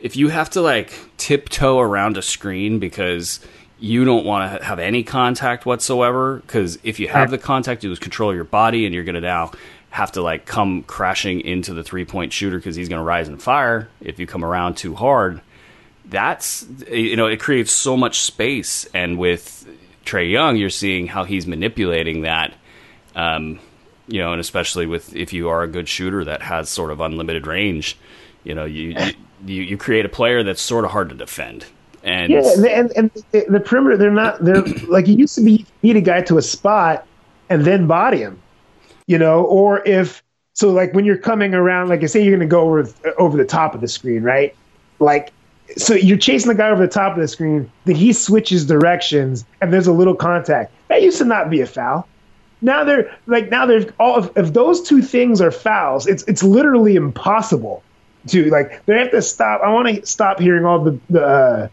if 0.00 0.16
you 0.16 0.28
have 0.28 0.50
to 0.50 0.60
like 0.60 0.92
tiptoe 1.16 1.78
around 1.78 2.16
a 2.16 2.22
screen 2.22 2.78
because 2.78 3.40
you 3.78 4.04
don't 4.04 4.24
want 4.24 4.58
to 4.58 4.64
have 4.64 4.78
any 4.78 5.02
contact 5.02 5.66
whatsoever, 5.66 6.36
because 6.38 6.78
if 6.82 6.98
you 6.98 7.08
have 7.08 7.30
the 7.30 7.38
contact, 7.38 7.82
you 7.82 7.90
lose 7.90 7.98
control 7.98 8.30
of 8.30 8.36
your 8.36 8.44
body, 8.44 8.86
and 8.86 8.94
you're 8.94 9.04
going 9.04 9.14
to 9.14 9.20
now 9.20 9.52
have 9.96 10.12
to 10.12 10.20
like 10.20 10.44
come 10.44 10.82
crashing 10.82 11.40
into 11.40 11.72
the 11.72 11.82
three 11.82 12.04
point 12.04 12.30
shooter 12.30 12.58
because 12.58 12.76
he's 12.76 12.90
going 12.90 13.00
to 13.00 13.04
rise 13.04 13.28
and 13.28 13.42
fire 13.42 13.88
if 14.02 14.18
you 14.18 14.26
come 14.26 14.44
around 14.44 14.76
too 14.76 14.94
hard. 14.94 15.40
That's 16.04 16.66
you 16.90 17.16
know 17.16 17.26
it 17.26 17.40
creates 17.40 17.72
so 17.72 17.96
much 17.96 18.20
space, 18.20 18.84
and 18.92 19.18
with 19.18 19.66
Trae 20.04 20.30
Young, 20.30 20.56
you're 20.56 20.68
seeing 20.68 21.06
how 21.06 21.24
he's 21.24 21.46
manipulating 21.46 22.22
that. 22.22 22.52
Um, 23.14 23.58
you 24.06 24.20
know, 24.20 24.32
and 24.32 24.40
especially 24.40 24.84
with 24.84 25.16
if 25.16 25.32
you 25.32 25.48
are 25.48 25.62
a 25.62 25.66
good 25.66 25.88
shooter 25.88 26.24
that 26.24 26.42
has 26.42 26.68
sort 26.68 26.90
of 26.90 27.00
unlimited 27.00 27.46
range, 27.46 27.96
you 28.44 28.54
know, 28.54 28.66
you 28.66 28.94
you, 29.46 29.62
you 29.62 29.78
create 29.78 30.04
a 30.04 30.10
player 30.10 30.42
that's 30.42 30.60
sort 30.60 30.84
of 30.84 30.90
hard 30.90 31.08
to 31.08 31.14
defend. 31.14 31.64
And 32.04 32.30
yeah, 32.30 32.42
and, 32.68 32.92
and 32.94 33.10
the, 33.32 33.62
perimeter, 33.64 33.96
they're 33.96 34.10
not 34.10 34.44
they're 34.44 34.62
like 34.88 35.08
it 35.08 35.18
used 35.18 35.36
to 35.36 35.40
be. 35.40 35.64
You 35.80 35.94
need 35.94 35.96
a 35.96 36.02
guy 36.02 36.20
to 36.20 36.36
a 36.36 36.42
spot 36.42 37.06
and 37.48 37.64
then 37.64 37.86
body 37.86 38.18
him 38.18 38.42
you 39.06 39.18
know, 39.18 39.44
or 39.44 39.86
if 39.86 40.22
so, 40.56 40.70
like 40.70 40.94
when 40.94 41.04
you're 41.04 41.18
coming 41.18 41.54
around, 41.54 41.88
like 41.88 42.02
I 42.02 42.06
say, 42.06 42.22
you're 42.22 42.34
going 42.34 42.48
to 42.48 42.50
go 42.50 42.62
over 42.62 42.88
over 43.18 43.36
the 43.36 43.44
top 43.44 43.74
of 43.74 43.80
the 43.80 43.88
screen, 43.88 44.22
right? 44.22 44.56
Like, 44.98 45.32
so 45.76 45.92
you're 45.94 46.16
chasing 46.16 46.48
the 46.48 46.54
guy 46.54 46.70
over 46.70 46.80
the 46.80 46.92
top 46.92 47.14
of 47.14 47.20
the 47.20 47.28
screen, 47.28 47.70
then 47.84 47.94
he 47.94 48.12
switches 48.14 48.64
directions, 48.64 49.44
and 49.60 49.72
there's 49.72 49.86
a 49.86 49.92
little 49.92 50.14
contact. 50.14 50.72
That 50.88 51.02
used 51.02 51.18
to 51.18 51.24
not 51.24 51.50
be 51.50 51.60
a 51.60 51.66
foul. 51.66 52.08
Now 52.62 52.84
they're 52.84 53.14
like 53.26 53.50
now 53.50 53.66
they're 53.66 53.92
all 54.00 54.24
if, 54.24 54.36
if 54.36 54.52
those 54.54 54.82
two 54.82 55.02
things 55.02 55.42
are 55.42 55.50
fouls, 55.50 56.06
it's 56.06 56.22
it's 56.24 56.42
literally 56.42 56.96
impossible 56.96 57.82
to 58.28 58.48
like 58.48 58.84
they 58.86 58.98
have 58.98 59.10
to 59.10 59.20
stop. 59.20 59.60
I 59.62 59.70
want 59.72 59.88
to 59.88 60.06
stop 60.06 60.40
hearing 60.40 60.64
all 60.64 60.82
the 60.82 60.98
the. 61.10 61.24
Uh, 61.24 61.68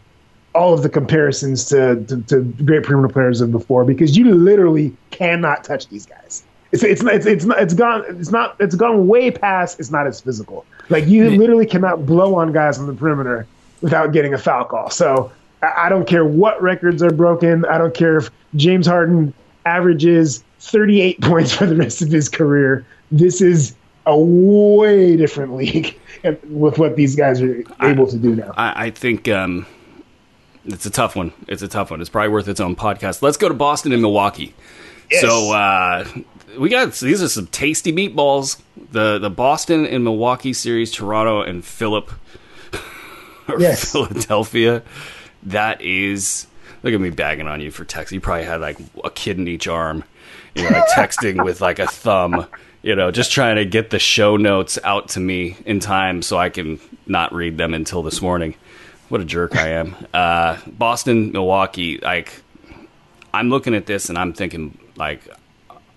all 0.54 0.72
of 0.72 0.84
the 0.84 0.88
comparisons 0.88 1.64
to, 1.64 1.96
to, 2.04 2.22
to 2.22 2.44
great 2.64 2.84
perimeter 2.84 3.12
players 3.12 3.40
of 3.40 3.50
before 3.50 3.84
because 3.84 4.16
you 4.16 4.32
literally 4.32 4.96
cannot 5.10 5.64
touch 5.64 5.88
these 5.88 6.06
guys 6.06 6.44
it's 6.74 6.82
it's 6.82 7.02
it's 7.04 7.26
it's 7.26 7.44
not, 7.44 7.62
it's 7.62 7.74
gone 7.74 8.04
it's 8.08 8.30
not 8.30 8.56
it's 8.58 8.74
gone 8.74 9.06
way 9.06 9.30
past 9.30 9.78
it's 9.78 9.90
not 9.90 10.06
as 10.06 10.20
physical. 10.20 10.66
Like 10.90 11.06
you 11.06 11.30
literally 11.30 11.66
cannot 11.66 12.04
blow 12.04 12.34
on 12.34 12.52
guys 12.52 12.78
on 12.78 12.86
the 12.86 12.94
perimeter 12.94 13.46
without 13.80 14.12
getting 14.12 14.34
a 14.34 14.38
foul 14.38 14.64
call. 14.64 14.90
So 14.90 15.30
I, 15.62 15.86
I 15.86 15.88
don't 15.88 16.06
care 16.06 16.24
what 16.24 16.60
records 16.60 17.02
are 17.02 17.12
broken. 17.12 17.64
I 17.66 17.78
don't 17.78 17.94
care 17.94 18.18
if 18.18 18.30
James 18.56 18.86
Harden 18.86 19.32
averages 19.64 20.42
38 20.60 21.20
points 21.22 21.52
for 21.52 21.66
the 21.66 21.76
rest 21.76 22.02
of 22.02 22.10
his 22.10 22.28
career. 22.28 22.84
This 23.12 23.40
is 23.40 23.76
a 24.06 24.18
way 24.18 25.16
different 25.16 25.54
league 25.54 25.98
with 26.48 26.78
what 26.78 26.96
these 26.96 27.14
guys 27.14 27.40
are 27.40 27.60
able 27.82 28.06
I, 28.06 28.10
to 28.10 28.16
do 28.16 28.34
now. 28.34 28.52
I, 28.56 28.86
I 28.86 28.90
think 28.90 29.28
um, 29.28 29.64
it's 30.64 30.86
a 30.86 30.90
tough 30.90 31.14
one. 31.14 31.32
It's 31.46 31.62
a 31.62 31.68
tough 31.68 31.92
one. 31.92 32.00
It's 32.00 32.10
probably 32.10 32.30
worth 32.30 32.48
its 32.48 32.60
own 32.60 32.74
podcast. 32.74 33.22
Let's 33.22 33.36
go 33.36 33.48
to 33.48 33.54
Boston 33.54 33.92
and 33.92 34.02
Milwaukee. 34.02 34.54
Yes. 35.10 35.20
So 35.20 35.52
uh, 35.52 36.06
we 36.58 36.68
got 36.68 36.92
these 36.94 37.22
are 37.22 37.28
some 37.28 37.46
tasty 37.48 37.92
meatballs. 37.92 38.60
The 38.92 39.18
the 39.18 39.30
Boston 39.30 39.86
and 39.86 40.04
Milwaukee 40.04 40.52
series, 40.52 40.90
Toronto 40.90 41.42
and 41.42 41.64
Philip 41.64 42.10
or 43.48 43.60
yes. 43.60 43.92
Philadelphia. 43.92 44.82
That 45.42 45.80
is 45.80 46.46
look 46.82 46.94
at 46.94 47.00
me 47.00 47.10
bagging 47.10 47.48
on 47.48 47.60
you 47.60 47.70
for 47.70 47.84
text. 47.84 48.12
You 48.12 48.20
probably 48.20 48.44
had 48.44 48.60
like 48.60 48.78
a 49.02 49.10
kid 49.10 49.38
in 49.38 49.48
each 49.48 49.66
arm, 49.66 50.04
you 50.54 50.64
know, 50.64 50.70
like 50.70 50.88
texting 50.88 51.44
with 51.44 51.60
like 51.60 51.78
a 51.78 51.86
thumb, 51.86 52.46
you 52.82 52.94
know, 52.94 53.10
just 53.10 53.32
trying 53.32 53.56
to 53.56 53.64
get 53.64 53.90
the 53.90 53.98
show 53.98 54.36
notes 54.36 54.78
out 54.84 55.08
to 55.10 55.20
me 55.20 55.56
in 55.64 55.80
time 55.80 56.22
so 56.22 56.38
I 56.38 56.50
can 56.50 56.78
not 57.06 57.32
read 57.34 57.58
them 57.58 57.74
until 57.74 58.02
this 58.02 58.20
morning. 58.22 58.54
What 59.08 59.20
a 59.20 59.24
jerk 59.24 59.56
I 59.56 59.68
am. 59.68 59.96
Uh, 60.14 60.58
Boston, 60.66 61.32
Milwaukee, 61.32 61.98
like 61.98 62.42
I'm 63.32 63.50
looking 63.50 63.74
at 63.74 63.86
this 63.86 64.08
and 64.08 64.16
I'm 64.16 64.32
thinking 64.32 64.78
like 64.96 65.26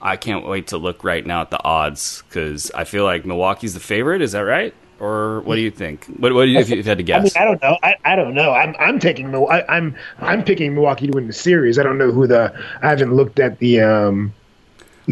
I 0.02 0.16
can't 0.16 0.46
wait 0.46 0.68
to 0.68 0.78
look 0.78 1.04
right 1.04 1.26
now 1.26 1.42
at 1.42 1.50
the 1.50 1.64
odds 1.64 2.24
because 2.28 2.72
I 2.72 2.84
feel 2.84 3.04
like 3.04 3.26
Milwaukee's 3.26 3.74
the 3.74 3.80
favorite. 3.80 4.22
Is 4.22 4.34
that 4.34 4.42
right? 4.42 4.74
Or 5.00 5.42
what 5.42 5.56
do 5.56 5.62
you 5.62 5.72
think? 5.72 6.06
What, 6.06 6.34
what 6.34 6.46
do 6.46 6.50
you, 6.50 6.60
if 6.60 6.70
you 6.70 6.82
had 6.84 6.98
to 6.98 7.04
guess? 7.04 7.36
I 7.36 7.40
mean, 7.40 7.44
I 7.44 7.46
don't 7.46 7.62
know. 7.62 7.78
I, 7.84 7.96
I 8.06 8.16
don't 8.16 8.34
know. 8.34 8.52
I'm 8.52 8.76
I'm 8.80 9.00
taking 9.00 9.34
I, 9.36 9.64
I'm 9.70 9.96
I'm 10.20 10.44
picking 10.44 10.74
Milwaukee 10.74 11.08
to 11.08 11.14
win 11.14 11.28
the 11.28 11.34
series. 11.34 11.78
I 11.78 11.84
don't 11.84 11.98
know 11.98 12.12
who 12.12 12.26
the. 12.26 12.54
I 12.82 12.90
haven't 12.90 13.14
looked 13.14 13.40
at 13.40 13.60
the 13.60 13.82
um 13.82 14.34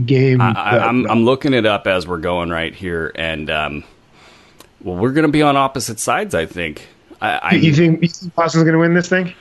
game. 0.06 0.42
I, 0.42 0.52
I, 0.52 0.88
I'm 0.88 1.10
I'm 1.10 1.24
looking 1.24 1.54
it 1.54 1.66
up 1.66 1.86
as 1.86 2.08
we're 2.08 2.18
going 2.18 2.50
right 2.50 2.74
here, 2.74 3.12
and 3.16 3.50
um, 3.50 3.84
well, 4.82 4.96
we're 4.96 5.12
going 5.12 5.28
to 5.28 5.32
be 5.32 5.44
on 5.44 5.56
opposite 5.56 6.00
sides. 6.00 6.34
I 6.34 6.48
think. 6.48 6.88
I, 7.22 7.30
I 7.38 7.52
you 7.54 7.74
think 7.74 8.02
you 8.02 8.08
think 8.08 8.34
Boston's 8.34 8.64
going 8.64 8.74
to 8.74 8.80
win 8.80 8.96
this 8.96 9.08
thing? 9.08 9.34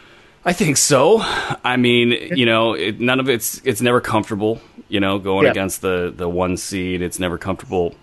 I 0.45 0.53
think 0.53 0.77
so. 0.77 1.21
I 1.23 1.77
mean, 1.77 2.11
you 2.37 2.45
know, 2.47 2.75
it, 2.75 3.01
none 3.01 3.19
of 3.21 3.29
it's 3.29 3.61
it's 3.65 3.81
never 3.81 4.01
comfortable. 4.01 4.61
You 4.89 5.01
know, 5.01 5.19
going 5.19 5.45
Yeah. 5.45 5.51
against 5.53 5.81
the 5.81 6.13
the 6.15 6.29
one 6.29 6.57
seed, 6.57 7.01
it's 7.03 7.19
never 7.19 7.39
comfortable 7.39 7.95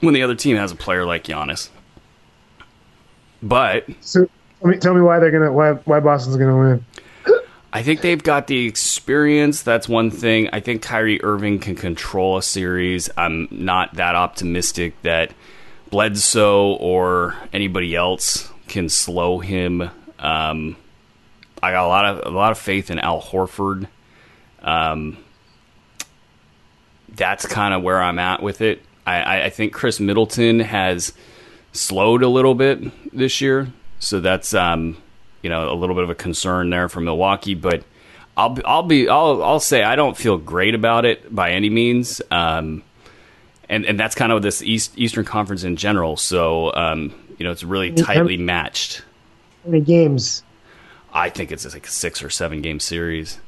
when 0.00 0.14
the 0.14 0.22
other 0.22 0.34
team 0.34 0.56
has 0.56 0.72
a 0.72 0.76
player 0.76 1.04
like 1.04 1.24
Giannis. 1.24 1.68
But 3.42 3.86
So 4.00 4.28
tell 4.60 4.70
me, 4.70 4.76
tell 4.78 4.94
me 4.94 5.00
why 5.00 5.18
they're 5.18 5.30
gonna 5.30 5.52
why 5.52 5.72
why 5.72 6.00
Boston's 6.00 6.36
gonna 6.36 6.56
win. 6.58 6.84
I 7.74 7.82
think 7.82 8.02
they've 8.02 8.22
got 8.22 8.48
the 8.48 8.66
experience. 8.66 9.62
That's 9.62 9.88
one 9.88 10.10
thing. 10.10 10.48
I 10.52 10.60
think 10.60 10.82
Kyrie 10.82 11.22
Irving 11.24 11.58
can 11.58 11.74
control 11.74 12.36
a 12.36 12.42
series. 12.42 13.08
I'm 13.16 13.48
not 13.50 13.94
that 13.94 14.14
optimistic 14.14 15.00
that 15.02 15.32
Bledsoe 15.90 16.74
or 16.74 17.34
anybody 17.52 17.94
else 17.94 18.50
can 18.68 18.90
slow 18.90 19.38
him. 19.38 19.88
Um, 20.18 20.76
I 21.62 21.70
got 21.72 21.84
a 21.84 21.88
lot 21.88 22.04
of 22.04 22.26
a 22.26 22.36
lot 22.36 22.50
of 22.50 22.58
faith 22.58 22.90
in 22.90 22.98
Al 22.98 23.22
Horford. 23.22 23.86
Um, 24.62 25.18
that's 27.14 27.46
kind 27.46 27.74
of 27.74 27.82
where 27.82 28.00
I'm 28.00 28.18
at 28.18 28.42
with 28.42 28.60
it. 28.60 28.82
I, 29.06 29.42
I, 29.44 29.50
think 29.50 29.72
Khris 29.72 29.98
Middleton 29.98 30.60
has 30.60 31.12
slowed 31.72 32.22
a 32.22 32.28
little 32.28 32.54
bit 32.54 32.80
this 33.12 33.40
year, 33.40 33.72
so 33.98 34.20
that's 34.20 34.54
um, 34.54 34.96
you 35.42 35.50
know 35.50 35.72
a 35.72 35.74
little 35.74 35.94
bit 35.94 36.04
of 36.04 36.10
a 36.10 36.14
concern 36.14 36.70
there 36.70 36.88
for 36.88 37.00
Milwaukee. 37.00 37.54
But 37.54 37.84
I'll 38.36 38.58
I'll 38.64 38.82
be 38.82 39.08
I'll 39.08 39.42
I'll 39.42 39.60
say 39.60 39.82
I 39.82 39.96
don't 39.96 40.16
feel 40.16 40.38
great 40.38 40.74
about 40.74 41.04
it 41.04 41.34
by 41.34 41.52
any 41.52 41.70
means. 41.70 42.22
Um, 42.30 42.82
and 43.68 43.84
and 43.86 43.98
that's 43.98 44.14
kind 44.14 44.32
of 44.32 44.42
this 44.42 44.62
East 44.62 44.92
Eastern 44.96 45.24
Conference 45.24 45.64
in 45.64 45.76
general. 45.76 46.16
So 46.16 46.72
um, 46.74 47.14
you 47.38 47.44
know 47.44 47.50
it's 47.50 47.64
really 47.64 47.92
tightly 47.92 48.36
matched. 48.36 49.02
How 49.64 49.70
many 49.70 49.82
games? 49.82 50.42
I 51.12 51.28
think 51.30 51.52
it's 51.52 51.70
like 51.72 51.86
a 51.86 51.90
six 51.90 52.22
or 52.22 52.30
seven 52.30 52.62
game 52.62 52.80
series. 52.80 53.38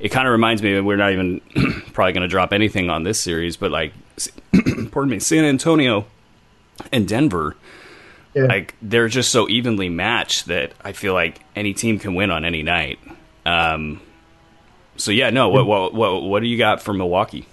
It 0.00 0.08
kind 0.08 0.26
of 0.26 0.32
reminds 0.32 0.62
me 0.62 0.74
that 0.74 0.82
we're 0.84 0.96
not 0.96 1.12
even 1.12 1.40
probably 1.92 2.12
going 2.12 2.22
to 2.22 2.28
drop 2.28 2.52
anything 2.52 2.90
on 2.90 3.02
this 3.04 3.20
series, 3.20 3.56
but 3.56 3.70
like, 3.70 3.92
pardon 4.90 5.10
me, 5.10 5.18
San 5.20 5.44
Antonio 5.44 6.06
and 6.90 7.06
Denver, 7.06 7.56
Yeah. 8.34 8.44
like 8.44 8.74
they're 8.82 9.08
just 9.08 9.30
so 9.30 9.48
evenly 9.48 9.88
matched 9.88 10.46
that 10.46 10.72
I 10.84 10.92
feel 10.92 11.12
like 11.14 11.40
any 11.54 11.74
team 11.74 11.98
can 11.98 12.14
win 12.14 12.30
on 12.30 12.44
any 12.44 12.62
night. 12.62 12.98
Um, 13.46 14.00
so 14.96 15.10
yeah, 15.10 15.30
no, 15.30 15.48
what 15.50 15.66
what 15.66 15.94
what 15.94 16.22
what 16.22 16.40
do 16.42 16.48
you 16.48 16.56
got 16.58 16.80
for 16.82 16.92
Milwaukee? 16.94 17.46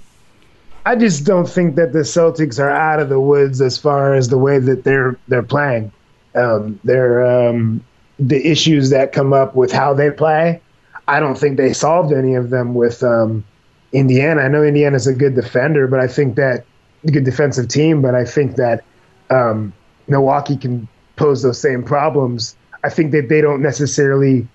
I 0.86 0.96
just 0.96 1.26
don't 1.26 1.48
think 1.48 1.76
that 1.76 1.94
the 1.94 2.00
Celtics 2.00 2.60
are 2.60 2.72
out 2.72 3.00
of 3.00 3.10
the 3.10 3.20
woods 3.20 3.62
as 3.62 3.78
far 3.78 4.16
as 4.16 4.30
the 4.30 4.38
way 4.38 4.58
that 4.58 4.84
they're 4.84 5.18
they're 5.28 5.44
playing. 5.44 5.92
Um, 6.34 6.80
they're 6.84 7.50
um, 7.50 7.84
the 8.28 8.48
issues 8.48 8.90
that 8.92 9.12
come 9.12 9.34
up 9.34 9.56
with 9.56 9.72
how 9.72 9.94
they 9.94 10.12
play. 10.12 10.62
I 11.08 11.20
don't 11.20 11.38
think 11.38 11.58
they 11.58 11.74
solved 11.74 12.14
any 12.14 12.36
of 12.36 12.50
them 12.50 12.74
with 12.74 13.04
um, 13.04 13.44
Indiana. 13.92 14.42
I 14.42 14.48
know 14.48 14.64
Indiana's 14.64 15.08
a 15.08 15.14
good 15.14 15.36
defender, 15.36 15.88
but 15.88 16.00
I 16.00 16.08
think 16.08 16.36
that 16.36 16.66
good 17.06 17.26
defensive 17.26 17.68
team. 17.68 18.02
But 18.02 18.16
I 18.16 18.24
think 18.24 18.56
that 18.56 18.84
um, 19.30 19.74
Milwaukee 20.08 20.56
can 20.56 20.88
pose 21.16 21.42
those 21.42 21.60
same 21.60 21.84
problems. 21.84 22.56
I 22.84 22.90
think 22.90 23.12
that 23.12 23.30
they 23.30 23.42
don't 23.42 23.62
necessarily 23.62 24.48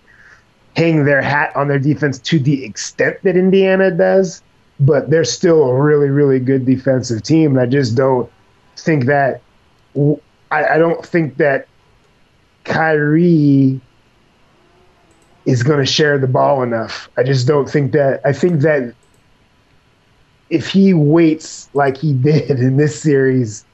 hang 0.76 1.04
their 1.04 1.22
hat 1.22 1.54
on 1.56 1.68
their 1.68 1.78
defense 1.78 2.18
to 2.20 2.38
the 2.38 2.64
extent 2.64 3.22
that 3.22 3.36
Indiana 3.36 3.90
does 3.90 4.42
but 4.80 5.10
they're 5.10 5.24
still 5.24 5.64
a 5.64 5.82
really, 5.82 6.08
really 6.08 6.38
good 6.38 6.66
defensive 6.66 7.22
team. 7.22 7.52
And 7.52 7.60
I 7.60 7.66
just 7.66 7.94
don't 7.94 8.30
think 8.76 9.06
that. 9.06 9.40
I, 10.50 10.64
I 10.64 10.78
don't 10.78 11.04
think 11.04 11.38
that 11.38 11.66
Kyrie 12.66 13.80
is 15.46 15.62
going 15.62 15.78
to 15.78 15.86
share 15.86 16.18
the 16.18 16.26
ball 16.26 16.62
enough. 16.62 17.08
I 17.16 17.22
just 17.22 17.46
don't 17.46 17.68
think 17.68 17.92
that. 17.92 18.20
I 18.24 18.32
think 18.32 18.60
that 18.62 18.94
if 20.50 20.68
he 20.68 20.92
waits 20.92 21.68
like 21.72 21.96
he 21.96 22.12
did 22.30 22.50
in 22.50 22.76
this 22.76 23.00
series, 23.00 23.64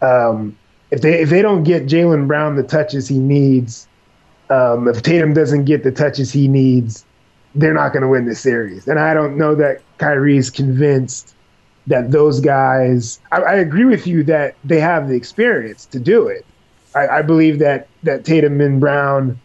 um, 0.00 0.56
if 0.90 1.00
they 1.02 1.20
if 1.20 1.30
they 1.30 1.42
don't 1.42 1.62
get 1.62 1.86
Jaylen 1.86 2.26
Brown 2.26 2.56
the 2.56 2.62
touches 2.62 3.06
he 3.06 3.18
needs, 3.18 3.86
um, 4.50 4.88
if 4.88 5.02
Tatum 5.02 5.34
doesn't 5.34 5.64
get 5.64 5.84
the 5.84 5.92
touches 5.92 6.32
he 6.32 6.48
needs, 6.48 7.04
they're 7.54 7.74
not 7.74 7.92
going 7.92 8.02
to 8.02 8.08
win 8.08 8.24
this 8.24 8.40
series. 8.40 8.88
And 8.88 8.98
I 8.98 9.14
don't 9.14 9.36
know 9.36 9.54
that 9.54 9.82
Kyrie's 9.98 10.50
convinced 10.50 11.34
that 11.86 12.10
those 12.10 12.40
guys. 12.40 13.20
I, 13.30 13.42
I 13.42 13.54
agree 13.54 13.84
with 13.84 14.06
you 14.06 14.22
that 14.24 14.54
they 14.64 14.80
have 14.80 15.08
the 15.08 15.14
experience 15.14 15.84
to 15.86 16.00
do 16.00 16.26
it. 16.28 16.46
I, 16.94 17.08
I 17.08 17.22
believe 17.22 17.58
that 17.58 17.88
that 18.02 18.24
Tatum 18.24 18.60
and 18.60 18.80
Brown 18.80 19.38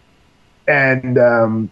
and 0.68 1.18
um, 1.18 1.70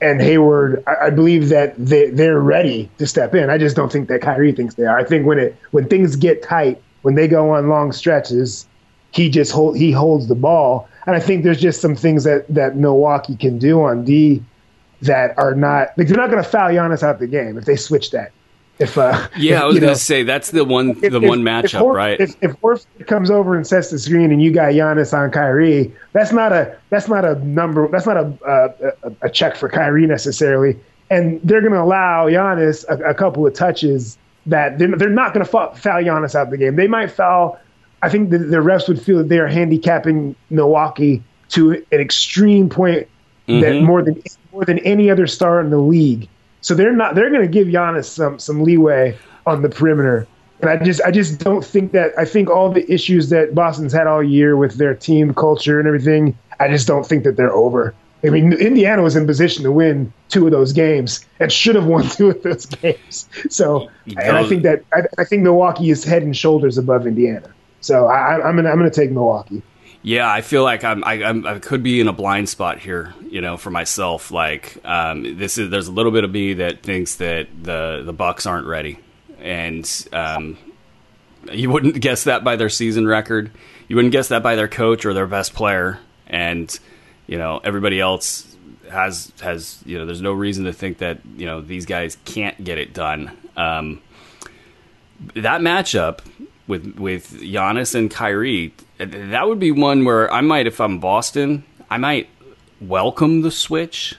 and 0.00 0.20
Hayward. 0.20 0.82
I, 0.86 1.06
I 1.06 1.10
believe 1.10 1.48
that 1.48 1.74
they 1.78 2.10
they're 2.10 2.40
ready 2.40 2.90
to 2.98 3.06
step 3.06 3.34
in. 3.34 3.50
I 3.50 3.58
just 3.58 3.76
don't 3.76 3.90
think 3.90 4.08
that 4.08 4.20
Kyrie 4.20 4.52
thinks 4.52 4.74
they 4.74 4.84
are. 4.84 4.98
I 4.98 5.04
think 5.04 5.26
when 5.26 5.38
it 5.38 5.56
when 5.70 5.88
things 5.88 6.16
get 6.16 6.42
tight, 6.42 6.80
when 7.02 7.14
they 7.14 7.28
go 7.28 7.50
on 7.50 7.68
long 7.68 7.92
stretches, 7.92 8.66
he 9.12 9.30
just 9.30 9.52
hold 9.52 9.76
he 9.76 9.92
holds 9.92 10.28
the 10.28 10.34
ball. 10.34 10.88
And 11.06 11.14
I 11.14 11.20
think 11.20 11.44
there's 11.44 11.60
just 11.60 11.80
some 11.80 11.96
things 11.96 12.24
that 12.24 12.46
that 12.48 12.76
Milwaukee 12.76 13.36
can 13.36 13.58
do 13.58 13.82
on 13.82 14.04
D 14.04 14.42
that 15.02 15.38
are 15.38 15.54
not 15.54 15.96
like 15.96 16.08
they're 16.08 16.16
not 16.16 16.30
going 16.30 16.42
to 16.42 16.48
foul 16.48 16.70
Giannis 16.70 17.02
out 17.02 17.14
of 17.14 17.20
the 17.20 17.26
game 17.26 17.56
if 17.56 17.64
they 17.64 17.76
switch 17.76 18.10
that. 18.10 18.32
If 18.78 18.98
uh, 18.98 19.28
Yeah, 19.38 19.56
if, 19.56 19.62
I 19.62 19.64
was 19.66 19.78
going 19.78 19.92
to 19.94 19.98
say 19.98 20.22
that's 20.22 20.50
the 20.50 20.64
one 20.64 20.90
if- 21.02 21.12
the 21.12 21.16
if- 21.20 21.28
one 21.28 21.40
matchup, 21.42 21.80
Horf- 21.80 21.94
right? 21.94 22.20
If, 22.20 22.36
if 22.42 22.52
Horford 22.60 23.06
comes 23.06 23.30
over 23.30 23.56
and 23.56 23.66
sets 23.66 23.90
the 23.90 23.98
screen 23.98 24.30
and 24.32 24.42
you 24.42 24.50
got 24.52 24.72
Giannis 24.72 25.16
on 25.16 25.30
Kyrie, 25.30 25.94
that's 26.12 26.32
not 26.32 26.52
a 26.52 26.76
that's 26.90 27.08
not 27.08 27.24
a 27.24 27.36
number. 27.46 27.88
That's 27.88 28.06
not 28.06 28.16
a 28.18 28.70
a, 29.02 29.12
a- 29.22 29.30
check 29.30 29.56
for 29.56 29.68
Kyrie 29.68 30.06
necessarily. 30.06 30.78
And 31.08 31.40
they're 31.42 31.60
going 31.60 31.72
to 31.72 31.80
allow 31.80 32.26
Giannis 32.28 32.84
a, 32.88 33.10
a 33.10 33.14
couple 33.14 33.46
of 33.46 33.54
touches 33.54 34.18
that 34.46 34.78
they're, 34.78 34.88
they're 34.96 35.08
not 35.08 35.32
going 35.32 35.44
to 35.44 35.50
foul, 35.50 35.72
Giannis 35.74 36.34
out 36.34 36.46
of 36.46 36.50
the 36.50 36.56
game. 36.58 36.76
They 36.76 36.86
might 36.88 37.10
foul. 37.10 37.58
I 38.02 38.08
think 38.10 38.30
the, 38.30 38.38
the 38.38 38.58
refs 38.58 38.88
would 38.88 39.00
feel 39.00 39.18
that 39.18 39.28
they 39.28 39.38
are 39.38 39.46
handicapping 39.46 40.36
Milwaukee 40.50 41.22
to 41.50 41.72
an 41.72 42.00
extreme 42.00 42.68
point 42.68 43.08
that 43.46 43.54
Mhm. 43.74 43.82
more 43.84 44.02
than 44.02 44.20
more 44.52 44.64
than 44.64 44.78
any 44.80 45.08
other 45.10 45.26
star 45.26 45.60
in 45.60 45.70
the 45.70 45.78
league. 45.78 46.28
So 46.66 46.74
they're 46.74 46.92
not 46.92 47.14
they're 47.14 47.30
going 47.30 47.42
to 47.42 47.48
give 47.48 47.68
Giannis 47.68 48.06
some 48.06 48.40
some 48.40 48.64
leeway 48.64 49.16
on 49.46 49.62
the 49.62 49.68
perimeter. 49.68 50.26
And 50.60 50.68
I 50.68 50.76
just 50.76 51.00
I 51.02 51.12
just 51.12 51.38
don't 51.38 51.64
think 51.64 51.92
that 51.92 52.10
I 52.18 52.24
think 52.24 52.50
all 52.50 52.72
the 52.72 52.84
issues 52.92 53.28
that 53.28 53.54
Boston's 53.54 53.92
had 53.92 54.08
all 54.08 54.20
year 54.20 54.56
with 54.56 54.74
their 54.74 54.92
team 54.92 55.32
culture 55.32 55.78
and 55.78 55.86
everything, 55.86 56.36
I 56.58 56.66
just 56.66 56.88
don't 56.88 57.06
think 57.06 57.22
that 57.22 57.36
they're 57.36 57.52
over. 57.52 57.94
I 58.24 58.30
mean, 58.30 58.52
Indiana 58.54 59.02
was 59.02 59.14
in 59.14 59.28
position 59.28 59.62
to 59.62 59.70
win 59.70 60.12
two 60.28 60.44
of 60.44 60.50
those 60.50 60.72
games 60.72 61.24
and 61.38 61.52
should 61.52 61.76
have 61.76 61.86
won 61.94 62.08
two 62.08 62.30
of 62.30 62.42
those 62.42 62.66
games. 62.66 63.28
So, 63.48 63.88
and 64.18 64.36
I 64.36 64.44
think 64.48 64.64
that 64.64 64.82
I, 64.92 65.02
I 65.18 65.24
think 65.24 65.42
Milwaukee 65.44 65.90
is 65.90 66.02
head 66.02 66.24
and 66.24 66.36
shoulders 66.36 66.78
above 66.78 67.06
Indiana. 67.06 67.48
So 67.80 68.06
I, 68.08 68.44
I'm 68.44 68.56
gonna 68.56 68.70
I'm 68.70 68.78
gonna 68.78 68.90
take 68.90 69.12
Milwaukee. 69.12 69.62
Yeah, 70.06 70.30
I 70.30 70.40
feel 70.40 70.62
like 70.62 70.84
I'm, 70.84 71.02
I, 71.02 71.14
I'm 71.14 71.44
I 71.44 71.58
could 71.58 71.82
be 71.82 71.98
in 71.98 72.06
a 72.06 72.12
blind 72.12 72.48
spot 72.48 72.78
here, 72.78 73.12
you 73.28 73.40
know, 73.40 73.56
for 73.56 73.70
myself. 73.70 74.30
Like 74.30 74.78
um, 74.84 75.36
this 75.36 75.58
is 75.58 75.68
there's 75.68 75.88
a 75.88 75.92
little 75.92 76.12
bit 76.12 76.22
of 76.22 76.30
me 76.30 76.54
that 76.54 76.84
thinks 76.84 77.16
that 77.16 77.48
the 77.60 78.04
the 78.06 78.12
Bucks 78.12 78.46
aren't 78.46 78.68
ready, 78.68 79.00
and 79.40 80.08
um, 80.12 80.58
you 81.50 81.70
wouldn't 81.72 82.00
guess 82.00 82.22
that 82.22 82.44
by 82.44 82.54
their 82.54 82.68
season 82.68 83.04
record. 83.04 83.50
You 83.88 83.96
wouldn't 83.96 84.12
guess 84.12 84.28
that 84.28 84.44
by 84.44 84.54
their 84.54 84.68
coach 84.68 85.04
or 85.04 85.12
their 85.12 85.26
best 85.26 85.54
player, 85.54 85.98
and 86.28 86.78
you 87.26 87.36
know 87.36 87.60
everybody 87.64 87.98
else 87.98 88.56
has 88.88 89.32
has 89.40 89.82
you 89.84 89.98
know 89.98 90.06
there's 90.06 90.22
no 90.22 90.32
reason 90.32 90.66
to 90.66 90.72
think 90.72 90.98
that 90.98 91.18
you 91.36 91.46
know 91.46 91.60
these 91.60 91.84
guys 91.84 92.16
can't 92.24 92.62
get 92.62 92.78
it 92.78 92.94
done. 92.94 93.36
Um, 93.56 94.00
that 95.34 95.62
matchup 95.62 96.20
with 96.66 96.96
with 96.98 97.40
Giannis 97.40 97.94
and 97.94 98.10
Kyrie, 98.10 98.74
that 98.98 99.46
would 99.48 99.58
be 99.58 99.70
one 99.70 100.04
where 100.04 100.32
I 100.32 100.40
might, 100.40 100.66
if 100.66 100.80
I'm 100.80 100.98
Boston, 100.98 101.64
I 101.90 101.96
might 101.98 102.28
welcome 102.80 103.42
the 103.42 103.50
switch 103.50 104.14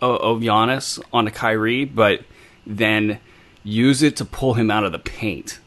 of, 0.00 0.20
of 0.20 0.38
Giannis 0.40 1.00
onto 1.12 1.30
Kyrie, 1.30 1.84
but 1.84 2.22
then 2.66 3.18
use 3.62 4.02
it 4.02 4.16
to 4.16 4.24
pull 4.24 4.54
him 4.54 4.70
out 4.70 4.84
of 4.84 4.92
the 4.92 4.98
paint. 4.98 5.58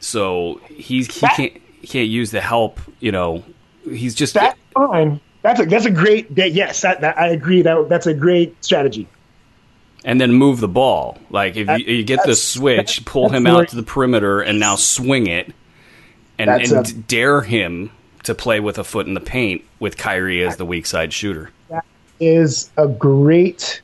So 0.00 0.60
he's 0.68 1.12
he 1.14 1.20
That- 1.20 1.36
can't 1.36 1.52
he 1.80 1.86
can't 1.86 2.08
use 2.08 2.30
the 2.30 2.40
help. 2.40 2.80
You 3.00 3.12
know, 3.12 3.42
he's 3.90 4.14
just 4.14 4.34
That's 4.34 4.58
fine. 4.74 5.20
That's 5.42 5.60
a 5.60 5.64
that's 5.66 5.86
a 5.86 5.90
great 5.90 6.34
that 6.36 6.52
yes 6.52 6.82
that, 6.82 7.00
that 7.00 7.16
I 7.18 7.28
agree 7.28 7.62
that 7.62 7.88
that's 7.88 8.06
a 8.06 8.12
great 8.14 8.62
strategy. 8.62 9.08
and 10.04 10.20
then 10.20 10.32
move 10.32 10.60
the 10.60 10.68
ball. 10.68 11.18
Like 11.30 11.56
if 11.56 11.66
That- 11.66 11.80
you, 11.80 11.96
you 11.96 12.04
get 12.04 12.20
the 12.24 12.34
switch, 12.36 13.04
pull 13.06 13.28
him 13.30 13.46
out 13.46 13.68
to 13.68 13.76
the 13.76 13.82
perimeter, 13.82 14.40
and 14.40 14.58
now 14.60 14.76
swing 14.76 15.26
it, 15.26 15.52
and, 16.48 16.62
and 16.62 16.88
a- 16.88 16.92
dare 16.92 17.40
him 17.42 17.90
to 18.24 18.34
play 18.34 18.60
with 18.60 18.78
a 18.78 18.84
foot 18.84 19.06
in 19.06 19.14
the 19.14 19.20
paint 19.20 19.62
with 19.78 19.96
Kyrie 19.96 20.42
as 20.42 20.56
the 20.56 20.64
weak 20.66 20.86
side 20.86 21.12
shooter. 21.12 21.50
is 22.20 22.70
a 22.76 22.86
great. 22.88 23.80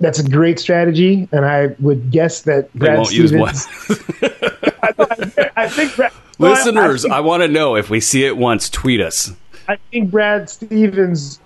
That's 0.00 0.18
a 0.18 0.26
great 0.28 0.58
strategy, 0.58 1.28
and 1.30 1.44
I 1.44 1.74
would 1.78 2.10
guess 2.10 2.42
that 2.42 2.72
They 2.72 2.78
Brad 2.78 2.98
won't 2.98 3.12
use 3.12 3.32
one. 3.34 3.54
Stevens. 3.54 4.00
I 5.56 5.68
think 5.68 5.94
Brad, 5.96 6.12
well, 6.38 6.52
I- 6.52 6.54
Listeners, 6.54 7.04
I, 7.04 7.16
I 7.18 7.20
want 7.20 7.42
to 7.42 7.48
know 7.48 7.76
if 7.76 7.90
we 7.90 8.00
see 8.00 8.24
it 8.24 8.36
once. 8.36 8.70
Tweet 8.70 9.00
us. 9.00 9.32
I 9.68 9.76
think 9.90 10.10
Brad 10.10 10.48
Stevens 10.48 11.38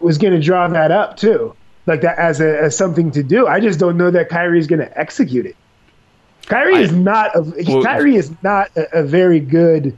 was 0.00 0.18
going 0.18 0.32
to 0.34 0.40
draw 0.40 0.66
that 0.68 0.90
up 0.90 1.16
too, 1.16 1.54
like 1.86 2.00
that 2.02 2.18
as 2.18 2.40
a 2.40 2.60
as 2.62 2.76
something 2.76 3.10
to 3.12 3.22
do. 3.22 3.46
I 3.46 3.60
just 3.60 3.78
don't 3.78 3.96
know 3.96 4.10
that 4.10 4.28
Kyrie 4.28 4.58
is 4.58 4.66
going 4.66 4.80
to 4.80 4.98
execute 4.98 5.46
it. 5.46 5.56
Kyrie 6.46 6.76
I- 6.76 6.80
is 6.80 6.92
not 6.92 7.34
a 7.36 7.42
Well- 7.66 7.82
Kyrie 7.82 8.16
is 8.16 8.32
not 8.42 8.70
a, 8.76 9.00
a 9.00 9.02
very 9.02 9.40
good. 9.40 9.96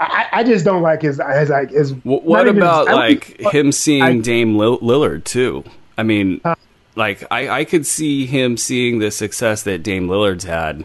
I, 0.00 0.26
I 0.32 0.44
just 0.44 0.64
don't 0.64 0.82
like 0.82 1.02
his 1.02 1.20
his 1.38 1.48
like 1.50 1.70
his. 1.70 1.92
What 2.04 2.48
about 2.48 2.86
like 2.86 3.40
him 3.52 3.70
seeing 3.72 4.02
I- 4.02 4.18
Dame 4.18 4.54
Lillard 4.56 5.24
too? 5.24 5.64
I 5.96 6.02
mean, 6.02 6.40
Huh. 6.44 6.56
like 6.96 7.24
I, 7.30 7.48
I 7.60 7.64
could 7.64 7.86
see 7.86 8.26
him 8.26 8.56
seeing 8.56 8.98
the 8.98 9.10
success 9.10 9.62
that 9.62 9.82
Dame 9.84 10.08
Lillard's 10.08 10.44
had, 10.44 10.84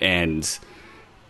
and 0.00 0.58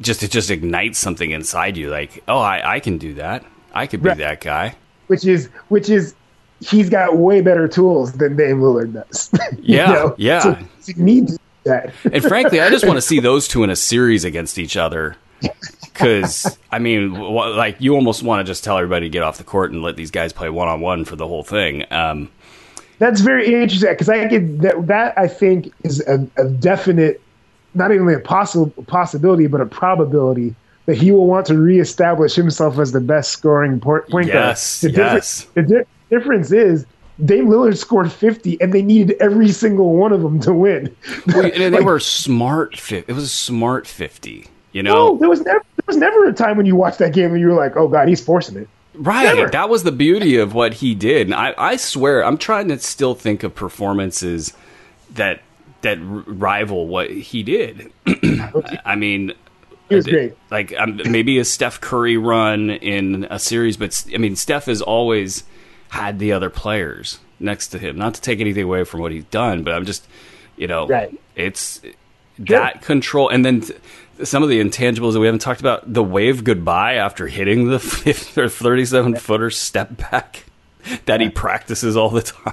just 0.01 0.23
it 0.23 0.31
just 0.31 0.51
ignites 0.51 0.99
something 0.99 1.31
inside 1.31 1.77
you. 1.79 1.89
Like, 1.91 2.23
oh, 2.29 2.39
I, 2.39 2.75
I 2.75 2.81
can 2.81 2.99
do 2.99 3.15
that. 3.15 3.45
I 3.73 3.87
could 3.87 4.03
be 4.03 4.11
Right. 4.11 4.19
that 4.19 4.41
guy. 4.43 4.77
which 5.07 5.25
is 5.25 5.49
which 5.69 5.89
is 5.89 6.15
he's 6.61 6.91
got 6.91 7.17
way 7.17 7.41
better 7.41 7.67
tools 7.67 8.13
than 8.13 8.37
Dame 8.37 8.61
Lillard 8.61 8.93
does. 8.93 9.31
You 9.59 9.79
Yeah, 9.79 10.11
yeah. 10.19 10.41
So 10.41 10.59
you 10.87 11.03
need 11.03 11.29
to 11.29 11.33
do 11.33 11.39
that. 11.39 11.41
And 11.67 12.23
frankly, 12.23 12.61
I 12.61 12.71
just 12.71 12.85
want 12.87 12.97
to 12.97 13.03
see 13.03 13.21
those 13.21 13.49
two 13.49 13.63
in 13.65 13.71
a 13.71 13.77
series 13.77 14.25
against 14.25 14.59
each 14.59 14.77
other. 14.77 15.17
Because 15.83 16.59
I 16.73 16.79
mean, 16.79 17.13
like 17.15 17.77
you 17.79 17.95
almost 17.95 18.23
want 18.23 18.41
to 18.41 18.51
just 18.51 18.65
tell 18.65 18.79
everybody 18.79 19.07
to 19.07 19.11
get 19.11 19.23
off 19.23 19.39
the 19.39 19.45
court 19.45 19.73
and 19.73 19.83
let 19.83 19.97
these 19.97 20.11
guys 20.11 20.33
play 20.33 20.49
one 20.51 20.69
on 20.69 20.81
one 20.81 21.05
for 21.05 21.17
the 21.17 21.27
whole 21.27 21.43
thing. 21.43 21.85
Um, 21.93 22.31
That's 22.99 23.21
very 23.21 23.53
interesting 23.53 23.91
because 23.93 24.09
I 24.09 24.27
get 24.27 24.61
that. 24.63 24.87
That 24.87 25.19
I 25.19 25.29
think 25.29 25.73
is 25.85 26.01
a, 26.09 26.27
a 26.37 26.49
definite, 26.49 27.21
not 27.75 27.93
even 27.93 28.09
a 28.09 28.21
possible 28.21 28.71
possibility 28.87 29.47
but 29.47 29.61
a 29.61 29.67
probability 29.67 30.55
that 30.87 30.97
he 30.97 31.13
will 31.13 31.27
want 31.27 31.47
to 31.47 31.57
reestablish 31.59 32.35
himself 32.35 32.79
as 32.79 32.93
the 32.93 33.01
best 33.01 33.31
scoring 33.33 33.81
point 33.81 34.09
point 34.09 34.27
guard. 34.29 34.49
Yes, 34.49 34.81
The 34.81 34.91
yes. 34.91 35.45
difference, 35.45 35.45
the 35.55 35.63
di- 35.63 35.85
difference 36.17 36.53
is. 36.53 36.87
Dame 37.25 37.47
Lillard 37.49 37.77
scored 37.77 38.11
50, 38.11 38.61
and 38.61 38.73
they 38.73 38.83
needed 38.83 39.17
every 39.21 39.49
single 39.51 39.95
one 39.95 40.13
of 40.13 40.23
them 40.23 40.41
to 40.41 40.53
win. 40.53 40.95
Well, 41.29 41.45
and 41.45 41.53
they 41.55 41.71
Like, 41.71 41.85
were 41.85 42.01
smart. 42.01 42.77
Fi- 42.79 43.05
it 43.07 43.13
was 43.13 43.25
a 43.25 43.29
smart 43.29 43.87
fifty. 43.87 44.49
You 44.73 44.83
know, 44.83 44.95
No, 45.13 45.17
there 45.19 45.29
was 45.29 45.41
never 45.43 45.61
there 45.77 45.85
was 45.87 45.97
never 45.97 46.27
a 46.27 46.33
time 46.33 46.57
when 46.57 46.67
you 46.67 46.75
watched 46.75 46.99
that 46.99 47.13
game 47.13 47.31
and 47.31 47.41
you 47.41 47.47
were 47.49 47.55
like, 47.55 47.77
"Oh 47.77 47.87
God, 47.87 48.09
he's 48.09 48.21
forcing 48.21 48.57
it." 48.57 48.69
right? 48.95 49.25
never. 49.37 49.49
That 49.49 49.69
was 49.69 49.85
the 49.85 49.93
beauty 49.93 50.37
of 50.37 50.55
what 50.55 50.75
he 50.75 50.95
did. 50.97 51.27
And 51.29 51.35
I, 51.35 51.55
I 51.57 51.77
swear, 51.77 52.25
I'm 52.25 52.39
trying 52.39 52.69
to 52.69 52.79
still 52.81 53.15
think 53.15 53.43
of 53.45 53.55
performances 53.55 54.53
that 55.15 55.43
that 55.83 55.99
r- 55.99 56.05
rival 56.27 56.89
what 56.89 57.11
he 57.11 57.43
did. 57.45 57.93
I 58.85 58.97
mean, 58.97 59.33
He 59.89 59.95
was 59.95 60.07
great. 60.07 60.35
Like 60.51 60.75
um, 60.79 61.01
maybe 61.09 61.39
a 61.39 61.45
Steph 61.45 61.81
Curry 61.81 62.17
run 62.17 62.71
in 62.71 63.29
a 63.31 63.39
series, 63.39 63.77
but 63.77 64.05
I 64.13 64.19
mean, 64.19 64.35
Steph 64.35 64.67
is 64.67 64.83
always 64.83 65.45
had 65.91 66.19
the 66.19 66.33
other 66.33 66.51
players 66.51 67.19
next 67.41 67.69
to 67.69 67.79
him. 67.79 67.97
Not 67.97 68.15
to 68.15 68.21
take 68.21 68.41
anything 68.41 68.65
away 68.65 68.85
from 68.85 69.01
what 69.01 69.13
he's 69.13 69.25
done, 69.25 69.63
but 69.63 69.75
I'm 69.75 69.85
just, 69.85 70.07
you 70.57 70.67
know, 70.67 70.87
Right. 70.87 71.19
it's 71.37 71.81
that 72.39 72.83
control, 72.83 73.29
and 73.29 73.45
then. 73.45 73.61
Th- 73.63 73.79
some 74.23 74.45
of 74.45 74.49
the 74.49 74.61
intangibles 74.61 75.15
that 75.15 75.19
we 75.19 75.27
haven't 75.27 75.41
talked 75.41 75.59
about 75.59 75.93
the 75.93 76.01
wave 76.03 76.45
goodbye 76.45 76.95
after 76.95 77.27
hitting 77.27 77.67
the 77.69 77.81
50 77.81 78.41
or 78.41 78.49
37 78.49 79.17
footer 79.17 79.51
step 79.51 79.97
back 79.97 80.45
that 81.07 81.21
he 81.21 81.29
practices 81.31 81.97
all 81.97 82.11
the 82.11 82.23
time. 82.23 82.53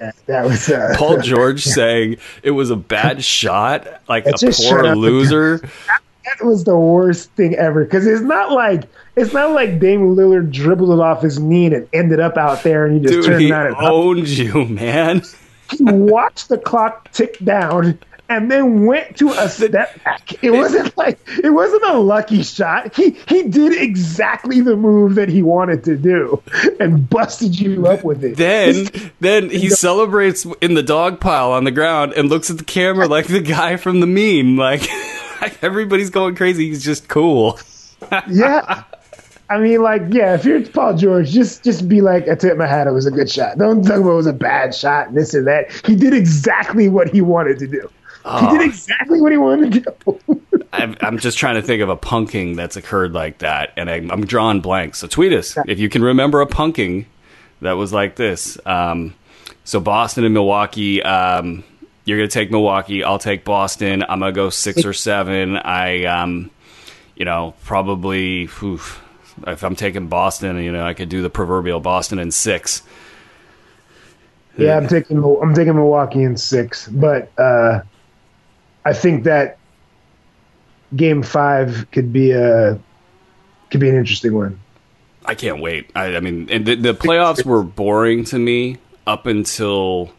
Yeah, 0.00 0.12
that 0.26 0.44
was 0.44 0.68
uh, 0.70 0.94
Paul 0.96 1.18
George 1.22 1.64
saying 1.64 2.18
it 2.44 2.52
was 2.52 2.70
a 2.70 2.76
bad 2.76 3.24
shot, 3.24 3.88
like 4.08 4.24
a 4.26 4.34
poor 4.38 4.94
loser. 4.94 5.58
that 5.58 6.44
was 6.44 6.62
the 6.62 6.78
worst 6.78 7.32
thing 7.32 7.56
ever 7.56 7.82
because 7.82 8.06
it's 8.06 8.22
not 8.22 8.52
like 8.52 8.84
it's 9.18 9.32
not 9.32 9.50
like 9.50 9.80
Dame 9.80 10.14
Lillard 10.14 10.52
dribbled 10.52 10.90
it 10.90 11.02
off 11.02 11.22
his 11.22 11.38
knee 11.38 11.66
and 11.66 11.74
it 11.74 11.88
ended 11.92 12.20
up 12.20 12.36
out 12.36 12.62
there 12.62 12.86
and 12.86 12.94
he 12.96 13.00
just 13.00 13.14
Dude, 13.14 13.24
turned 13.24 13.40
he 13.42 13.50
around 13.50 13.66
and 13.66 13.76
owned 13.76 14.28
you, 14.28 14.64
man. 14.66 15.22
he 15.70 15.84
watched 15.84 16.48
the 16.48 16.58
clock 16.58 17.10
tick 17.12 17.38
down 17.44 17.98
and 18.28 18.50
then 18.50 18.84
went 18.84 19.16
to 19.16 19.30
a 19.30 19.48
step 19.48 20.02
back. 20.04 20.44
It 20.44 20.50
wasn't 20.50 20.96
like 20.96 21.18
it 21.42 21.50
wasn't 21.50 21.84
a 21.84 21.98
lucky 21.98 22.42
shot. 22.42 22.94
He 22.94 23.10
he 23.26 23.44
did 23.44 23.80
exactly 23.80 24.60
the 24.60 24.76
move 24.76 25.14
that 25.14 25.28
he 25.28 25.42
wanted 25.42 25.84
to 25.84 25.96
do 25.96 26.42
and 26.78 27.08
busted 27.08 27.58
you 27.58 27.86
up 27.86 28.04
with 28.04 28.22
it. 28.24 28.36
Then, 28.36 28.88
then 29.20 29.50
he 29.50 29.70
celebrates 29.70 30.46
in 30.60 30.74
the 30.74 30.82
dog 30.82 31.20
pile 31.20 31.52
on 31.52 31.64
the 31.64 31.70
ground 31.70 32.12
and 32.12 32.28
looks 32.28 32.50
at 32.50 32.58
the 32.58 32.64
camera 32.64 33.08
like 33.08 33.26
the 33.26 33.40
guy 33.40 33.76
from 33.76 34.00
the 34.00 34.06
meme. 34.06 34.56
Like, 34.56 34.82
like 35.40 35.62
everybody's 35.62 36.10
going 36.10 36.36
crazy. 36.36 36.68
He's 36.68 36.84
just 36.84 37.08
cool. 37.08 37.58
yeah. 38.30 38.84
I 39.50 39.58
mean, 39.58 39.82
like, 39.82 40.02
yeah, 40.10 40.34
if 40.34 40.44
you're 40.44 40.62
Paul 40.66 40.96
George, 40.96 41.30
just 41.30 41.64
just 41.64 41.88
be 41.88 42.00
like, 42.02 42.28
I 42.28 42.34
tip 42.34 42.56
my 42.58 42.66
hat, 42.66 42.86
it 42.86 42.92
was 42.92 43.06
a 43.06 43.10
good 43.10 43.30
shot. 43.30 43.56
Don't 43.56 43.82
talk 43.82 43.98
about 43.98 44.10
it 44.10 44.14
was 44.14 44.26
a 44.26 44.32
bad 44.32 44.74
shot 44.74 45.08
and 45.08 45.16
this 45.16 45.32
and 45.32 45.46
that. 45.46 45.70
He 45.86 45.96
did 45.96 46.12
exactly 46.12 46.88
what 46.88 47.08
he 47.08 47.22
wanted 47.22 47.58
to 47.60 47.66
do. 47.66 47.90
He 48.40 48.46
did 48.48 48.60
exactly 48.60 49.22
what 49.22 49.32
he 49.32 49.38
wanted 49.38 49.72
to 49.72 49.80
do. 49.80 50.42
I'm, 50.72 50.96
I'm 51.00 51.18
just 51.18 51.38
trying 51.38 51.54
to 51.54 51.62
think 51.62 51.80
of 51.80 51.88
a 51.88 51.96
punking 51.96 52.56
that's 52.56 52.76
occurred 52.76 53.12
like 53.14 53.38
that, 53.38 53.72
and 53.76 53.88
I'm, 53.88 54.10
I'm 54.10 54.26
drawing 54.26 54.60
blanks. 54.60 54.98
So 54.98 55.06
tweet 55.06 55.32
us 55.32 55.56
if 55.66 55.78
you 55.78 55.88
can 55.88 56.02
remember 56.02 56.42
a 56.42 56.46
punking 56.46 57.06
that 57.62 57.72
was 57.72 57.90
like 57.90 58.16
this. 58.16 58.58
Um, 58.66 59.14
so 59.64 59.80
Boston 59.80 60.24
and 60.24 60.34
Milwaukee. 60.34 61.02
Um, 61.02 61.64
you're 62.04 62.18
gonna 62.18 62.28
take 62.28 62.50
Milwaukee. 62.50 63.02
I'll 63.02 63.18
take 63.18 63.44
Boston. 63.44 64.02
I'm 64.02 64.20
gonna 64.20 64.32
go 64.32 64.50
six 64.50 64.84
or 64.84 64.92
seven. 64.92 65.56
I, 65.56 66.04
um, 66.04 66.50
you 67.16 67.24
know, 67.24 67.54
probably. 67.64 68.46
whew, 68.46 68.80
if 69.46 69.62
I'm 69.62 69.76
taking 69.76 70.08
Boston, 70.08 70.56
you 70.62 70.72
know, 70.72 70.84
I 70.84 70.94
could 70.94 71.08
do 71.08 71.22
the 71.22 71.30
proverbial 71.30 71.80
Boston 71.80 72.18
in 72.18 72.30
six. 72.30 72.82
yeah, 74.56 74.76
I'm 74.76 74.88
taking 74.88 75.22
I'm 75.22 75.54
taking 75.54 75.74
Milwaukee 75.74 76.22
in 76.22 76.36
six, 76.36 76.88
but 76.88 77.30
uh, 77.38 77.80
I 78.84 78.92
think 78.92 79.24
that 79.24 79.58
game 80.96 81.22
five 81.22 81.86
could 81.92 82.12
be 82.12 82.32
a 82.32 82.78
could 83.70 83.80
be 83.80 83.88
an 83.88 83.96
interesting 83.96 84.34
one. 84.34 84.60
I 85.24 85.34
can't 85.34 85.60
wait. 85.60 85.90
I, 85.94 86.16
I 86.16 86.20
mean, 86.20 86.48
and 86.50 86.64
the, 86.64 86.74
the 86.74 86.94
playoffs 86.94 87.44
were 87.44 87.62
boring 87.62 88.24
to 88.26 88.38
me 88.38 88.78
up 89.06 89.26
until 89.26 90.10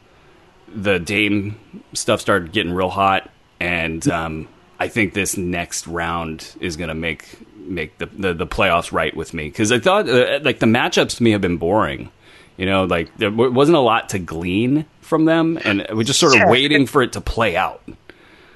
the 0.68 1.00
Dame 1.00 1.60
stuff 1.94 2.22
started 2.22 2.52
getting 2.52 2.74
real 2.74 2.90
hot, 2.90 3.30
and 3.60 4.08
um, 4.08 4.48
I 4.80 4.88
think 4.88 5.14
this 5.14 5.36
next 5.36 5.88
round 5.88 6.56
is 6.60 6.78
going 6.78 6.90
to 6.90 6.96
make 6.96 7.26
make 7.68 7.98
the, 7.98 8.06
the 8.08 8.34
the 8.34 8.48
playoffs 8.48 8.92
right 8.92 9.16
with 9.16 9.34
me 9.34 9.46
because 9.50 9.72
I 9.72 9.80
thought 9.80 10.08
uh, 10.10 10.40
like 10.44 10.60
the 10.60 10.66
matchups 10.66 11.18
to 11.18 11.24
me 11.24 11.32
have 11.32 11.42
been 11.42 11.58
boring. 11.58 12.10
You 12.58 12.66
know, 12.66 12.84
like 12.86 13.16
there 13.18 13.30
w- 13.30 13.52
wasn't 13.52 13.78
a 13.78 13.82
lot 13.82 14.10
to 14.10 14.20
glean 14.20 14.86
from 15.02 15.26
them, 15.26 15.58
and 15.64 15.86
we're 15.94 16.04
just 16.04 16.20
sort 16.20 16.34
of 16.34 16.40
Yeah. 16.40 16.50
waiting 16.50 16.86
for 16.86 17.02
it 17.02 17.14
to 17.14 17.22
play 17.22 17.56
out. 17.56 17.82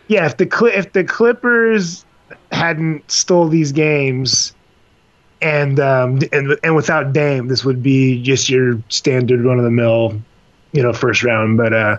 Yeah, 0.08 0.26
if 0.26 0.36
the 0.38 0.46
Cli- 0.46 0.74
if 0.74 0.92
the 0.92 1.04
Clippers 1.06 2.04
hadn't 2.52 3.10
stole 3.10 3.48
these 3.48 3.72
games, 3.72 4.54
and 5.42 5.80
um, 5.80 6.20
and 6.34 6.58
and 6.64 6.76
without 6.76 7.14
Dame, 7.14 7.48
this 7.48 7.64
would 7.64 7.82
be 7.82 8.22
just 8.22 8.50
your 8.50 8.82
standard 8.90 9.42
run 9.46 9.58
of 9.58 9.64
the 9.64 9.72
mill, 9.72 10.20
you 10.74 10.84
know, 10.84 10.92
first 10.92 11.24
round. 11.24 11.56
But 11.58 11.72
uh, 11.74 11.98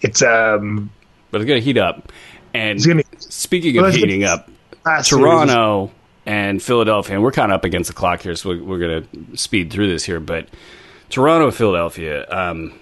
it's 0.00 0.22
um, 0.22 0.88
But 1.32 1.40
it's 1.40 1.48
going 1.48 1.60
to 1.60 1.64
heat 1.64 1.78
up. 1.78 2.12
And 2.54 2.82
gonna- 2.84 3.02
speaking 3.18 3.76
of 3.78 3.86
get- 3.92 3.94
heating 4.00 4.22
up, 4.24 4.48
Toronto 5.04 5.90
and 6.28 6.62
Philadelphia, 6.62 7.14
and 7.14 7.24
we're 7.24 7.32
kind 7.32 7.50
of 7.50 7.56
up 7.56 7.64
against 7.64 7.88
the 7.88 7.94
clock 7.94 8.20
here, 8.20 8.36
so 8.36 8.50
we're, 8.50 8.78
going 8.78 9.08
to 9.08 9.36
speed 9.38 9.72
through 9.72 9.88
this 9.88 10.04
here. 10.04 10.20
But 10.20 10.46
Toronto, 11.08 11.50
Philadelphia, 11.50 12.28
um, 12.28 12.78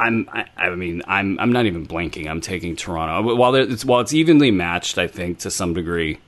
I'm, 0.00 0.26
I, 0.32 0.46
I 0.56 0.70
mean, 0.70 1.02
I'm, 1.06 1.38
I'm 1.38 1.52
not 1.52 1.66
even 1.66 1.84
blinking. 1.84 2.26
I'm 2.26 2.40
taking 2.40 2.76
Toronto. 2.76 3.36
While 3.36 3.54
it's 3.56 3.84
while 3.84 4.00
it's 4.00 4.14
evenly 4.14 4.50
matched, 4.50 4.96
I 4.96 5.06
think 5.06 5.40
to 5.40 5.50
some 5.50 5.74
degree, 5.74 6.18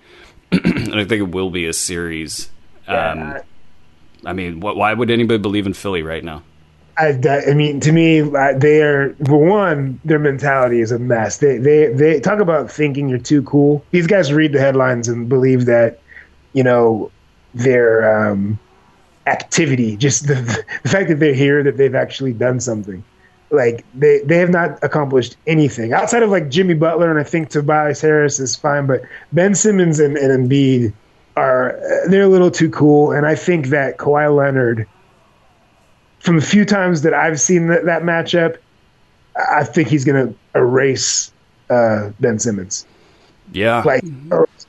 and 0.53 0.95
I 0.95 1.07
think 1.07 1.21
it 1.21 1.31
will 1.31 1.51
be 1.51 1.67
a 1.67 1.73
series. 1.73 2.51
Um, 2.87 3.39
I 4.27 4.35
mean, 4.35 4.61
wh- 4.61 4.77
why 4.77 4.93
would 4.93 5.11
anybody 5.11 5.39
believe 5.39 5.67
in 5.67 5.73
Philly 5.73 6.03
right 6.03 6.23
now? 6.23 6.43
I, 6.99 7.19
I 7.49 7.55
mean, 7.55 7.81
to 7.81 7.93
me, 7.93 8.21
they 8.21 8.83
are 8.83 9.15
for 9.27 9.39
one, 9.39 10.01
their 10.05 10.19
mentality 10.19 10.81
is 10.81 10.93
a 10.93 10.99
mess. 10.99 11.39
They 11.39 11.59
they 11.59 11.93
they 11.93 12.21
talk 12.21 12.41
about 12.41 12.71
thinking 12.71 13.09
you're 13.09 13.19
too 13.19 13.43
cool. 13.43 13.85
These 13.91 14.07
guys 14.07 14.33
read 14.33 14.53
the 14.53 14.61
headlines 14.61 15.09
and 15.09 15.29
believe 15.29 15.67
that, 15.67 16.01
you 16.53 16.63
know, 16.63 17.11
their 17.55 18.31
um, 18.31 18.59
activity, 19.27 19.97
just 19.97 20.27
the 20.27 20.35
the 20.83 20.89
fact 20.89 21.09
that 21.09 21.21
they're 21.21 21.35
here, 21.35 21.63
that 21.63 21.77
they've 21.77 21.95
actually 21.95 22.33
done 22.33 22.61
something. 22.61 23.05
like 23.51 23.85
they 23.95 24.21
they 24.21 24.39
have 24.39 24.51
not 24.51 24.79
accomplished 24.83 25.37
anything 25.47 25.93
outside 25.93 26.23
of 26.23 26.31
like 26.31 26.49
Jimmy 26.51 26.75
Butler 26.75 27.11
and 27.11 27.19
I 27.19 27.25
think 27.25 27.49
Tobias 27.51 28.01
Harris 28.01 28.39
is 28.39 28.55
fine, 28.57 28.87
but 28.87 29.03
Ben 29.33 29.55
Simmons 29.55 29.99
and, 29.99 30.17
and 30.17 30.49
Embiid 30.49 30.93
are 31.37 31.79
they're 32.09 32.23
a 32.23 32.29
little 32.29 32.51
too 32.51 32.71
cool, 32.71 33.13
and 33.13 33.27
I 33.27 33.35
think 33.35 33.69
that 33.69 33.99
Kawhi 33.99 34.35
Leonard, 34.35 34.87
from 36.21 36.37
a 36.37 36.41
few 36.41 36.65
times 36.65 37.03
that 37.03 37.15
I've 37.15 37.41
seen 37.41 37.67
that, 37.69 37.87
that 37.87 38.03
matchup, 38.03 38.59
I 39.37 39.65
think 39.65 39.89
he's 39.89 40.05
going 40.05 40.29
to 40.29 40.35
erase 40.55 41.33
uh, 41.69 42.11
Ben 42.21 42.39
Simmons. 42.39 42.87
Yeah, 43.53 43.83
like 43.85 44.05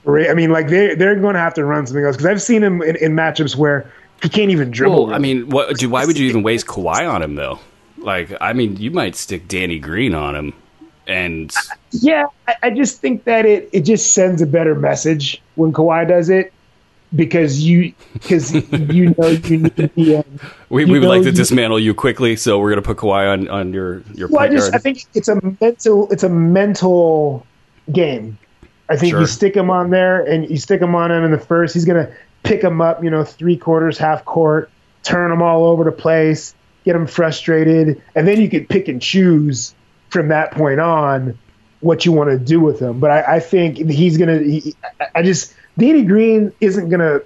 I 0.07 0.33
mean, 0.33 0.49
like 0.49 0.69
they 0.69 0.95
they're 0.95 1.15
going 1.15 1.35
to 1.35 1.39
have 1.39 1.53
to 1.55 1.65
run 1.65 1.85
something 1.85 2.03
else 2.03 2.15
because 2.15 2.25
I've 2.25 2.41
seen 2.41 2.63
him 2.63 2.81
in, 2.81 2.95
in, 2.95 3.13
matchups 3.13 3.55
where 3.55 3.91
he 4.23 4.29
can't 4.29 4.49
even 4.49 4.71
dribble. 4.71 5.07
Well, 5.07 5.13
I 5.13 5.19
mean, 5.19 5.49
what? 5.49 5.77
Dude, 5.77 5.91
why 5.91 6.03
would 6.05 6.17
you 6.17 6.27
even 6.27 6.41
waste 6.41 6.65
Kawhi 6.65 7.07
on 7.07 7.21
him 7.21 7.35
though? 7.35 7.59
Like, 7.97 8.35
I 8.41 8.53
mean, 8.53 8.77
you 8.77 8.89
might 8.89 9.15
stick 9.15 9.47
Danny 9.47 9.77
Green 9.77 10.15
on 10.15 10.35
him, 10.35 10.53
and 11.05 11.53
yeah, 11.91 12.25
I, 12.47 12.55
I 12.63 12.69
just 12.71 13.01
think 13.01 13.25
that 13.25 13.45
it 13.45 13.69
it 13.71 13.81
just 13.81 14.15
sends 14.15 14.41
a 14.41 14.47
better 14.47 14.73
message 14.73 15.39
when 15.53 15.71
Kawhi 15.73 16.07
does 16.07 16.31
it 16.31 16.51
because 17.15 17.61
you 17.61 17.93
because 18.13 18.53
you 18.53 19.13
know 19.17 19.27
you 19.27 19.57
need 19.57 19.75
to 19.77 19.87
be. 19.89 20.15
Um, 20.15 20.39
we 20.69 20.85
we 20.85 20.99
would 20.99 21.09
like 21.09 21.23
to 21.23 21.31
dismantle 21.31 21.79
you 21.79 21.93
quickly, 21.93 22.35
so 22.35 22.59
we're 22.59 22.69
gonna 22.69 22.81
put 22.81 22.97
Kawhi 22.97 23.31
on 23.31 23.47
on 23.49 23.73
your 23.73 24.01
your. 24.13 24.29
Well, 24.29 24.41
I 24.41 24.47
just 24.47 24.73
I 24.73 24.77
think 24.77 25.05
it's 25.13 25.27
a 25.27 25.39
mental 25.59 26.11
it's 26.11 26.23
a 26.23 26.29
mental 26.29 27.45
game. 27.91 28.37
I 28.89 28.97
think 28.97 29.11
sure. 29.11 29.21
you 29.21 29.27
stick 29.27 29.55
him 29.55 29.69
on 29.69 29.89
there 29.89 30.21
and 30.21 30.49
you 30.49 30.57
stick 30.57 30.81
him 30.81 30.95
on 30.95 31.11
him 31.11 31.23
in 31.23 31.31
the 31.31 31.39
first. 31.39 31.73
He's 31.73 31.85
gonna 31.85 32.11
pick 32.43 32.63
him 32.63 32.81
up, 32.81 33.03
you 33.03 33.09
know, 33.09 33.23
three 33.23 33.57
quarters, 33.57 33.97
half 33.97 34.25
court, 34.25 34.69
turn 35.03 35.31
him 35.31 35.41
all 35.41 35.65
over 35.65 35.83
the 35.83 35.91
place, 35.91 36.55
get 36.83 36.95
him 36.95 37.07
frustrated, 37.07 38.01
and 38.15 38.27
then 38.27 38.41
you 38.41 38.49
could 38.49 38.67
pick 38.67 38.87
and 38.87 39.01
choose 39.01 39.75
from 40.09 40.29
that 40.29 40.51
point 40.51 40.79
on 40.79 41.37
what 41.79 42.05
you 42.05 42.11
want 42.11 42.29
to 42.29 42.37
do 42.37 42.59
with 42.59 42.79
him. 42.79 42.99
But 42.99 43.11
I, 43.11 43.35
I 43.35 43.39
think 43.39 43.77
he's 43.77 44.17
gonna. 44.17 44.39
He, 44.39 44.75
I 45.15 45.23
just 45.23 45.53
Danny 45.77 46.03
Green 46.03 46.51
isn't 46.61 46.89
going 46.89 46.99
to 46.99 47.23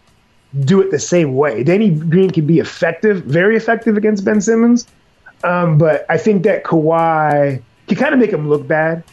do 0.64 0.82
it 0.82 0.92
the 0.92 1.00
same 1.00 1.36
way. 1.36 1.64
Danny 1.64 1.90
Green 1.92 2.30
can 2.30 2.46
be 2.46 2.60
effective, 2.60 3.24
very 3.24 3.56
effective 3.56 3.98
against 3.98 4.24
Ben 4.24 4.40
Simmons, 4.40 4.88
um, 5.44 5.78
but 5.78 6.06
I 6.10 6.18
think 6.18 6.44
that 6.44 6.64
Kawhi 6.64 7.62
can 7.88 7.98
kind 7.98 8.14
of 8.14 8.20
make 8.20 8.32
him 8.32 8.50
look 8.50 8.68
bad, 8.68 9.04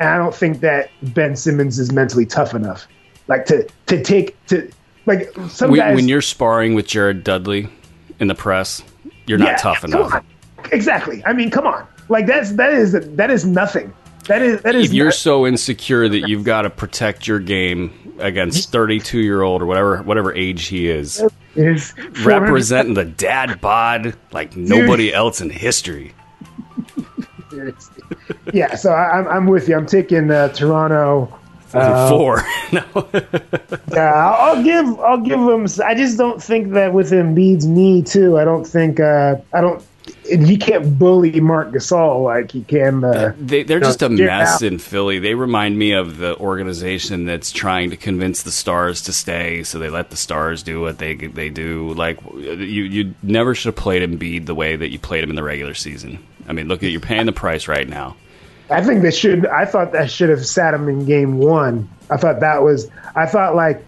and 0.00 0.08
I 0.08 0.18
don't 0.18 0.34
think 0.34 0.60
that 0.60 0.90
Ben 1.02 1.36
Simmons 1.36 1.78
is 1.78 1.92
mentally 1.92 2.26
tough 2.26 2.54
enough, 2.54 2.86
like 3.28 3.46
to 3.46 3.68
to 3.86 4.02
take 4.02 4.44
to 4.46 4.70
like 5.06 5.32
some 5.48 5.70
when, 5.70 5.80
guys. 5.80 5.94
When 5.96 6.08
you're 6.08 6.22
sparring 6.22 6.74
with 6.74 6.86
Jared 6.86 7.24
Dudley 7.24 7.68
in 8.18 8.28
the 8.28 8.34
press, 8.34 8.82
you're 9.26 9.38
not 9.38 9.52
yeah, 9.52 9.56
tough 9.56 9.84
enough. 9.84 10.24
Exactly. 10.72 11.22
I 11.24 11.32
mean, 11.32 11.50
come 11.50 11.66
on. 11.66 11.86
Like 12.08 12.26
that's 12.26 12.52
that 12.52 12.72
is 12.72 12.92
that 12.92 13.30
is 13.30 13.44
nothing. 13.44 13.92
That 14.28 14.42
is 14.42 14.60
that 14.62 14.74
is. 14.74 14.86
If 14.86 14.92
you're 14.92 15.06
not- 15.06 15.14
so 15.14 15.46
insecure 15.46 16.08
that 16.08 16.28
you've 16.28 16.44
got 16.44 16.62
to 16.62 16.70
protect 16.70 17.26
your 17.26 17.38
game 17.40 18.14
against 18.18 18.70
32 18.70 19.20
year 19.20 19.42
old 19.42 19.62
or 19.62 19.66
whatever 19.66 20.02
whatever 20.02 20.34
age 20.34 20.66
he 20.66 20.88
is, 20.88 21.22
is 21.56 21.94
representing 22.24 22.94
the 22.94 23.04
dad 23.04 23.60
bod 23.60 24.14
like 24.32 24.54
nobody 24.56 25.12
else 25.12 25.40
in 25.40 25.50
history. 25.50 26.14
yeah, 28.52 28.74
so 28.74 28.90
I, 28.92 29.18
am 29.18 29.28
I'm 29.28 29.46
with 29.46 29.68
you. 29.68 29.76
I'm 29.76 29.86
taking 29.86 30.30
uh, 30.30 30.48
Toronto. 30.48 31.34
Uh, 31.72 32.08
Four. 32.08 32.42
no. 32.72 32.82
yeah, 33.92 34.34
I'll 34.38 34.62
give 34.62 35.00
I'll 35.00 35.20
give 35.20 35.40
them. 35.40 35.66
I 35.84 35.94
just 35.94 36.16
don't 36.18 36.42
think 36.42 36.72
that 36.72 36.92
with 36.92 37.10
Embiid's 37.12 37.66
knee 37.66 38.02
too. 38.02 38.38
I 38.38 38.44
don't 38.44 38.66
think 38.66 39.00
uh, 39.00 39.36
I 39.52 39.60
don't 39.60 39.82
he 40.24 40.56
can't 40.56 40.98
bully 40.98 41.40
Marc 41.40 41.70
Gasol 41.70 42.24
like 42.24 42.52
he 42.52 42.62
can. 42.62 43.04
Uh, 43.04 43.34
they, 43.38 43.62
are 43.62 43.80
just 43.80 44.02
a 44.02 44.08
mess 44.08 44.62
in 44.62 44.78
Philly. 44.78 45.18
They 45.18 45.34
remind 45.34 45.78
me 45.78 45.92
of 45.92 46.18
the 46.18 46.36
organization 46.36 47.24
that's 47.24 47.50
trying 47.50 47.90
to 47.90 47.96
convince 47.96 48.42
the 48.42 48.50
stars 48.50 49.02
to 49.02 49.12
stay, 49.12 49.62
so 49.62 49.78
they 49.78 49.90
let 49.90 50.10
the 50.10 50.16
stars 50.16 50.62
do 50.62 50.80
what 50.80 50.98
they 50.98 51.14
they 51.14 51.50
do. 51.50 51.92
Like 51.94 52.20
you, 52.34 52.84
you 52.84 53.14
never 53.22 53.54
should 53.54 53.68
have 53.68 53.76
played 53.76 54.08
Embiid 54.08 54.46
the 54.46 54.54
way 54.54 54.76
that 54.76 54.90
you 54.90 54.98
played 54.98 55.24
him 55.24 55.30
in 55.30 55.36
the 55.36 55.42
regular 55.42 55.74
season. 55.74 56.18
I 56.46 56.52
mean, 56.52 56.68
look 56.68 56.82
at 56.82 56.90
you're 56.90 57.00
paying 57.00 57.26
the 57.26 57.32
price 57.32 57.68
right 57.68 57.88
now. 57.88 58.16
I 58.70 58.82
think 58.82 59.02
they 59.02 59.10
should. 59.10 59.46
I 59.46 59.64
thought 59.64 59.92
that 59.92 60.10
should 60.10 60.28
have 60.28 60.46
sat 60.46 60.74
him 60.74 60.88
in 60.88 61.06
game 61.06 61.38
one. 61.38 61.88
I 62.10 62.16
thought 62.16 62.40
that 62.40 62.62
was. 62.62 62.90
I 63.14 63.26
thought 63.26 63.54
like 63.54 63.82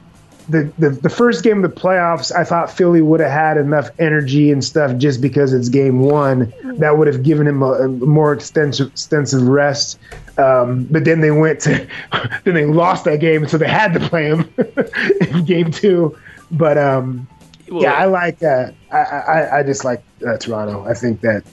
the, 0.51 0.73
the, 0.79 0.91
the 0.91 1.11
first 1.11 1.45
game 1.45 1.65
of 1.65 1.75
the 1.75 1.81
playoffs, 1.81 2.35
I 2.35 2.45
thought 2.45 2.71
Philly 2.71 3.01
would 3.01 3.21
have 3.21 3.31
had 3.31 3.57
enough 3.57 3.91
energy 3.99 4.51
and 4.51 4.65
stuff 4.65 4.97
just 4.97 5.21
because 5.21 5.53
it's 5.53 5.69
game 5.69 6.01
one. 6.01 6.53
That 6.79 6.99
would 6.99 7.07
have 7.07 7.23
given 7.23 7.47
him 7.47 7.63
a, 7.63 7.73
a 7.73 7.89
more 7.89 8.33
extensive 8.33 8.89
extensive 8.89 9.43
rest. 9.43 9.99
Um, 10.39 10.85
but 10.85 11.05
then 11.05 11.21
they 11.21 11.31
went 11.31 11.61
to, 11.61 11.87
then 12.45 12.55
they 12.55 12.67
lost 12.67 13.05
that 13.05 13.21
game, 13.21 13.47
so 13.47 13.59
they 13.59 13.69
had 13.69 13.93
to 13.95 14.01
play 14.01 14.27
him 14.27 14.53
in 15.21 15.45
game 15.45 15.71
two. 15.71 16.17
But 16.51 16.79
um, 16.79 17.29
well, 17.69 17.83
yeah, 17.83 17.95
I 17.95 18.07
like. 18.07 18.43
Uh, 18.43 18.73
I, 18.91 18.99
I 18.99 19.59
I 19.59 19.63
just 19.63 19.85
like 19.85 20.03
uh, 20.27 20.37
Toronto. 20.39 20.85
I 20.85 20.95
think 20.95 21.21
that 21.21 21.45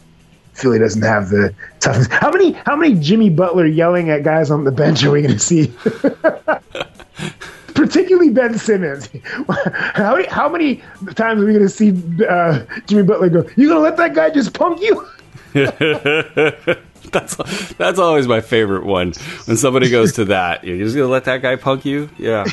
Philly 0.54 0.80
doesn't 0.80 1.04
have 1.04 1.30
the 1.30 1.54
toughness. 1.80 2.08
How 2.08 2.32
many 2.32 2.54
how 2.54 2.76
many 2.76 2.96
Jimmy 2.96 3.30
Butler 3.30 3.68
yelling 3.68 4.10
at 4.10 4.24
guys 4.24 4.50
on 4.50 4.64
the 4.64 4.72
bench 4.72 5.04
are 5.04 5.12
we 5.12 5.22
going 5.22 5.36
to 5.36 5.40
see? 5.40 5.72
particularly 7.78 8.30
Ben 8.32 8.58
Simmons. 8.58 9.08
how, 9.94 10.16
many, 10.16 10.28
how 10.28 10.50
many 10.50 10.84
times 11.16 11.42
are 11.42 11.46
we 11.46 11.54
going 11.54 11.66
to 11.66 11.70
see 11.70 11.94
uh, 12.28 12.66
Jimmy 12.88 13.04
Butler 13.04 13.30
go, 13.30 13.50
You 13.56 13.70
going 13.70 13.78
to 13.78 13.80
let 13.80 13.98
that 13.98 14.14
guy 14.16 14.32
just 14.32 14.54
punk 14.54 14.82
you? 14.82 15.08
that's 17.12 17.36
that's 17.76 18.00
always 18.00 18.28
my 18.28 18.42
favorite 18.42 18.86
one. 18.86 19.14
When 19.46 19.56
somebody 19.56 19.90
goes 19.90 20.14
to 20.14 20.26
that, 20.26 20.64
you're 20.64 20.78
just 20.78 20.96
gonna 20.96 21.08
let 21.08 21.24
that 21.26 21.42
guy 21.42 21.56
punk 21.56 21.86
you? 21.86 22.10
Yeah, 22.18 22.46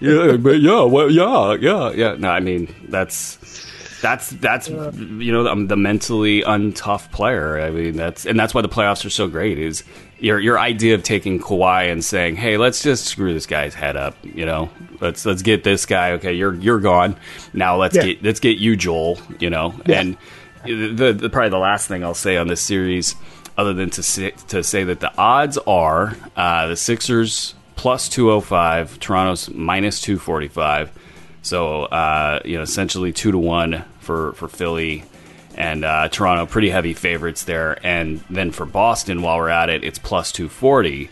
yeah, 0.00 0.36
but 0.36 0.60
yeah, 0.60 0.82
well, 0.82 1.10
yeah, 1.10 1.54
yeah, 1.54 1.92
yeah. 1.92 2.14
No, 2.18 2.28
I 2.28 2.40
mean 2.40 2.74
that's 2.88 3.38
that's 4.00 4.30
that's 4.30 4.68
you 4.68 5.32
know 5.32 5.42
the, 5.42 5.66
the 5.66 5.76
mentally 5.76 6.42
untough 6.42 7.10
player. 7.12 7.60
I 7.60 7.70
mean 7.70 7.96
that's 7.96 8.26
and 8.26 8.38
that's 8.38 8.54
why 8.54 8.62
the 8.62 8.68
playoffs 8.68 9.04
are 9.04 9.10
so 9.10 9.28
great. 9.28 9.58
Is 9.58 9.84
your 10.18 10.40
your 10.40 10.58
idea 10.58 10.94
of 10.94 11.02
taking 11.02 11.38
Kawhi 11.38 11.90
and 11.90 12.04
saying, 12.04 12.36
"Hey, 12.36 12.56
let's 12.56 12.82
just 12.82 13.06
screw 13.06 13.32
this 13.32 13.46
guy's 13.46 13.74
head 13.74 13.96
up," 13.96 14.16
you 14.22 14.46
know, 14.46 14.70
let's 15.00 15.26
let's 15.26 15.42
get 15.42 15.64
this 15.64 15.86
guy. 15.86 16.12
Okay, 16.12 16.32
you're 16.32 16.54
you're 16.54 16.80
gone. 16.80 17.16
Now 17.52 17.76
let's 17.76 17.96
yeah. 17.96 18.04
get 18.04 18.22
let's 18.22 18.40
get 18.40 18.58
you 18.58 18.76
Joel. 18.76 19.18
You 19.40 19.50
know, 19.50 19.74
yeah. 19.86 20.00
and 20.00 20.16
the, 20.64 21.12
the, 21.12 21.30
probably 21.30 21.50
the 21.50 21.58
last 21.58 21.88
thing 21.88 22.02
I'll 22.02 22.14
say 22.14 22.36
on 22.36 22.48
this 22.48 22.60
series, 22.60 23.14
other 23.56 23.72
than 23.72 23.90
to 23.90 24.02
say, 24.02 24.30
to 24.48 24.64
say 24.64 24.84
that 24.84 25.00
the 25.00 25.16
odds 25.16 25.58
are 25.58 26.16
uh, 26.36 26.66
the 26.66 26.76
Sixers 26.76 27.54
205, 27.76 28.98
Toronto's 28.98 29.50
minus 29.50 30.00
two 30.00 30.18
forty 30.18 30.48
five. 30.48 30.90
So 31.46 31.84
uh, 31.84 32.40
you 32.44 32.56
know, 32.56 32.62
essentially 32.62 33.12
two 33.12 33.30
to 33.30 33.38
one 33.38 33.84
for 34.00 34.32
for 34.32 34.48
Philly 34.48 35.04
and 35.54 35.84
uh, 35.84 36.08
Toronto 36.08 36.44
pretty 36.44 36.70
heavy 36.70 36.92
favorites 36.92 37.44
there. 37.44 37.78
And 37.86 38.18
then 38.28 38.50
for 38.50 38.66
Boston, 38.66 39.22
while 39.22 39.38
we're 39.38 39.48
at 39.48 39.70
it, 39.70 39.84
it's 39.84 40.00
plus 40.00 40.32
240. 40.32 41.08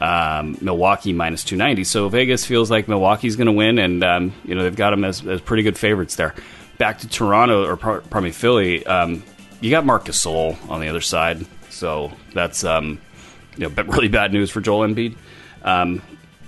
Um, 0.00 0.56
Milwaukee 0.62 1.12
minus 1.12 1.44
290. 1.44 1.84
So 1.84 2.08
Vegas 2.08 2.46
feels 2.46 2.70
like 2.70 2.88
Milwaukee's 2.88 3.36
going 3.36 3.48
to 3.48 3.52
win, 3.52 3.78
and 3.78 4.02
um, 4.02 4.32
you 4.46 4.54
know 4.54 4.62
they've 4.62 4.74
got 4.74 4.90
them 4.90 5.04
as, 5.04 5.26
as 5.26 5.42
pretty 5.42 5.62
good 5.62 5.76
favorites 5.76 6.16
there. 6.16 6.34
Back 6.78 7.00
to 7.00 7.08
Toronto 7.08 7.66
or 7.66 7.76
pardon 7.76 8.22
me, 8.22 8.30
Philly. 8.30 8.84
Um, 8.86 9.24
you 9.60 9.70
got 9.70 9.84
Marc 9.84 10.06
Gasol 10.06 10.56
on 10.70 10.80
the 10.80 10.88
other 10.88 11.02
side, 11.02 11.44
so 11.68 12.12
that's 12.32 12.64
um, 12.64 12.98
you 13.58 13.68
know 13.68 13.82
really 13.88 14.08
bad 14.08 14.32
news 14.32 14.50
for 14.50 14.62
Joel 14.62 14.88
Embiid. 14.88 15.16
Um, 15.62 16.00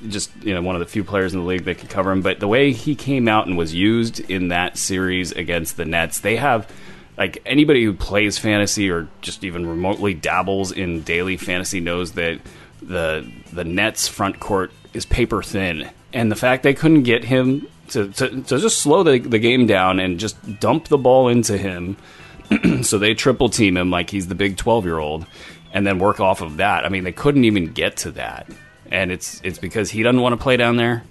just 0.06 0.30
you 0.42 0.54
know 0.54 0.62
one 0.62 0.74
of 0.74 0.80
the 0.80 0.86
few 0.86 1.04
players 1.04 1.34
in 1.34 1.40
the 1.40 1.46
league 1.46 1.64
that 1.64 1.78
could 1.78 1.90
cover 1.90 2.12
him. 2.12 2.22
But 2.22 2.40
the 2.40 2.48
way 2.48 2.72
he 2.72 2.94
came 2.94 3.28
out 3.28 3.46
and 3.46 3.56
was 3.56 3.74
used 3.74 4.20
in 4.20 4.48
that 4.48 4.78
series 4.78 5.32
against 5.32 5.76
the 5.76 5.84
Nets, 5.84 6.20
they 6.20 6.36
have 6.36 6.70
like 7.16 7.42
anybody 7.44 7.84
who 7.84 7.92
plays 7.92 8.38
fantasy 8.38 8.90
or 8.90 9.08
just 9.20 9.42
even 9.44 9.66
remotely 9.66 10.14
dabbles 10.14 10.70
in 10.70 11.02
daily 11.02 11.36
fantasy 11.36 11.80
knows 11.80 12.12
that 12.12 12.40
the 12.80 13.30
the 13.52 13.64
Nets 13.64 14.06
front 14.06 14.38
court 14.40 14.70
is 14.94 15.04
paper 15.04 15.42
thin, 15.42 15.90
and 16.12 16.30
the 16.30 16.36
fact 16.36 16.62
they 16.62 16.74
couldn't 16.74 17.02
get 17.02 17.24
him 17.24 17.66
to 17.88 18.08
to, 18.12 18.42
to 18.42 18.58
just 18.58 18.78
slow 18.78 19.02
the, 19.02 19.18
the 19.18 19.38
game 19.38 19.66
down 19.66 19.98
and 19.98 20.20
just 20.20 20.60
dump 20.60 20.88
the 20.88 20.98
ball 20.98 21.28
into 21.28 21.58
him, 21.58 21.96
so 22.82 22.98
they 22.98 23.14
triple 23.14 23.48
team 23.48 23.76
him 23.76 23.90
like 23.90 24.10
he's 24.10 24.28
the 24.28 24.34
big 24.34 24.56
twelve 24.56 24.84
year 24.84 24.98
old, 24.98 25.26
and 25.72 25.86
then 25.86 25.98
work 25.98 26.20
off 26.20 26.40
of 26.40 26.58
that. 26.58 26.84
I 26.84 26.88
mean, 26.88 27.04
they 27.04 27.12
couldn't 27.12 27.44
even 27.44 27.72
get 27.72 27.96
to 27.98 28.12
that, 28.12 28.48
and 28.90 29.10
it's 29.10 29.40
it's 29.44 29.58
because 29.58 29.90
he 29.90 30.02
doesn't 30.02 30.20
want 30.20 30.32
to 30.32 30.42
play 30.42 30.56
down 30.56 30.76
there 30.76 31.02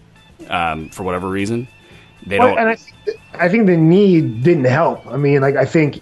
um, 0.50 0.90
for 0.90 1.04
whatever 1.04 1.30
reason. 1.30 1.68
They 2.26 2.40
well, 2.40 2.56
don't. 2.56 2.60
And 2.60 2.70
I, 2.70 3.46
I 3.46 3.50
think 3.50 3.68
the 3.68 3.78
need 3.78 4.44
didn't 4.44 4.66
help. 4.66 5.06
I 5.08 5.18
mean, 5.18 5.42
like 5.42 5.56
I 5.56 5.66
think, 5.66 6.02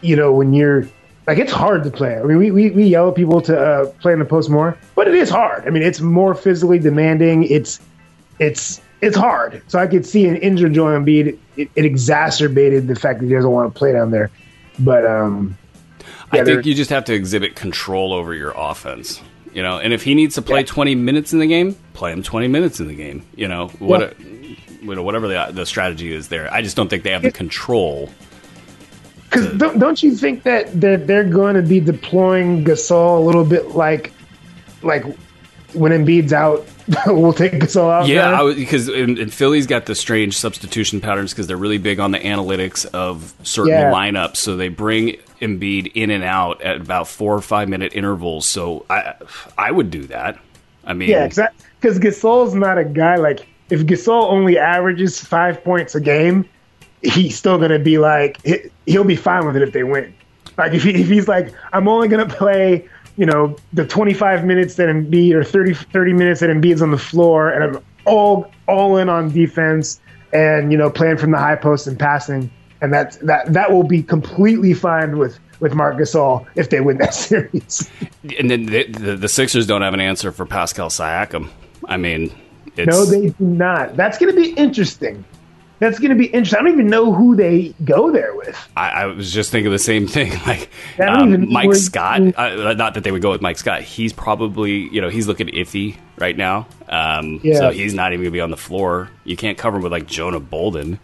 you 0.00 0.16
know, 0.16 0.32
when 0.32 0.52
you're 0.52 0.88
like 1.26 1.38
it's 1.38 1.52
hard 1.52 1.82
to 1.84 1.90
play. 1.90 2.16
I 2.16 2.22
mean, 2.22 2.38
we, 2.38 2.50
we, 2.50 2.70
we 2.70 2.84
yell 2.84 3.08
at 3.08 3.16
people 3.16 3.40
to 3.42 3.58
uh, 3.58 3.86
play 4.00 4.12
in 4.12 4.18
the 4.18 4.24
post 4.24 4.48
more, 4.48 4.78
but 4.94 5.08
it 5.08 5.14
is 5.14 5.28
hard. 5.28 5.66
I 5.66 5.70
mean, 5.70 5.82
it's 5.82 6.00
more 6.00 6.34
physically 6.34 6.78
demanding. 6.78 7.44
It's 7.44 7.80
it's 8.38 8.80
it's 9.00 9.16
hard. 9.16 9.62
So 9.66 9.78
I 9.78 9.86
could 9.86 10.06
see 10.06 10.26
an 10.26 10.36
injured 10.36 10.74
Joel 10.74 10.98
Embiid. 10.98 11.38
It, 11.56 11.70
it 11.74 11.84
exacerbated 11.84 12.86
the 12.86 12.94
fact 12.94 13.20
that 13.20 13.26
he 13.26 13.32
doesn't 13.32 13.50
want 13.50 13.72
to 13.72 13.78
play 13.78 13.92
down 13.92 14.10
there. 14.10 14.30
But 14.78 15.06
um, 15.06 15.56
I 16.32 16.44
think 16.44 16.66
you 16.66 16.74
just 16.74 16.90
have 16.90 17.04
to 17.06 17.14
exhibit 17.14 17.56
control 17.56 18.12
over 18.12 18.34
your 18.34 18.52
offense. 18.56 19.20
You 19.56 19.62
know, 19.62 19.78
and 19.78 19.94
if 19.94 20.02
he 20.02 20.14
needs 20.14 20.34
to 20.34 20.42
play 20.42 20.60
yeah. 20.60 20.66
20 20.66 20.96
minutes 20.96 21.32
in 21.32 21.38
the 21.38 21.46
game, 21.46 21.78
play 21.94 22.12
him 22.12 22.22
20 22.22 22.46
minutes 22.46 22.78
in 22.78 22.88
the 22.88 22.94
game. 22.94 23.24
You 23.34 23.48
know, 23.48 23.68
what, 23.78 24.20
you 24.20 24.54
know, 24.82 25.02
whatever 25.02 25.28
the 25.28 25.48
the 25.50 25.64
strategy 25.64 26.12
is 26.12 26.28
there. 26.28 26.52
I 26.52 26.60
just 26.60 26.76
don't 26.76 26.88
think 26.88 27.04
they 27.04 27.12
have 27.12 27.22
the 27.22 27.32
control. 27.32 28.10
Because 29.24 29.50
don't, 29.56 29.78
don't 29.78 30.02
you 30.02 30.14
think 30.14 30.42
that 30.42 30.78
they're, 30.78 30.98
they're 30.98 31.24
going 31.24 31.54
to 31.54 31.62
be 31.62 31.80
deploying 31.80 32.66
Gasol 32.66 33.16
a 33.16 33.20
little 33.20 33.46
bit 33.46 33.68
like 33.70 34.12
like 34.82 35.04
when 35.72 35.90
Embiid's 35.90 36.34
out, 36.34 36.68
we'll 37.06 37.32
take 37.32 37.52
Gasol 37.52 37.90
out. 37.90 38.08
Yeah, 38.08 38.52
because 38.54 38.90
Philly's 39.34 39.66
got 39.66 39.86
the 39.86 39.94
strange 39.94 40.36
substitution 40.36 41.00
patterns 41.00 41.32
because 41.32 41.46
they're 41.46 41.56
really 41.56 41.78
big 41.78 41.98
on 41.98 42.10
the 42.10 42.18
analytics 42.18 42.84
of 42.92 43.34
certain 43.42 43.72
yeah. 43.72 43.90
lineups. 43.90 44.36
So 44.36 44.58
they 44.58 44.68
bring 44.68 45.16
Embiid 45.40 45.92
in 45.94 46.10
and 46.10 46.24
out 46.24 46.60
at 46.62 46.76
about 46.76 47.08
four 47.08 47.34
or 47.34 47.40
five 47.40 47.68
minute 47.68 47.94
intervals. 47.94 48.46
So 48.46 48.86
I 48.90 49.14
I 49.56 49.70
would 49.70 49.90
do 49.90 50.04
that. 50.06 50.38
I 50.84 50.92
mean, 50.92 51.08
yeah, 51.08 51.26
because 51.26 51.98
Gasol's 51.98 52.54
not 52.54 52.78
a 52.78 52.84
guy 52.84 53.16
like 53.16 53.46
if 53.70 53.80
Gasol 53.80 54.30
only 54.30 54.58
averages 54.58 55.20
five 55.20 55.62
points 55.64 55.94
a 55.94 56.00
game, 56.00 56.48
he's 57.02 57.36
still 57.36 57.58
gonna 57.58 57.78
be 57.78 57.98
like 57.98 58.38
he'll 58.86 59.04
be 59.04 59.16
fine 59.16 59.46
with 59.46 59.56
it 59.56 59.62
if 59.62 59.72
they 59.72 59.84
win. 59.84 60.14
Like 60.56 60.72
if, 60.72 60.84
he, 60.84 60.94
if 60.94 61.08
he's 61.08 61.28
like 61.28 61.52
I'm 61.72 61.88
only 61.88 62.08
gonna 62.08 62.28
play 62.28 62.88
you 63.16 63.24
know, 63.24 63.56
the 63.72 63.86
25 63.86 64.44
minutes 64.44 64.74
that 64.74 64.88
Embiid 64.88 65.32
or 65.32 65.42
30, 65.42 65.74
30 65.74 66.12
minutes 66.12 66.40
that 66.40 66.50
Embiid's 66.50 66.82
on 66.82 66.90
the 66.90 66.98
floor, 66.98 67.50
and 67.50 67.64
I'm 67.76 67.84
all 68.04 68.50
all 68.68 68.96
in 68.98 69.08
on 69.08 69.30
defense 69.30 70.00
and 70.32 70.70
you 70.70 70.78
know 70.78 70.90
playing 70.90 71.16
from 71.16 71.30
the 71.30 71.38
high 71.38 71.56
post 71.56 71.86
and 71.86 71.98
passing, 71.98 72.50
and 72.86 72.94
that 72.94 73.18
that 73.26 73.52
that 73.52 73.72
will 73.72 73.82
be 73.82 74.02
completely 74.02 74.72
fine 74.72 75.18
with 75.18 75.38
with 75.60 75.74
Marc 75.74 75.96
Gasol 75.96 76.46
if 76.54 76.70
they 76.70 76.80
win 76.80 76.98
that 76.98 77.14
series. 77.28 77.90
And 78.38 78.50
then 78.50 78.66
the, 78.66 78.84
the, 78.84 79.16
the 79.16 79.28
Sixers 79.28 79.66
don't 79.66 79.82
have 79.82 79.94
an 79.94 80.00
answer 80.00 80.30
for 80.30 80.46
Pascal 80.46 80.88
Siakam. 80.88 81.50
I 81.86 81.96
mean, 81.96 82.32
no, 82.76 83.04
they 83.04 83.30
do 83.30 83.44
not. 83.44 83.96
That's 83.96 84.18
going 84.18 84.34
to 84.34 84.40
be 84.40 84.50
interesting 84.52 85.24
that's 85.78 85.98
going 85.98 86.10
to 86.10 86.16
be 86.16 86.26
interesting. 86.26 86.58
I 86.58 86.62
don't 86.62 86.72
even 86.72 86.86
know 86.86 87.12
who 87.12 87.36
they 87.36 87.74
go 87.84 88.10
there 88.10 88.34
with. 88.34 88.56
I, 88.76 88.88
I 88.90 89.06
was 89.06 89.32
just 89.32 89.50
thinking 89.50 89.70
the 89.70 89.78
same 89.78 90.06
thing. 90.06 90.32
Like 90.46 90.70
um, 91.00 91.52
Mike 91.52 91.74
Scott, 91.74 92.20
uh, 92.36 92.74
not 92.74 92.94
that 92.94 93.04
they 93.04 93.12
would 93.12 93.22
go 93.22 93.30
with 93.30 93.42
Mike 93.42 93.58
Scott. 93.58 93.82
He's 93.82 94.12
probably 94.12 94.88
you 94.88 95.00
know 95.00 95.08
he's 95.08 95.28
looking 95.28 95.48
iffy 95.48 95.96
right 96.18 96.36
now. 96.36 96.66
Um, 96.88 97.40
yeah. 97.42 97.58
So 97.58 97.70
he's 97.70 97.94
not 97.94 98.12
even 98.12 98.22
going 98.22 98.32
to 98.32 98.36
be 98.36 98.40
on 98.40 98.50
the 98.50 98.56
floor. 98.56 99.10
You 99.24 99.36
can't 99.36 99.58
cover 99.58 99.76
him 99.76 99.82
with 99.82 99.92
like 99.92 100.06
Jonah 100.06 100.40
Bolden. 100.40 100.98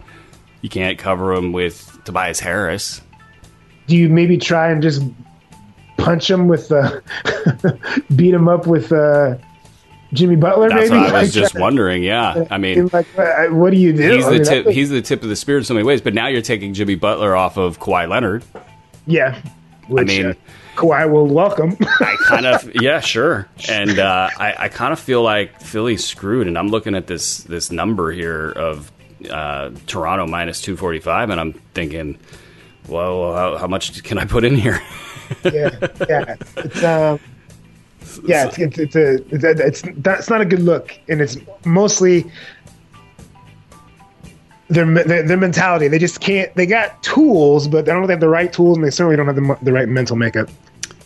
You 0.62 0.68
can't 0.68 0.98
cover 0.98 1.32
him 1.32 1.52
with 1.52 1.98
Tobias 2.04 2.40
Harris. 2.40 3.02
Do 3.86 3.96
you 3.96 4.08
maybe 4.08 4.38
try 4.38 4.70
and 4.70 4.82
just 4.82 5.02
punch 5.98 6.30
him 6.30 6.48
with, 6.48 6.72
uh, 6.72 7.00
beat 8.16 8.32
him 8.32 8.48
up 8.48 8.66
with? 8.66 8.92
Uh, 8.92 9.36
Jimmy 10.12 10.36
Butler. 10.36 10.68
That's 10.68 10.90
maybe? 10.90 11.02
what 11.02 11.14
I 11.14 11.22
was 11.22 11.32
just 11.32 11.54
wondering. 11.58 12.02
Yeah, 12.02 12.46
I 12.50 12.58
mean, 12.58 12.90
like, 12.92 13.06
what 13.50 13.70
do 13.70 13.78
you 13.78 13.92
do? 13.92 14.12
He's 14.12 14.24
the 14.26 14.30
mean, 14.32 14.44
tip. 14.44 14.66
He's 14.66 14.90
the 14.90 15.02
tip 15.02 15.22
of 15.22 15.28
the 15.28 15.36
spear 15.36 15.58
in 15.58 15.64
so 15.64 15.74
many 15.74 15.84
ways. 15.84 16.00
But 16.00 16.14
now 16.14 16.26
you're 16.26 16.42
taking 16.42 16.74
Jimmy 16.74 16.94
Butler 16.96 17.34
off 17.34 17.56
of 17.56 17.80
Kawhi 17.80 18.08
Leonard. 18.08 18.44
Yeah, 19.06 19.40
which, 19.88 20.02
I 20.02 20.04
mean, 20.04 20.26
uh, 20.26 20.34
Kawhi 20.76 21.10
will 21.10 21.26
welcome. 21.26 21.76
I 22.00 22.16
kind 22.26 22.46
of 22.46 22.70
yeah, 22.74 23.00
sure. 23.00 23.48
And 23.68 23.98
uh, 23.98 24.28
I, 24.38 24.54
I 24.58 24.68
kind 24.68 24.92
of 24.92 25.00
feel 25.00 25.22
like 25.22 25.60
Philly's 25.60 26.04
screwed. 26.04 26.46
And 26.46 26.58
I'm 26.58 26.68
looking 26.68 26.94
at 26.94 27.06
this 27.06 27.38
this 27.44 27.70
number 27.72 28.12
here 28.12 28.50
of 28.50 28.92
uh, 29.30 29.70
Toronto 29.86 30.26
minus 30.26 30.60
two 30.60 30.76
forty 30.76 31.00
five, 31.00 31.30
and 31.30 31.40
I'm 31.40 31.52
thinking, 31.74 32.18
well, 32.88 33.34
how, 33.34 33.56
how, 33.58 33.66
much 33.66 34.02
can 34.02 34.18
I 34.18 34.24
put 34.24 34.44
in 34.44 34.56
here? 34.56 34.82
yeah, 35.44 35.70
yeah. 36.08 36.36
It's 36.56 36.82
um 36.84 37.20
yeah, 38.24 38.46
it's 38.46 38.58
it's, 38.58 38.78
it's 38.78 38.96
a 39.44 39.66
it's, 39.66 39.82
that's 39.98 40.28
not 40.28 40.40
a 40.40 40.44
good 40.44 40.60
look, 40.60 40.98
and 41.08 41.20
it's 41.20 41.36
mostly 41.64 42.30
their, 44.68 44.86
their, 44.86 45.22
their 45.22 45.36
mentality. 45.36 45.88
They 45.88 45.98
just 45.98 46.20
can't. 46.20 46.54
They 46.54 46.66
got 46.66 47.02
tools, 47.02 47.68
but 47.68 47.84
they 47.84 47.92
don't 47.92 48.00
know 48.00 48.06
they 48.06 48.14
have 48.14 48.20
the 48.20 48.28
right 48.28 48.52
tools, 48.52 48.76
and 48.76 48.84
they 48.84 48.90
certainly 48.90 49.16
don't 49.16 49.26
have 49.26 49.36
the 49.36 49.58
the 49.62 49.72
right 49.72 49.88
mental 49.88 50.16
makeup. 50.16 50.48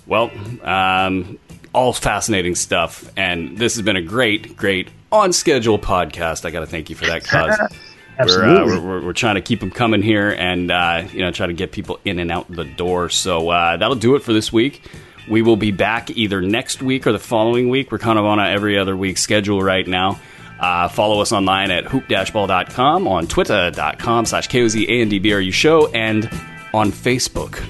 Well, 0.07 0.31
um, 0.63 1.39
all 1.73 1.93
fascinating 1.93 2.55
stuff, 2.55 3.11
and 3.17 3.59
this 3.59 3.75
has 3.75 3.83
been 3.83 3.97
a 3.97 4.03
great, 4.03 4.57
great 4.57 4.89
on 5.11 5.33
schedule 5.33 5.79
podcast. 5.79 6.45
I 6.45 6.51
got 6.51 6.61
to 6.61 6.67
thank 6.67 6.91
you 6.91 6.97
for 6.97 7.07
that, 7.07 7.25
cause. 8.17 8.37
We're, 8.37 8.45
uh, 8.45 8.67
we're, 8.67 9.05
we're, 9.07 9.13
trying 9.13 9.37
to 9.37 9.41
keep 9.41 9.61
them 9.61 9.71
coming 9.71 10.03
here 10.03 10.31
and 10.31 10.71
uh, 10.71 11.07
you 11.13 11.21
know 11.21 11.31
try 11.31 11.47
to 11.47 11.53
get 11.53 11.73
people 11.73 11.99
in 12.05 12.19
and 12.19 12.31
out 12.31 12.51
the 12.51 12.65
door. 12.65 13.09
So 13.09 13.49
uh, 13.51 13.77
that'll 13.77 13.97
do 13.97 14.15
it 14.17 14.23
for 14.23 14.33
this 14.33 14.53
week. 14.53 14.83
We 15.29 15.43
will 15.43 15.57
be 15.57 15.73
back 15.73 16.11
either 16.11 16.41
next 16.41 16.83
week 16.83 17.07
or 17.07 17.13
the 17.13 17.19
following 17.19 17.69
week. 17.69 17.91
We're 17.91 17.99
kind 17.99 18.19
of 18.19 18.25
on 18.25 18.39
a 18.39 18.45
every 18.45 18.79
other 18.79 18.97
week 18.97 19.19
schedule 19.19 19.61
right 19.61 19.87
now. 19.87 20.21
Uh, 20.59 20.89
follow 20.89 21.21
us 21.21 21.33
online 21.33 21.71
at 21.71 21.85
hoop-ball.com, 21.85 23.07
on 23.07 23.27
twitter.com 23.27 24.25
slash 24.25 24.49
KOZANDBRU 24.49 25.53
show, 25.53 25.89
and 25.89 26.25
on 26.73 26.91
Facebook, 26.91 27.63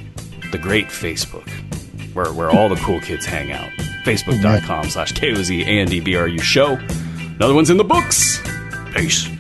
the 0.53 0.59
great 0.59 0.87
Facebook, 0.87 1.49
where, 2.15 2.33
where 2.33 2.51
all 2.51 2.69
the 2.69 2.77
cool 2.77 3.01
kids 3.01 3.27
hang 3.27 3.51
out. 3.51 3.71
Facebook.com 4.05 4.89
slash 4.89 5.13
KOZANDBRU 5.15 6.41
show. 6.41 6.79
Another 7.37 7.55
one's 7.55 7.71
in 7.71 7.77
the 7.77 7.85
books. 7.85 8.41
Peace. 8.95 9.36